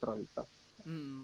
[0.03, 0.43] troll to.
[0.85, 1.21] Mm.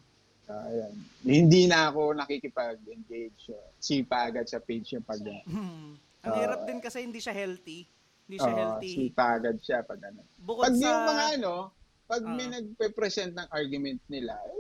[0.49, 0.95] Ah, ayan.
[1.23, 3.53] Hindi na ako nakikipag-engage.
[3.53, 6.01] Uh, sipa agad sa page yung pag Mm.
[6.19, 6.41] Ang Ah.
[6.41, 7.85] hirap din kasi hindi siya healthy.
[8.25, 8.91] Hindi siya Oo, healthy.
[8.91, 10.21] sipa agad siya pag ano.
[10.39, 10.85] Bukod Pag sa...
[10.85, 11.55] yung mga ano,
[12.05, 12.53] pag may Ah.
[12.57, 14.57] nagpe-present ng argument nila, eh,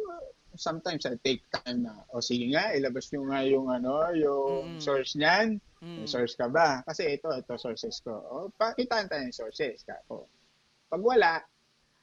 [0.54, 4.80] sometimes I take time na, o sige nga, ilabas nyo nga yung ano, yung Mm-mm.
[4.80, 5.56] source niyan.
[5.80, 6.02] Mm.
[6.02, 6.82] May source ka ba?
[6.82, 8.12] Kasi ito, ito sources ko.
[8.12, 9.94] O, pakitaan tayo yung sources ka.
[10.10, 10.26] O,
[10.88, 11.40] pag wala,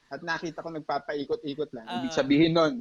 [0.06, 2.18] at nakita ko nagpapaikot-ikot lang, ibig Ah.
[2.22, 2.74] sabihin nun,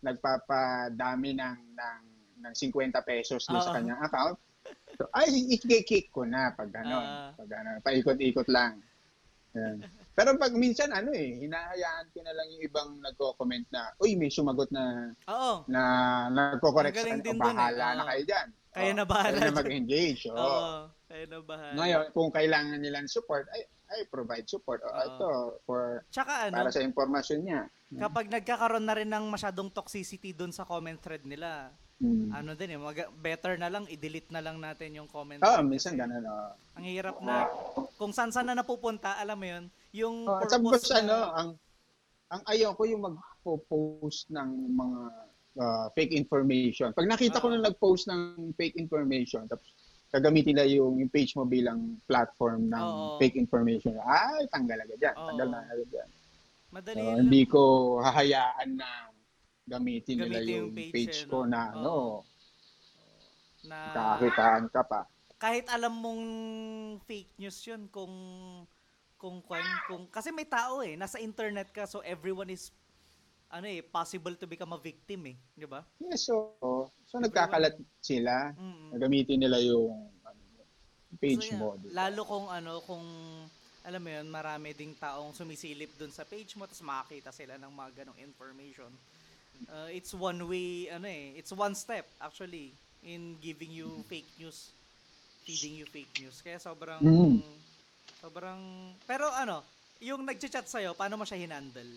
[0.00, 2.00] nagpapadami ng, ng,
[2.40, 4.36] ng 50 pesos doon sa kanyang account.
[4.96, 7.06] So, ay, i-kick ko na pag gano'n.
[7.06, 7.30] Ah.
[7.36, 8.80] pag gano'n, paikot-ikot lang.
[9.56, 9.84] Yan.
[10.10, 14.28] Pero pag minsan, ano eh, hinahayaan ko na lang yung ibang nagko-comment na, uy, may
[14.28, 15.64] sumagot na, Oo.
[15.66, 15.82] na
[16.28, 17.40] nagko-correct sa O, dun eh.
[17.40, 18.48] bahala na kayo dyan.
[18.70, 20.22] Kayo O, na bahala Kayo na mag-engage.
[20.28, 20.36] Oo.
[20.36, 20.74] Oo.
[21.06, 21.74] Kayo na bahala.
[21.74, 24.82] Ngayon, kung kailangan nilang support, ay, ay provide support.
[24.82, 25.00] O, Oo.
[25.00, 25.28] ito,
[25.64, 27.60] for, Tsaka ano, para sa informasyon niya.
[27.92, 31.70] kapag nagkakaroon na rin ng masyadong toxicity doon sa comment thread nila,
[32.00, 32.32] Mm.
[32.32, 35.68] ano din eh, mag- better na lang, i-delete na lang natin yung comment Oo, thread
[35.68, 36.24] minsan ganun.
[36.24, 36.48] oo.
[36.74, 37.44] Ang hirap na,
[37.94, 41.50] kung saan saan na napupunta, alam mo yun, yung Oh, tapos ano, na- ang
[42.30, 45.00] ang ayaw ko yung magpo-post ng mga
[45.58, 46.94] ah, fake information.
[46.94, 47.58] Pag nakita ko Oo.
[47.58, 49.66] na nag-post ng fake information, tapos
[50.10, 53.18] gagamitin nila yung, yung page mo bilang platform ng Oo.
[53.18, 53.98] fake information.
[54.02, 55.14] Ay, tanggal agad yan.
[55.18, 55.26] Oo.
[55.34, 56.08] Tanggal na agad yan.
[56.70, 57.18] madali lang.
[57.26, 57.62] hindi ko
[57.98, 59.10] hahayaan na
[59.66, 61.50] gamitin, nila Gamitin yung yung page, page, eh, ko no?
[61.50, 61.94] na ano,
[63.66, 65.00] na kakakitaan ka pa.
[65.40, 66.24] kahit alam mong
[67.06, 68.14] fake news yun kung
[69.20, 72.72] kung kung, kung kasi may tao eh nasa internet ka so everyone is
[73.52, 76.56] ano eh possible to become a victim eh di ba Yes, so,
[77.04, 78.54] so nagkakalat sila.
[78.56, 78.96] Mm.
[78.96, 79.90] Gamitin nila yung
[80.24, 80.40] ano,
[81.18, 81.76] page So, yeah, mo.
[81.76, 82.06] di ba?
[82.06, 83.04] lalo kung ano kung
[83.80, 87.70] alam mo yun marami ding taong sumisilip dun sa page mo tapos makakita sila ng
[87.70, 88.88] mga ganong information
[89.68, 92.72] Uh, it's one way ano eh it's one step actually
[93.04, 94.72] in giving you fake news
[95.44, 97.44] feeding you fake news kaya sobrang Mm.
[98.20, 98.60] Sobrang
[99.02, 99.64] pero ano
[99.98, 101.92] yung nagchat-chat sa'yo, paano mo siya hinandle?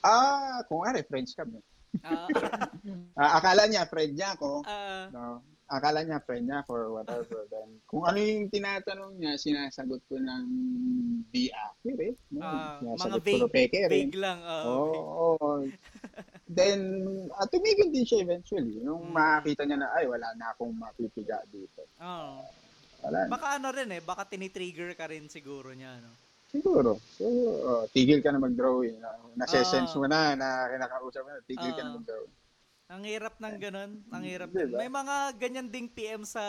[0.00, 1.58] Ah, kung ano, friends kami.
[2.02, 2.26] Ah,
[3.18, 4.62] Ah, akala niya, friend niya ako.
[4.64, 5.42] ah, No?
[5.68, 7.44] Akala niya, friend niya ako or whatever.
[7.46, 10.44] Then, kung ano yung tinatanong niya, sinasagot ko ng
[11.28, 12.18] di accurate.
[12.32, 12.40] No?
[12.40, 14.40] Ah, mga vague- peke vague lang.
[14.40, 14.82] ah, Oo.
[14.82, 14.98] okay.
[14.98, 15.50] oo.
[16.48, 16.80] Then,
[17.36, 18.80] at tumigil din siya eventually.
[18.80, 21.84] Nung makakita niya na, ay, wala na akong mapipiga dito.
[22.00, 22.42] Oo.
[23.00, 23.26] Wala.
[23.26, 26.10] Baka ano rin eh, baka tinitrigger ka rin siguro niya, no?
[26.48, 26.96] Siguro.
[27.12, 27.28] So,
[27.60, 28.98] oh, tigil ka na mag-drawing.
[29.36, 29.98] Nasa-sense Ah.
[29.98, 31.86] mo na, na kinakausap mo na, tigil ka Ah.
[31.86, 32.34] na mag-drawing.
[32.88, 34.00] Ang hirap ng ganun.
[34.08, 34.48] Ang hirap.
[34.48, 34.80] Diba?
[34.80, 36.40] May mga ganyan ding PM sa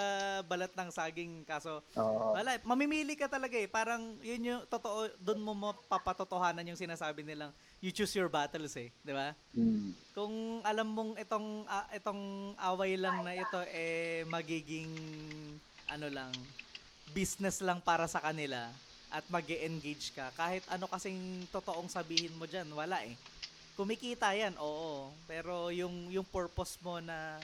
[0.41, 1.43] balat ng saging.
[1.43, 2.31] Kaso, Oo.
[2.31, 2.55] wala.
[2.55, 2.63] eh.
[2.63, 3.67] Mamimili ka talaga eh.
[3.67, 7.51] Parang yun yung totoo, doon mo mapapatotohanan yung sinasabi nilang
[7.84, 8.88] you choose your battles eh.
[9.03, 9.35] Di ba?
[9.51, 9.91] Mm.
[10.15, 12.23] Kung alam mong itong ah, itong
[12.71, 14.88] away lang na ito eh magiging
[15.90, 16.32] ano lang
[17.11, 18.70] business lang para sa kanila
[19.10, 23.18] at mag engage ka kahit ano kasing totoong sabihin mo diyan wala eh
[23.74, 27.41] kumikita yan oo pero yung yung purpose mo na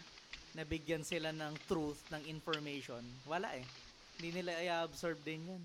[0.54, 3.66] nabigyan sila ng truth ng information wala eh
[4.16, 5.64] hindi nila i-absorb din yan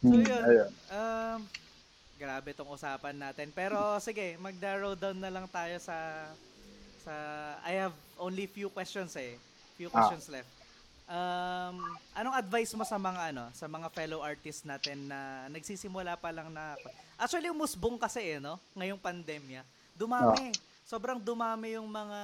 [0.00, 0.72] So, Mm, yun.
[0.88, 1.44] Um,
[2.16, 3.52] grabe tong usapan natin.
[3.52, 6.24] Pero sige, mag-narrow down na lang tayo sa
[7.04, 7.12] sa
[7.60, 9.36] I have only few questions eh.
[9.76, 10.08] Few Ah.
[10.08, 10.48] questions left.
[11.10, 11.82] Um,
[12.14, 16.54] anong advice mo sa mga ano, sa mga fellow artists natin na nagsisimula pa lang
[16.54, 16.78] na
[17.20, 18.56] Actually umusbong kasi eh, no?
[18.72, 19.60] Ngayong pandemya.
[19.92, 20.56] Dumami.
[20.88, 22.20] Sobrang dumami yung mga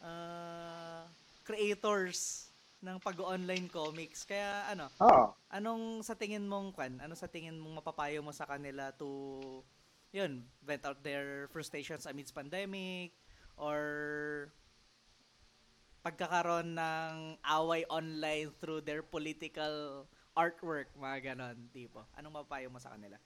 [0.00, 1.04] ah,
[1.44, 2.48] creators
[2.80, 4.24] ng pag-online comics.
[4.24, 5.36] Kaya ano, Oo.
[5.52, 6.96] Anong sa tingin mong kwan?
[7.04, 9.60] Ano sa tingin mong mapapayo mo sa kanila to
[10.14, 13.10] yun, vent out their frustrations amidst pandemic
[13.58, 14.48] or
[16.04, 20.04] pagkakaroon ng away online through their political
[20.36, 22.04] artwork, mga ganon, tipo.
[22.20, 23.16] Anong mapapayo mo sa kanila?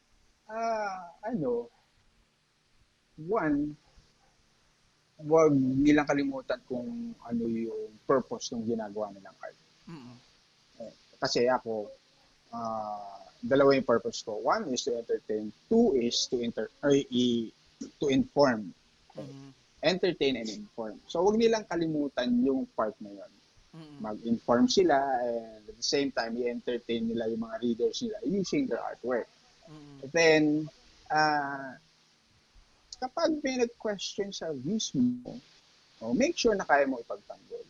[0.46, 1.66] Ah, ano,
[3.18, 3.74] one,
[5.18, 9.58] wag nilang kalimutan kung ano yung purpose ng ginagawa nilang art.
[9.90, 10.16] Mm.
[11.18, 11.90] Kasi ako,
[12.54, 14.38] ah, dalawa yung purpose ko.
[14.38, 15.50] One is to entertain.
[15.66, 17.50] Two is to inter ay, i-
[17.98, 18.70] to inform.
[19.18, 19.50] Mm.
[19.82, 20.98] Entertain and inform.
[21.06, 23.32] So, wag nilang kalimutan yung part na yun.
[24.02, 28.82] Mag-inform sila and at the same time, i-entertain nila yung mga readers nila using their
[28.82, 29.30] artwork.
[29.70, 29.96] Mm.
[30.10, 30.42] Then,
[31.14, 31.78] ah
[32.98, 35.38] kapag may nag-question sa views mo,
[36.02, 37.66] oh, make sure na kaya mo ipagtanggol.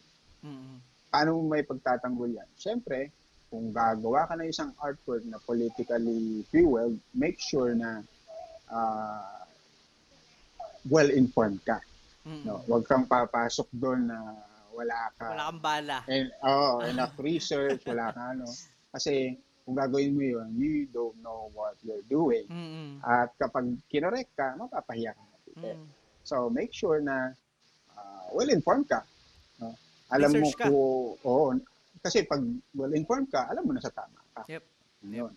[1.08, 2.48] Paano mo may pagtatanggol yan?
[2.56, 3.12] Siyempre,
[3.48, 8.04] kung gagawa ka ng isang artwork na politically fueled, make sure na
[8.68, 9.44] ah,
[10.88, 11.80] well-informed ka.
[12.28, 12.42] Mm.
[12.44, 12.60] No?
[12.68, 14.36] Huwag kang papasok doon na
[14.76, 15.98] wala ka Wala kang bala.
[16.04, 18.44] And, oh, enough research, wala ka ano.
[18.92, 19.32] Kasi
[19.64, 22.44] kung gagawin mo yun, you don't know what you're doing.
[22.52, 23.00] Mm.
[23.00, 25.36] At kapag kinorek ka, mapapahiya ka na.
[25.72, 25.88] Mm.
[26.28, 27.32] So make sure na
[27.96, 29.00] ah, well-informed ka.
[29.58, 29.72] No?
[30.12, 30.66] Alam mo Research ka.
[30.68, 31.46] kung, oo,
[32.04, 32.44] kasi pag
[32.76, 34.44] well-informed ka, alam mo na sa tama ka.
[34.46, 34.64] Yep.
[35.08, 35.32] Yun.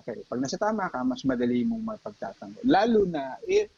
[0.00, 0.16] Okay.
[0.24, 2.64] Pag nasa tama ka, mas madali mong mapagtatanggol.
[2.64, 3.68] Lalo na if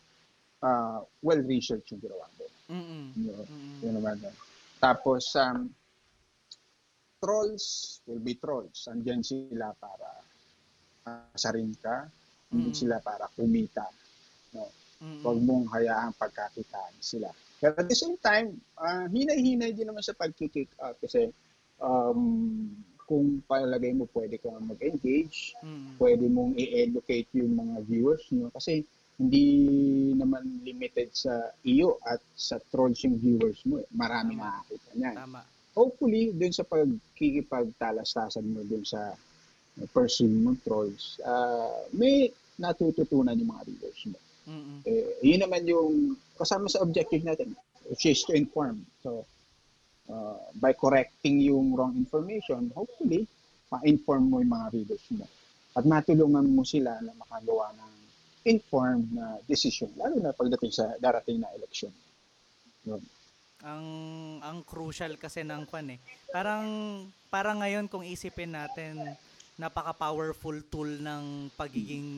[0.65, 2.47] ah, well-researched yung ginawa mo.
[2.73, 3.05] Mm.
[3.21, 3.45] Yun.
[3.45, 3.77] Mm.
[3.85, 4.17] Yun naman.
[4.81, 5.69] Tapos, um,
[7.21, 8.89] trolls will be trolls.
[8.89, 10.09] Andyan sila para
[11.37, 12.09] asarin ka,
[12.49, 12.77] hindi Mm.
[12.77, 13.85] sila para kumita.
[15.01, 15.21] Mm.
[15.21, 17.29] Huwag mong hayaang pagkakitaan sila.
[17.61, 21.29] Pero at the same time, ah, hinay-hinay din naman sa pagkikick out kasi
[21.77, 22.73] um,
[23.05, 26.01] kung palagay mo pwede kang mag-engage, Mm.
[26.01, 28.85] pwede mong i-educate yung mga viewers nyo kasi
[29.15, 29.47] hindi
[30.19, 33.79] naman limited sa iyo at sa trolls yung viewers mo.
[33.79, 33.87] eh.
[33.95, 34.43] Marami Tama.
[34.43, 35.15] nakakita niyan.
[35.15, 35.41] Tama.
[35.75, 39.15] Hopefully, dun sa pagkikipagtalastasan mo dun sa
[39.91, 44.19] person mo trolls, ah, may natututunan yung mga readers mo.
[44.45, 44.79] Mm-mm.
[44.87, 47.55] Eh, yun naman yung kasama sa objective natin,
[47.91, 48.87] which is to inform.
[49.03, 49.27] So,
[50.07, 53.27] uh, by correcting yung wrong information, hopefully,
[53.73, 55.27] ma-inform mo yung mga readers mo.
[55.75, 57.93] At matulungan mo sila na makagawa ng
[58.45, 61.91] informed na decision, lalo na pagdating sa darating na election.
[63.65, 63.87] ang
[64.45, 66.01] ang crucial kasi ng kwan eh.
[66.29, 66.65] Parang
[67.33, 69.17] parang ngayon kung isipin natin
[69.57, 72.09] napaka-powerful tool ng pagiging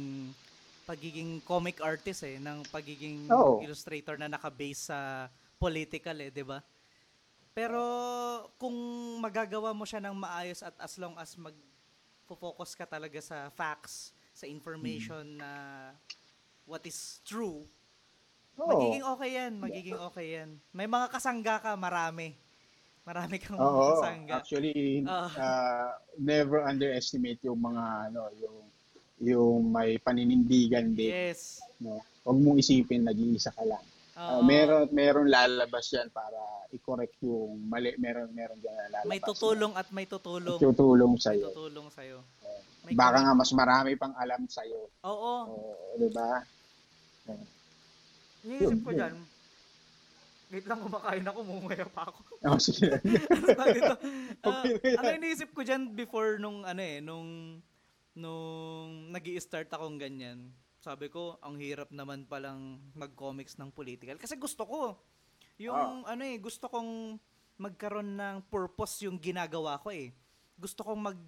[0.86, 3.62] pagiging comic artist eh, ng pagiging Oo.
[3.62, 5.30] illustrator na naka-base sa
[5.62, 6.58] political eh, 'di ba?
[7.54, 7.80] Pero
[8.58, 8.74] kung
[9.22, 11.54] magagawa mo siya ng maayos at as long as mag
[12.26, 15.50] focus ka talaga sa facts, sa information na
[16.68, 17.64] what is true,
[18.56, 18.68] Oo.
[18.72, 20.48] Magiging okay yan, magiging okay yan.
[20.72, 22.32] May mga kasangga ka, marami.
[23.04, 24.32] Marami kang mga Oo, kasangga.
[24.40, 25.28] actually, Oo.
[25.36, 28.56] uh, never underestimate yung mga, ano, yung,
[29.20, 31.12] yung may paninindigan din.
[31.12, 31.60] Yes.
[31.76, 32.00] No?
[32.24, 33.84] Huwag mong isipin, nag-iisa ka lang.
[34.16, 34.48] Uh, Oo.
[34.48, 36.40] meron, meron lalabas yan para
[36.72, 37.92] i-correct yung mali.
[38.00, 39.12] Meron, meron dyan na lalabas.
[39.12, 40.56] may tutulong at may tutulong.
[40.56, 41.46] Tutulong May sa'yo.
[41.52, 42.24] tutulong sa'yo.
[42.86, 44.86] May Baka nga mas marami pang alam sa'yo.
[45.02, 45.34] Oo.
[45.50, 46.38] Oo, di ba?
[48.46, 49.14] Iniisip Yun, ko dyan.
[50.54, 52.22] Wait lang, kumakain ako, mumaya pa ako.
[52.46, 52.94] Oh, sige.
[53.74, 53.94] Dito.
[54.46, 54.98] Yan.
[55.02, 57.58] ang iniisip ko dyan before nung ano eh, nung
[58.14, 60.54] nung nag start akong ganyan.
[60.78, 64.14] Sabi ko, ang hirap naman palang mag-comics ng political.
[64.14, 64.80] Kasi gusto ko.
[65.58, 67.18] Yung ano eh, gusto kong
[67.58, 70.14] magkaroon ng purpose yung ginagawa ko eh.
[70.54, 71.18] Gusto kong mag,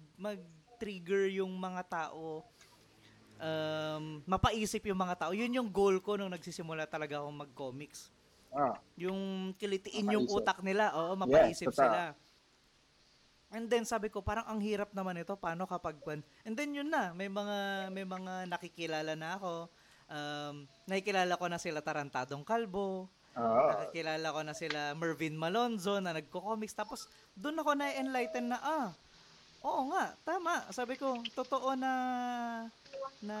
[0.79, 2.39] mag-trigger yung mga tao
[3.35, 5.31] um, mapaisip yung mga tao.
[5.35, 8.07] Yun yung goal ko nung nagsisimula talaga akong mag-comics.
[8.49, 10.39] Ah, Yung kilitiin yung Mapaisip.
[10.39, 10.95] utak nila.
[10.95, 12.15] Oo, mapaisip Yes, sila.
[13.51, 15.99] And then sabi ko parang ang hirap naman ito paano kapag
[16.47, 19.53] And then yun na, may mga may mga nakikilala na ako.
[20.09, 20.55] Um,
[20.87, 23.11] nakikilala ko na sila Tarantadong Kalbo.
[23.35, 23.65] oo.
[23.67, 28.87] Nakikilala ko na sila Mervin Malonzo na nagko-comics tapos doon ako na-enlighten na ah.
[29.59, 30.63] Oo nga, tama.
[30.71, 31.91] Sabi ko, totoo na
[33.19, 33.35] na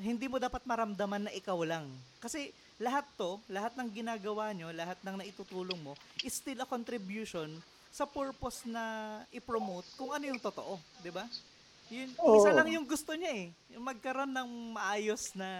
[0.00, 1.84] hindi mo dapat maramdaman na ikaw lang.
[2.16, 2.48] Kasi
[2.80, 5.92] lahat to, lahat ng ginagawa nyo, lahat ng naitutulong mo,
[6.24, 7.52] is still a contribution
[7.92, 11.24] sa purpose na i-promote kung ano yung totoo, 'di ba?
[11.88, 12.36] Yun, Oo.
[12.36, 15.50] isa lang yung gusto niya eh, yung magkaroon ng maayos na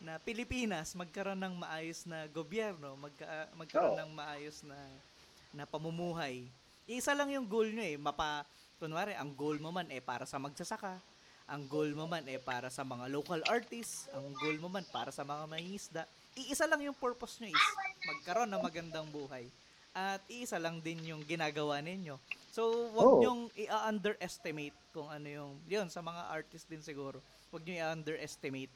[0.00, 4.00] na Pilipinas, magkaroon ng maayos na gobyerno, magka, magkaroon Oo.
[4.04, 4.76] ng maayos na
[5.54, 6.44] na pamumuhay.
[6.84, 8.44] Isa lang yung goal nyo eh, mapa
[8.78, 10.98] kunwari ang goal mo man eh para sa magsasaka,
[11.44, 15.12] ang goal mo man eh para sa mga local artists, ang goal mo man para
[15.12, 16.02] sa mga mangingisda.
[16.34, 17.66] Iisa lang yung purpose nyo is
[18.08, 19.46] magkaroon ng magandang buhay.
[19.94, 22.18] At iisa lang din yung ginagawa ninyo.
[22.50, 23.20] So, wag Oo.
[23.22, 27.22] nyong i-underestimate kung ano yung, yun, sa mga artist din siguro,
[27.54, 28.72] wag nyo i-underestimate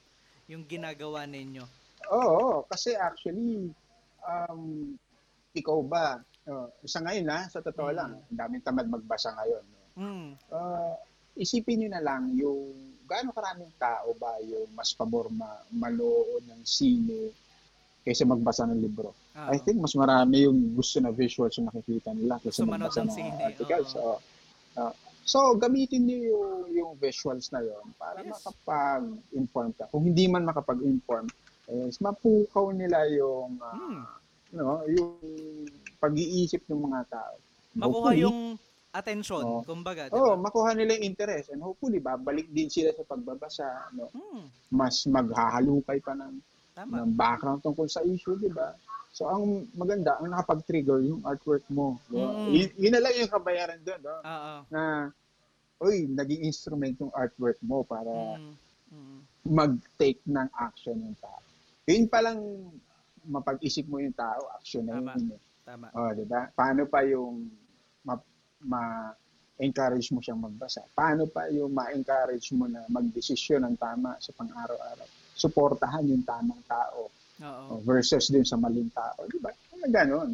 [0.46, 1.66] yung ginagawa ninyo.
[2.14, 3.70] Oo, kasi actually,
[4.22, 4.94] um,
[5.50, 7.96] ikaw ba, uh, sa ngayon na, sa totoo Mm.
[7.98, 9.64] lang, ang daming tamad magbasa ngayon.
[9.98, 10.38] Mm.
[10.48, 10.94] Uh,
[11.34, 16.62] isipin nyo na lang yung gaano karaming tao ba yung mas pabor ma manood ng
[16.62, 17.34] sine
[18.06, 19.10] kaysa magbasa ng libro.
[19.12, 19.48] Oo.
[19.50, 23.12] I think mas marami yung gusto na visuals yung nakikita nila kaysa manood magbasa ng
[23.12, 23.88] sine, articles.
[23.92, 24.22] So,
[24.78, 24.94] uh,
[25.26, 28.38] so, gamitin niyo yung, yung visuals na yon para Yes.
[28.38, 29.84] makapag-inform ka.
[29.90, 31.26] Kung hindi man makapag-inform,
[31.68, 34.04] eh, mapukaw nila yung uh, Hmm.
[34.56, 35.12] no, yung
[36.00, 37.36] pag-iisip ng mga tao.
[37.76, 38.56] Makuha yung
[38.90, 39.60] attention, Oo.
[39.62, 40.48] kumbaga, di Oh, ba?
[40.48, 44.08] makuha nila yung interest and hopefully babalik din sila sa pagbabasa, no.
[44.10, 46.34] Hmm, Mas maghahalukay pa ng,
[46.74, 46.92] tama.
[46.98, 48.72] ng background tungkol sa issue, di ba?
[49.10, 49.44] So ang
[49.74, 51.98] maganda, ang nakapag-trigger yung artwork mo.
[52.06, 52.28] di ba?
[52.30, 52.48] Mm.
[52.50, 54.16] Yun, yun na lang yung kabayaran doon, no?
[54.18, 54.54] Oo.
[54.68, 54.82] Na
[55.78, 58.54] oy, naging instrument yung artwork mo para Mm.
[58.88, 59.18] Mm.
[59.44, 61.40] mag-take ng action yung tao.
[61.84, 62.40] Yun pa lang
[63.22, 65.12] mapag-isip mo yung tao, action na Tama.
[65.14, 65.28] yun.
[65.30, 65.40] eh.
[65.62, 65.86] Tama.
[65.92, 66.48] Oh, di ba?
[66.50, 67.52] Paano pa yung
[68.64, 69.14] ma, ma-
[69.58, 70.86] encourage mo siyang magbasa?
[70.94, 75.06] Paano pa yung ma-encourage mo na magdesisyon ng tama sa pang-araw-araw?
[75.34, 77.10] Suportahan yung tamang tao
[77.42, 77.64] Oo.
[77.74, 79.50] oh, versus din sa maling tao, di ba?
[79.74, 80.30] Ano ganon?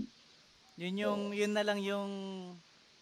[0.74, 2.10] Yun yung yun na lang yung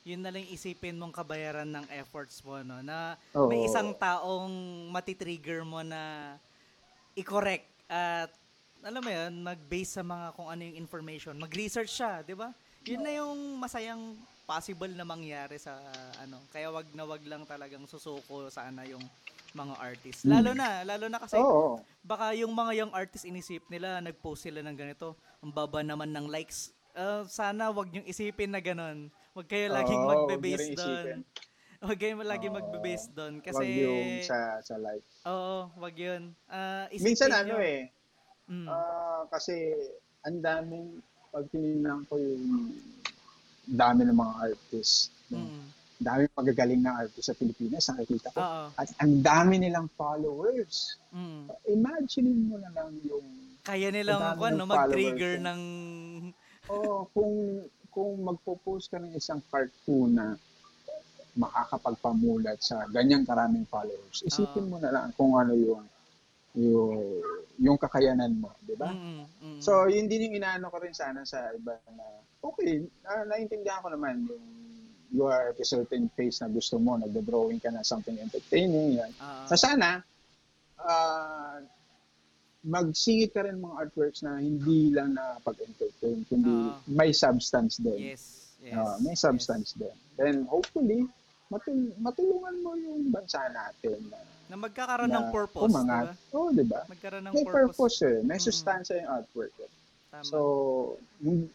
[0.02, 3.48] yun na lang isipin mong kabayaran ng efforts mo no na Oo.
[3.48, 4.52] may isang taong
[4.90, 6.34] matitrigger mo na
[7.16, 8.28] i-correct at
[8.82, 12.50] alam mo yun, mag-base sa mga kung ano yung information, mag-research siya, 'di ba?
[12.82, 14.18] Yun na yung masayang
[14.52, 15.80] possible na mangyari sa
[16.20, 16.36] ano.
[16.52, 19.00] Kaya wag na wag lang talagang susuko sana yung
[19.52, 20.24] mga artists.
[20.24, 20.32] Hmm.
[20.36, 21.80] Lalo na, lalo na kasi Oo.
[22.04, 26.28] baka yung mga young artist inisip nila, nag-post sila ng ganito, ang baba naman ng
[26.28, 26.72] likes.
[26.92, 29.08] Uh, sana wag niyong isipin na ganon.
[29.32, 30.92] Wag kayo laging Oo, magbe-base huwag niyo rin doon.
[30.92, 31.20] isipin.
[31.80, 32.54] Huwag kayo lagi Oo.
[32.54, 33.34] magbe-base doon.
[33.40, 35.08] Kasi, Wag yung sa, sa life.
[35.24, 36.22] oo, wag yun.
[36.44, 37.80] Ah, isipin Minsan nyo- ano eh,
[38.44, 38.68] Mm.
[38.68, 39.72] ah, kasi
[40.20, 41.00] ang daming,
[41.32, 42.76] pag tinignan ko yung
[43.64, 45.64] dami ng mga artists, Mm.
[45.96, 48.40] dami magagaling na artist sa Pilipinas, nakikita ko.
[48.42, 48.64] Oo.
[48.76, 50.98] At ang dami nilang followers.
[51.14, 51.48] Mm.
[51.70, 53.26] Imagine mo na lang yung
[53.62, 55.60] Kaya nilang kung ano, mag-trigger ng
[56.70, 60.26] Oh, kung kung magpo-post ka ng isang cartoon na
[61.34, 64.70] makakapagpamulat sa ganyang karaming followers, isipin Oo.
[64.70, 65.84] mo na lang kung ano yung
[66.52, 67.22] yung
[67.60, 68.90] yung kakayanan mo, 'di ba?
[68.92, 69.60] Mm, mm.
[69.62, 72.04] So, yun din yung inaano ko rin sana sa iba na
[72.42, 74.44] okay, na, naintindihan ko naman yung
[75.12, 79.12] you are at a certain phase na gusto mo, nagdo-drawing ka na something entertaining, yan.
[79.20, 79.44] Oo.
[79.48, 80.00] So sana,
[80.80, 81.60] ah
[82.62, 86.78] magsingit ka rin mga artworks na hindi lang na pag-entertain, kundi Oo.
[86.86, 88.14] may substance din.
[88.14, 88.54] yes.
[88.62, 88.78] Yes.
[88.78, 89.90] Ah, may substance din.
[90.14, 91.02] Then hopefully,
[91.50, 94.22] matul- matulungan mo yung bansa natin na,
[94.52, 96.12] Na magkakaroon na ng purpose, umangat.
[96.12, 96.36] ba?
[96.36, 96.84] Oo, di ba?
[96.84, 97.56] Magkaroon ng May purpose.
[97.72, 98.18] purpose eh.
[98.20, 98.44] May Mm.
[98.44, 99.54] sustansya yung artwork.
[99.56, 99.70] Eh.
[100.12, 100.28] Tama.
[100.28, 100.38] So,
[101.18, 101.48] yung,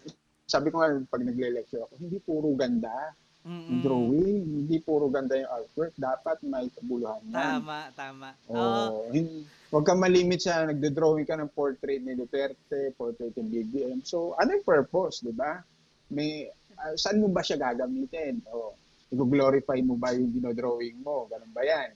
[0.44, 3.14] sabi ko nga pag nagle-lecture ako, hindi puro ganda
[3.46, 3.80] Mm-mm.
[3.80, 7.38] drawing, hindi puro ganda yung artwork, dapat may kabuluhan yan.
[7.62, 8.30] Tama, tama.
[8.50, 8.58] Oo.
[8.58, 14.00] Oh, hin- Huwag kang malimit sa nagdo-drawing ka ng portrait ni Duterte, portrait ni BBM.
[14.02, 15.60] So, ano yung purpose, di ba?
[16.08, 18.42] May, ah, saan mo ba siya gagamitin?
[18.48, 18.72] O,
[19.12, 21.28] i-glorify mo ba yung dinodrawing mo?
[21.28, 21.92] Ganun ba yan?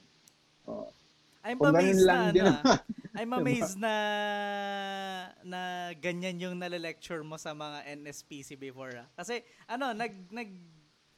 [0.71, 0.87] Oh.
[1.43, 2.63] I'm Kung amazed lang na, din ano, naman.
[3.17, 3.93] I'm amazed na
[5.43, 8.93] na ganyan yung nale-lecture mo sa mga NSPC before.
[8.95, 9.07] ah.
[9.19, 10.49] Kasi ano, nag nag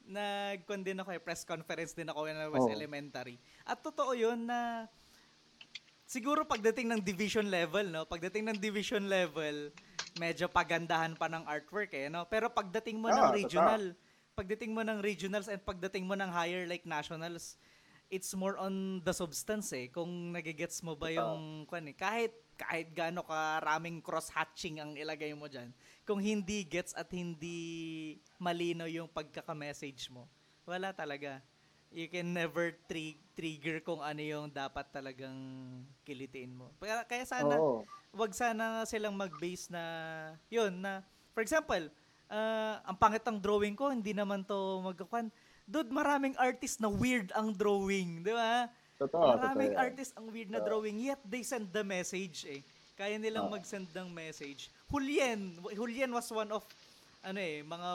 [0.04, 2.72] nag din ako eh, press conference din ako when I was Oo.
[2.72, 3.38] elementary.
[3.64, 4.88] At totoo yun na
[6.04, 8.04] siguro pagdating ng division level, no?
[8.04, 9.72] Pagdating ng division level,
[10.20, 12.28] medyo pagandahan pa ng artwork eh, no?
[12.28, 13.82] Pero pagdating mo Ah, ng regional,
[14.36, 17.56] pagdating mo ng regionals and pagdating mo ng higher like nationals,
[18.14, 19.90] it's more on the substance eh.
[19.90, 21.96] Kung nagigets mo ba yung kwan eh.
[21.98, 25.74] Kahit kahit gaano karaming cross-hatching ang ilagay mo dyan,
[26.06, 30.30] kung hindi gets at hindi malino yung pagkaka-message mo,
[30.62, 31.42] wala talaga.
[31.90, 35.34] You can never tri- trigger kung ano yung dapat talagang
[36.06, 36.70] kilitiin mo.
[36.78, 37.82] Kaya, kaya sana, Oo.
[38.14, 39.82] wag sana silang mag-base na,
[40.46, 41.02] yun, na,
[41.34, 41.90] for example,
[42.30, 45.30] ah, ang pangit ng drawing ko, hindi naman to magkakwan.
[45.64, 48.68] Dude, maraming artist na weird ang drawing, di ba?
[49.00, 52.60] Totoo, maraming totoo artist ang weird na drawing, yet they send the message eh.
[52.94, 53.54] Kaya nilang Oo.
[53.56, 54.70] mag-send ng message.
[54.92, 56.62] Hulyen, Hulyen was one of,
[57.24, 57.88] ano eh, mga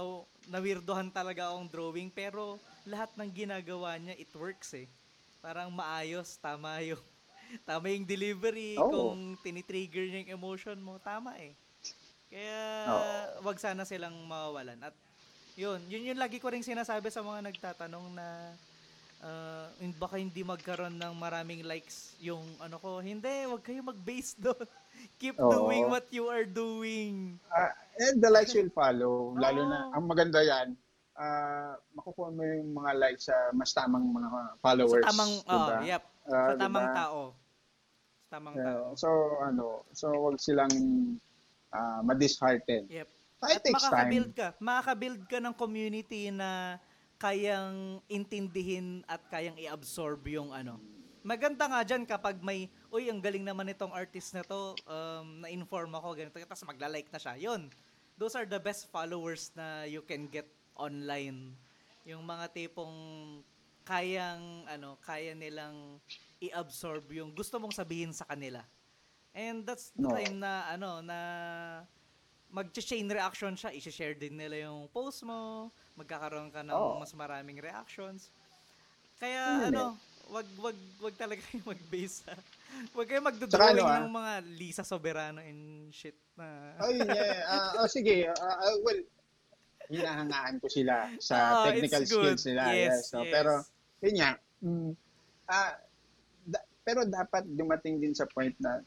[0.50, 4.90] nawirdohan talaga akong drawing, pero lahat ng ginagawa niya, it works eh.
[5.40, 7.00] Parang maayos, tama yung,
[7.70, 8.90] tama yung delivery, Oo.
[8.92, 11.54] kung tinitrigger niya yung emotion mo, tama eh.
[12.34, 12.60] Kaya,
[13.46, 14.78] wag sana silang mawawalan.
[14.84, 14.98] At,
[15.60, 18.28] yun, yun yung lagi ko rin sinasabi sa mga nagtatanong na,
[19.20, 19.68] uh,
[20.00, 23.04] baka hindi magkaroon ng maraming likes yung ano ko.
[23.04, 24.64] Hindi, wag kayo mag-base doon.
[25.20, 25.52] Keep Oo.
[25.52, 27.36] doing what you are doing.
[27.52, 29.36] Ah, and the likes will follow.
[29.36, 30.72] Lalo na, ang maganda yan,
[31.20, 35.04] ah makukuha mo yung mga likes sa mas tamang mga followers.
[35.04, 35.76] Sa tamang, diba?
[35.76, 36.04] oh, yep.
[36.32, 36.96] Ah, Sa tamang diba?
[36.96, 37.20] tao.
[38.16, 38.86] Sa tamang Yeah, tao.
[38.96, 39.08] so,
[39.44, 40.72] ano, so wag silang
[41.76, 42.88] ah, ma-dishearten.
[42.88, 43.19] Yep.
[43.48, 44.12] It At takes time.
[44.12, 44.48] makaka-build ka.
[44.60, 46.76] Makaka-build ka ng community na
[47.16, 50.80] kayang intindihin at kayang i-absorb yung ano.
[51.24, 55.92] Maganda nga dyan kapag may, uy, ang galing naman itong artist na to, um, na-inform
[55.96, 57.36] ako, ganito, tapos magla-like na siya.
[57.36, 57.68] Yun.
[58.20, 61.56] Those are the best followers na you can get online.
[62.08, 62.96] Yung mga tipong
[63.84, 66.00] kayang, ano, kaya nilang
[66.40, 68.64] i-absorb yung gusto mong sabihin sa kanila.
[69.36, 70.16] And that's the No.
[70.16, 71.20] time na, ano, na
[72.50, 76.98] mag-chain reaction siya, i-share din nila yung post mo, magkakaroon ka ng Oo.
[76.98, 78.34] mas maraming reactions.
[79.22, 79.70] Kaya eh.
[79.70, 80.00] ano,
[80.30, 82.34] wag wag wag talaga kayo mag-base sa
[82.94, 84.02] wag kayo magdo-drawing ano, ah.
[84.06, 87.44] ng mga Lisa Soberano and shit na Oh, yun, yeah.
[87.50, 88.30] Ah, oh, sige.
[88.30, 89.02] Ah, ah, well,
[89.90, 92.64] hinahangaan ko sila sa Ah, technical skills nila.
[92.72, 93.26] Yes, no?
[93.26, 93.34] yes.
[93.34, 93.54] Pero,
[94.06, 94.32] yun nga,
[94.64, 94.92] mm,
[95.50, 95.74] ah,
[96.46, 98.82] da- pero dapat dumating din sa point na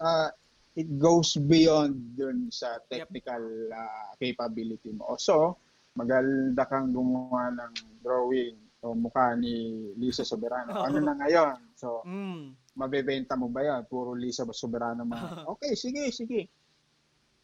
[0.00, 0.30] ah,
[0.78, 3.42] it goes beyond dun sa technical
[3.74, 5.18] ah, capability mo.
[5.18, 5.58] So,
[5.98, 8.54] maganda kang gumawa ng drawing
[8.86, 10.70] o mukha ni Lisa Soberano.
[10.86, 11.58] Ano na ngayon?
[11.74, 13.90] So, mm, mabebenta mo ba yan?
[13.90, 15.26] Puro Lisa Soberano mga.
[15.58, 16.46] Okay, sige, sige.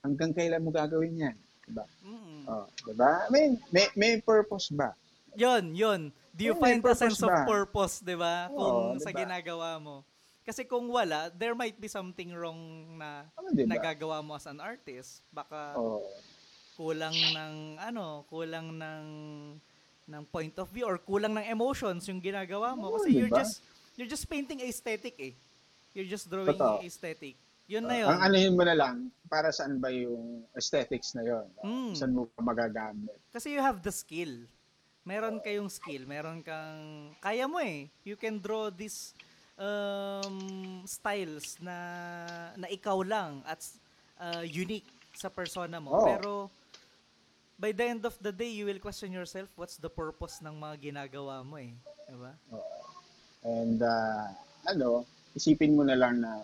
[0.06, 1.36] Hanggang kailan mo gagawin yan?
[1.66, 1.82] Diba?
[2.06, 2.46] mm.
[2.46, 3.26] Oh, diba?
[3.26, 4.94] I mean, may, may purpose ba?
[5.34, 6.00] Yun, yun.
[6.30, 7.42] Do you may find a sense purpose of ba?
[7.46, 8.36] purpose, 'di ba?
[8.50, 8.58] Oo,
[8.94, 9.22] Kung sa diba?
[9.22, 10.02] ginagawa mo.
[10.44, 12.60] Kasi kung wala, there might be something wrong
[13.00, 13.72] na Ano, diba?
[13.72, 15.24] nagagawa mo as an artist.
[15.32, 16.04] Baka Oh,
[16.76, 19.06] kulang ng ano, kulang ng
[20.04, 23.40] ng point of view or kulang ng emotions yung ginagawa mo Oo, kasi you're diba?
[23.40, 23.64] just
[23.96, 25.32] you're just painting aesthetic eh.
[25.96, 26.84] You're just drawing Totoo.
[26.84, 27.40] aesthetic.
[27.64, 28.12] Yun na yun.
[28.12, 31.46] Ang anuhin mo na lang, para saan ba yung aesthetics na yun?
[31.64, 31.92] Mm.
[31.96, 33.16] Saan mo pa magagamit?
[33.32, 34.44] Kasi you have the skill.
[35.08, 37.88] Meron kayong skill, meron kang kaya mo eh.
[38.04, 39.16] You can draw these
[39.58, 41.76] um, styles na
[42.58, 43.60] na ikaw lang at
[44.18, 45.94] uh, unique sa persona mo.
[45.94, 46.06] Oo.
[46.06, 46.32] Pero
[47.58, 50.92] by the end of the day, you will question yourself what's the purpose ng mga
[50.92, 51.72] ginagawa mo eh.
[52.10, 52.32] Diba?
[53.44, 54.28] And uh,
[54.68, 56.42] ano, isipin mo na lang na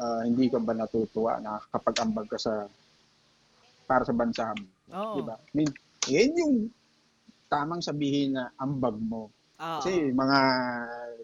[0.00, 2.66] uh, hindi ka ba natutuwa na kapag ambag ka sa
[3.84, 4.66] para sa bansa mo.
[4.94, 5.14] Oo.
[5.20, 5.36] Di ba?
[5.36, 5.70] I mean,
[6.08, 6.54] yan yung
[7.50, 9.28] tamang sabihin na ambag mo.
[9.60, 10.38] Ah, Kasi mga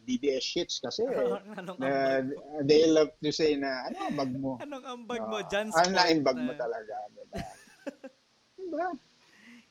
[0.05, 1.03] DDS shits kasi
[1.57, 1.89] anong na,
[2.21, 2.61] ambag mo?
[2.63, 4.61] they love to say na ano ambag mo?
[4.61, 5.41] Anong ambag mo?
[5.49, 7.37] John Ano na Sport imbag na- mo talaga, di ba?
[8.61, 8.89] diba?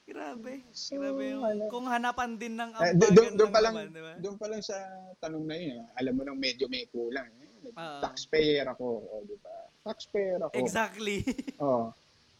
[0.06, 0.54] Grabe.
[0.72, 1.64] So, Grabe yung, ano.
[1.70, 4.14] kung hanapan din ng Eh, ambagan doon pa lang naman, diba?
[4.18, 4.78] doon pa lang sa
[5.18, 7.26] tanong na yun, ah, alam mo nang medyo may kulang.
[7.42, 7.50] Eh.
[7.68, 8.02] Oo.
[8.02, 9.54] Taxpayer ako, o di ba?
[9.84, 10.54] Taxpayer ako.
[10.56, 11.22] Exactly.
[11.58, 11.90] Oh.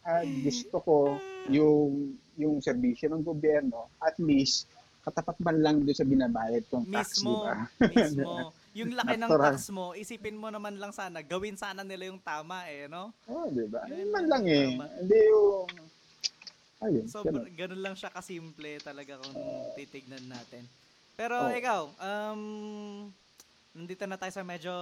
[0.02, 0.96] At gusto ko
[1.48, 4.70] yung yung serbisyo ng gobyerno at least
[5.06, 7.54] katapat man lang doon sa binabayad kong tax, di mismo, ba?
[7.78, 8.30] mismo.
[8.78, 12.66] Yung laki ng tax mo, isipin mo naman lang sana, gawin sana nila yung tama
[12.68, 13.08] eh, no?
[13.24, 13.86] Oh, di ba?
[13.88, 14.76] Yun man lang, eh.
[14.76, 15.64] Hindi yung
[16.84, 17.48] ayun, So, ganun.
[17.56, 19.32] ganun lang siya kasimple talaga kung
[19.72, 20.60] titignan natin.
[21.16, 21.54] Pero Oh.
[21.54, 22.42] ikaw, um,
[23.72, 24.74] nandito na tayo sa medyo,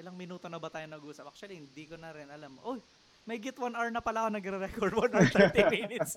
[0.00, 1.28] ilang minuto na ba tayo nag-usap?
[1.28, 2.56] Actually, hindi ko na rin alam.
[2.64, 2.80] Uy,
[3.24, 6.16] may git one hour na pala ako nagre-record, 1 hour 30 minutes.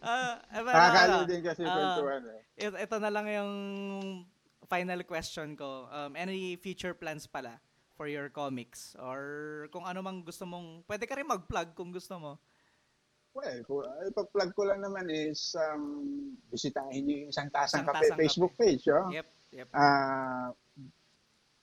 [0.00, 1.72] Ah, uh, Nakakaliw din kasi Ah.
[1.98, 2.40] kwentuhan eh.
[2.58, 3.52] ito, ito na lang yung
[4.66, 5.86] final question ko.
[5.88, 7.60] Um, any future plans pala
[7.92, 8.96] for your comics?
[8.98, 9.20] Or
[9.70, 12.32] kung ano mang gusto mong, pwede ka rin mag-plug kung gusto mo.
[13.32, 13.64] Well,
[14.08, 15.84] ipag-plug ko lang naman is um,
[16.52, 18.84] bisitahin niyo yung isang tasang Isang kape Tasang Facebook page.
[18.92, 19.08] Oh.
[19.08, 19.68] Yep, yep.
[19.72, 20.52] Ah,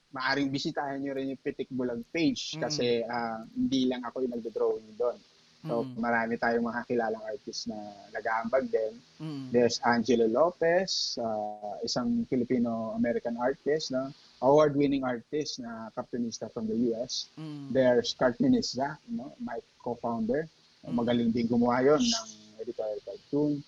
[0.10, 2.61] maaring bisitahin niyo rin yung Pitik Bulag page Mm.
[2.65, 5.18] kasi ah, hindi lang ako yung nagdo-drawing doon.
[5.60, 5.99] So, Mm.
[5.99, 7.76] marami tayong mga kilalang artist na
[8.15, 8.94] nag-aambag din.
[9.19, 9.52] Mm.
[9.52, 14.07] There's Angelo Lopez, ah, isang Filipino-American artist, no?
[14.40, 17.27] award-winning artist na cartoonista from the US.
[17.36, 17.76] Mm.
[17.76, 19.36] There's Cartoonista, no?
[19.44, 20.48] my co-founder.
[20.88, 20.95] Mm.
[20.95, 22.27] Magaling din gumawa yun ng
[22.64, 23.60] editorial cartoon.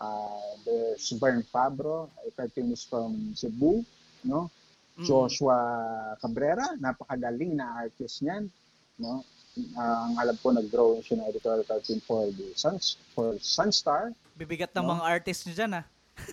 [0.00, 3.84] Ah, there's Bern Fabro, a cartoonist from Cebu.
[4.24, 4.48] No?
[4.94, 5.04] Mm.
[5.04, 5.58] Joshua
[6.16, 8.46] Cabrera, napakagaling na artist niyan.
[8.94, 9.26] No?
[9.74, 14.10] Ah, ang alam ko, nag-draw siya ng editorial cartoon for the Suns, for Sunstar.
[14.34, 14.94] Bibigat ng No?
[14.94, 15.84] mga artist nyo dyan, ah.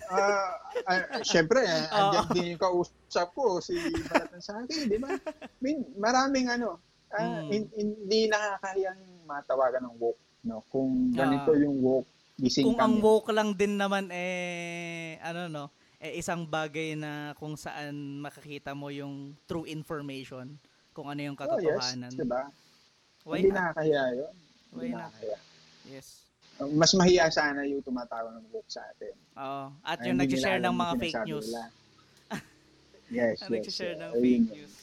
[0.08, 0.54] Ah,
[0.86, 1.98] ah, Siyempre, eh, Oo.
[2.14, 3.74] andyan din yung kausap ko, si
[4.04, 5.10] Balatan sa akin, di ba?
[5.10, 6.78] I mean, maraming ano,
[7.10, 7.46] ah, Mm.
[7.48, 10.22] hin- hindi nakakayang matawagan ng woke.
[10.42, 10.62] No?
[10.68, 11.58] Kung ganito Ah.
[11.58, 12.06] yung woke,
[12.36, 13.02] gising Kung ang kami.
[13.02, 15.64] woke lang din naman, eh, ano no,
[16.02, 20.58] eh, isang bagay na kung saan makakita mo yung true information,
[20.90, 22.10] kung ano yung Oh, yes, katotohanan.
[22.10, 22.42] di ba?
[23.22, 23.58] Why Hindi not?
[23.70, 24.32] nakakaya yun.
[24.68, 25.02] Why Hindi not?
[25.06, 25.38] nakakaya.
[25.86, 26.06] Yes.
[26.74, 29.14] Mas mahiya sana yung tumatawag ng woke sa atin.
[29.34, 29.64] Oo.
[29.80, 31.48] At Ay, yung nag-share ng mga fake news.
[33.08, 33.46] yes, yes.
[33.46, 34.74] nag-share ng Ayun fake news.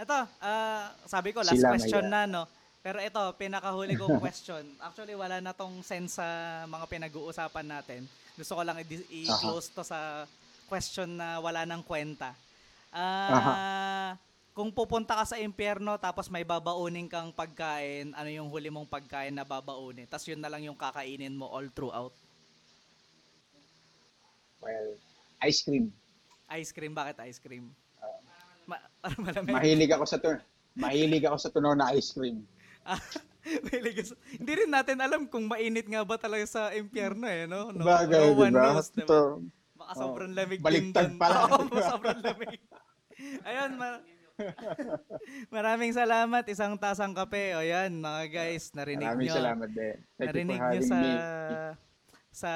[0.00, 2.26] Ito, ah, sabi ko, last Sila question mahiya.
[2.26, 2.42] na, no?
[2.80, 4.64] Pero ito, pinakahuli kong question.
[4.80, 6.26] Actually, wala na tong sense sa
[6.66, 8.02] mga pinag-uusapan natin.
[8.38, 10.26] Gusto ko lang i-close to sa
[10.70, 12.34] question na wala nang kwenta.
[12.90, 14.18] Ah,
[14.54, 19.34] kung pupunta ka sa impyerno tapos may babaunin kang pagkain, ano yung huli mong pagkain
[19.34, 20.06] na babaunin?
[20.10, 22.14] Tapos yun na lang yung kakainin mo all throughout.
[24.60, 24.98] Well,
[25.40, 25.94] ice cream.
[26.50, 27.70] Ice cream, bakit ice cream?
[28.02, 28.18] Ah.
[28.66, 28.86] Ma-
[29.24, 29.54] malamig.
[29.54, 30.38] Mahilig ako sa tun.
[30.74, 32.42] Mahilig ako sa tunaw na ice cream.
[34.36, 37.72] Hindi rin natin alam kung mainit nga ba talaga sa impyerno eh, no?
[37.72, 38.64] No, Bagay, no one diba?
[38.70, 39.06] knows, diba?
[39.06, 39.20] Ito,
[39.74, 41.20] Baka sobrang lamig baliktad din dun.
[41.20, 41.84] pala, Oo, diba?
[41.86, 42.60] sobrang lamig.
[43.42, 44.04] Ayun, ma-
[45.50, 46.44] maraming salamat.
[46.46, 47.52] Isang tasang kape.
[47.54, 49.36] O yan, mga guys, narinig maraming nyo.
[49.36, 49.96] salamat din.
[50.16, 51.12] Thank you narinig for nyo sa me.
[52.30, 52.52] sa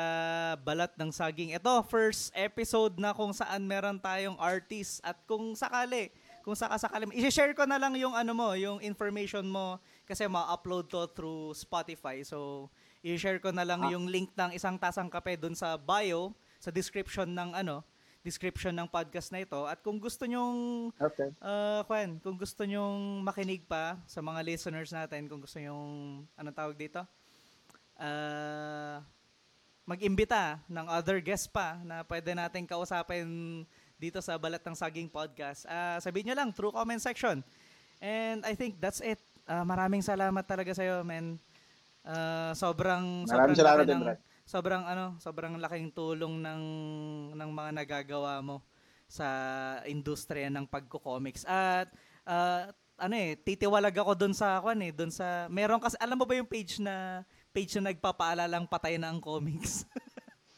[0.62, 1.51] balat ng saging.
[1.52, 6.09] Ito, first episode na kung saan meron tayong artist at kung sakali,
[6.40, 11.09] kung sakasakali, i-share ko na lang yung ano mo, yung information mo kasi ma-upload to
[11.12, 12.20] through Spotify.
[12.22, 12.68] So,
[13.01, 13.90] i-share ko na lang Ah.
[13.93, 17.85] yung link ng isang tasang kape dun sa bio, sa description ng ano,
[18.24, 19.68] description ng podcast na ito.
[19.68, 21.28] At kung gusto nyong Okay.
[21.44, 26.48] Uh, Juan, kung gusto nyong makinig pa sa mga listeners natin, kung gusto nyong, ano
[26.48, 27.05] tawag dito?
[28.01, 29.05] Uh,
[29.85, 33.28] mag-imbita ng other guests pa na pwede natin kausapin
[34.01, 35.68] dito sa Balat ng Saging Podcast.
[35.68, 37.44] Uh, sabihin nyo lang, through comment section.
[38.01, 39.20] And I think that's it.
[39.45, 41.37] Uh, maraming salamat talaga sa'yo, men.
[42.05, 44.21] Uh, sobrang, sobrang Maraming salamat laki din, ng, Brad.
[44.45, 46.62] sobrang ano, sobrang laking tulong ng
[47.33, 48.61] ng mga nagagawa mo
[49.09, 49.27] sa
[49.89, 51.49] industriya ng pagko-comics.
[51.49, 51.89] At
[52.29, 56.25] ah, ano eh, titiwalag ako doon sa kwan eh, doon sa meron kasi alam mo
[56.29, 59.87] ba yung page na page na nagpapaalalang patay na ang comics?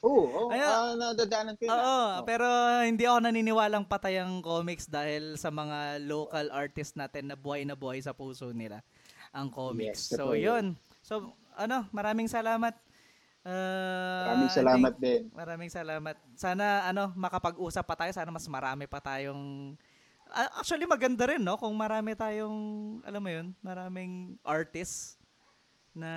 [0.04, 0.68] Oo, oh, Ayun.
[0.68, 1.72] ah, nadadaanan ko yun.
[1.72, 1.80] Oo.
[1.80, 2.10] Oh.
[2.28, 2.46] pero
[2.84, 7.72] hindi ako naniniwalang patay ang comics dahil sa mga local artists natin na buhay na
[7.74, 8.84] buhay sa puso nila
[9.32, 10.12] ang comics.
[10.12, 10.76] Yes, so, yun.
[11.00, 12.76] So, ano, maraming salamat.
[13.46, 15.22] Uh, Maraming salamat think- din.
[15.30, 16.16] Maraming salamat.
[16.34, 19.74] Sana ano, makapag-usap pa tayo, sana mas marami pa tayong
[20.26, 22.58] Ah, Actually maganda rin no kung marami tayong
[23.06, 25.14] alam mo 'yun, maraming artists
[25.96, 26.12] na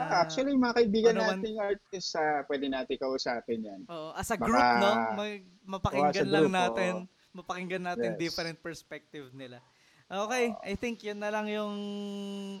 [0.00, 3.80] Ah, actually, mga kaibigan ano nating artists, ah, pwede natin kausapin yan.
[3.86, 4.90] Oo, as a Baka- group, no?
[5.14, 5.32] Mag,
[5.62, 6.92] mapakinggan Oo, a lang group, natin.
[7.30, 8.18] Mapakinggan natin Yes.
[8.18, 9.60] different perspective nila.
[10.08, 11.76] Okay, I think yun na lang yung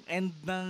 [0.04, 0.68] end ng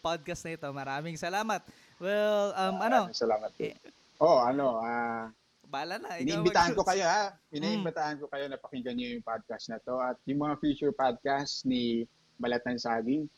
[0.00, 0.64] podcast na ito.
[0.66, 1.60] Maraming salamat.
[2.00, 3.50] Well, um, ano, Maraming Salamat.
[3.60, 3.76] Eh,
[4.16, 5.28] oh, ano, ah,
[5.64, 6.16] bala na.
[6.16, 7.36] iniimbitahan ko kayo ha.
[7.50, 11.68] Iniimbitahan ko kayo na pakinggan niyo yung podcast na to at yung mga future podcast
[11.68, 13.28] ni Balat ng Saging.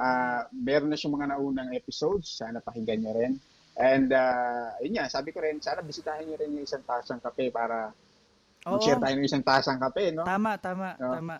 [0.00, 2.32] Ah, meron na siyang mga naunang episodes.
[2.32, 3.32] Sana pakinggan niyo rin.
[3.76, 7.52] And uh, yun nga, sabi ko rin, sana bisitahin niyo rin yung isang tasang kape
[7.52, 7.92] para
[8.64, 10.24] Oo, mag-share tayo ng isang tasang kape, no?
[10.24, 11.16] tama, tama, No?
[11.16, 11.36] tama.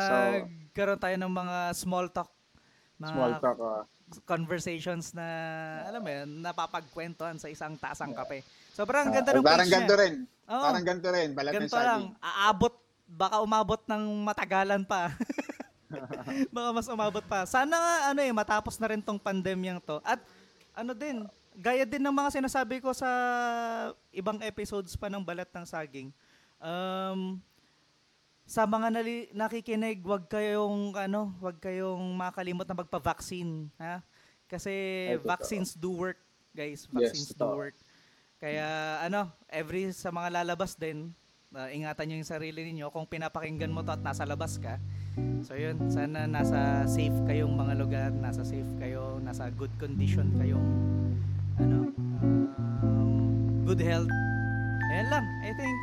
[0.00, 0.14] So,
[0.68, 2.30] Magkaroon tayo ng mga small talk.
[2.96, 3.58] Mga small talk.
[3.58, 3.84] oh.
[4.24, 5.24] conversations na,
[5.88, 8.44] alam mo yun, napapagkwentuhan sa isang tasang kape.
[8.72, 9.96] Sobrang Ah, ganda ng parang niya.
[9.96, 10.14] rin.
[10.48, 10.62] Oo.
[10.62, 11.28] Parang ganito rin.
[11.32, 12.72] Balat ng Ganito lang, aabot,
[13.08, 15.12] baka umabot ng matagalan pa.
[16.54, 17.44] baka mas umabot pa.
[17.44, 20.00] Sana nga, ano eh, matapos na rin tong pandemyang to.
[20.02, 20.20] At,
[20.72, 23.08] ano din, gaya din ng mga sinasabi ko sa
[24.12, 26.08] ibang episodes pa ng Balat ng Saging,
[26.62, 27.36] um,
[28.48, 34.02] sa mga nali- nakikinig, wag kayong, ano, wag kayong makalimot na magpa-vaccine, ha?
[34.50, 34.72] Kasi
[35.16, 36.20] Ay, vaccines do work,
[36.52, 36.84] guys.
[36.92, 37.56] Vaccines do totoo.
[37.56, 37.76] work.
[38.42, 41.14] Kaya ano, every sa mga lalabas din,
[41.54, 44.76] uh, ingatan nyo yung sarili ninyo kung pinapakinggan mo to at nasa labas ka.
[45.42, 50.64] So yun, sana nasa safe kayong mga lugar, nasa safe kayo, nasa good condition kayong
[51.60, 51.92] ano,
[52.80, 54.08] um, good health.
[54.94, 55.76] Ayan lang, I think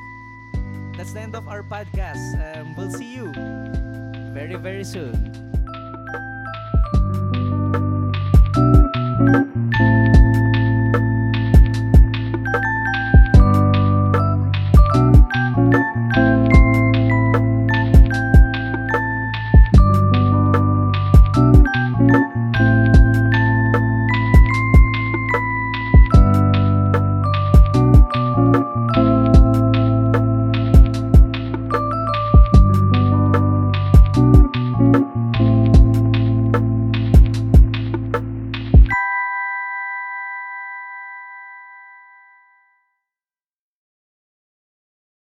[0.97, 2.21] that's the end of our podcast.
[2.39, 3.29] Um, we'll see you
[4.33, 5.13] very very soon.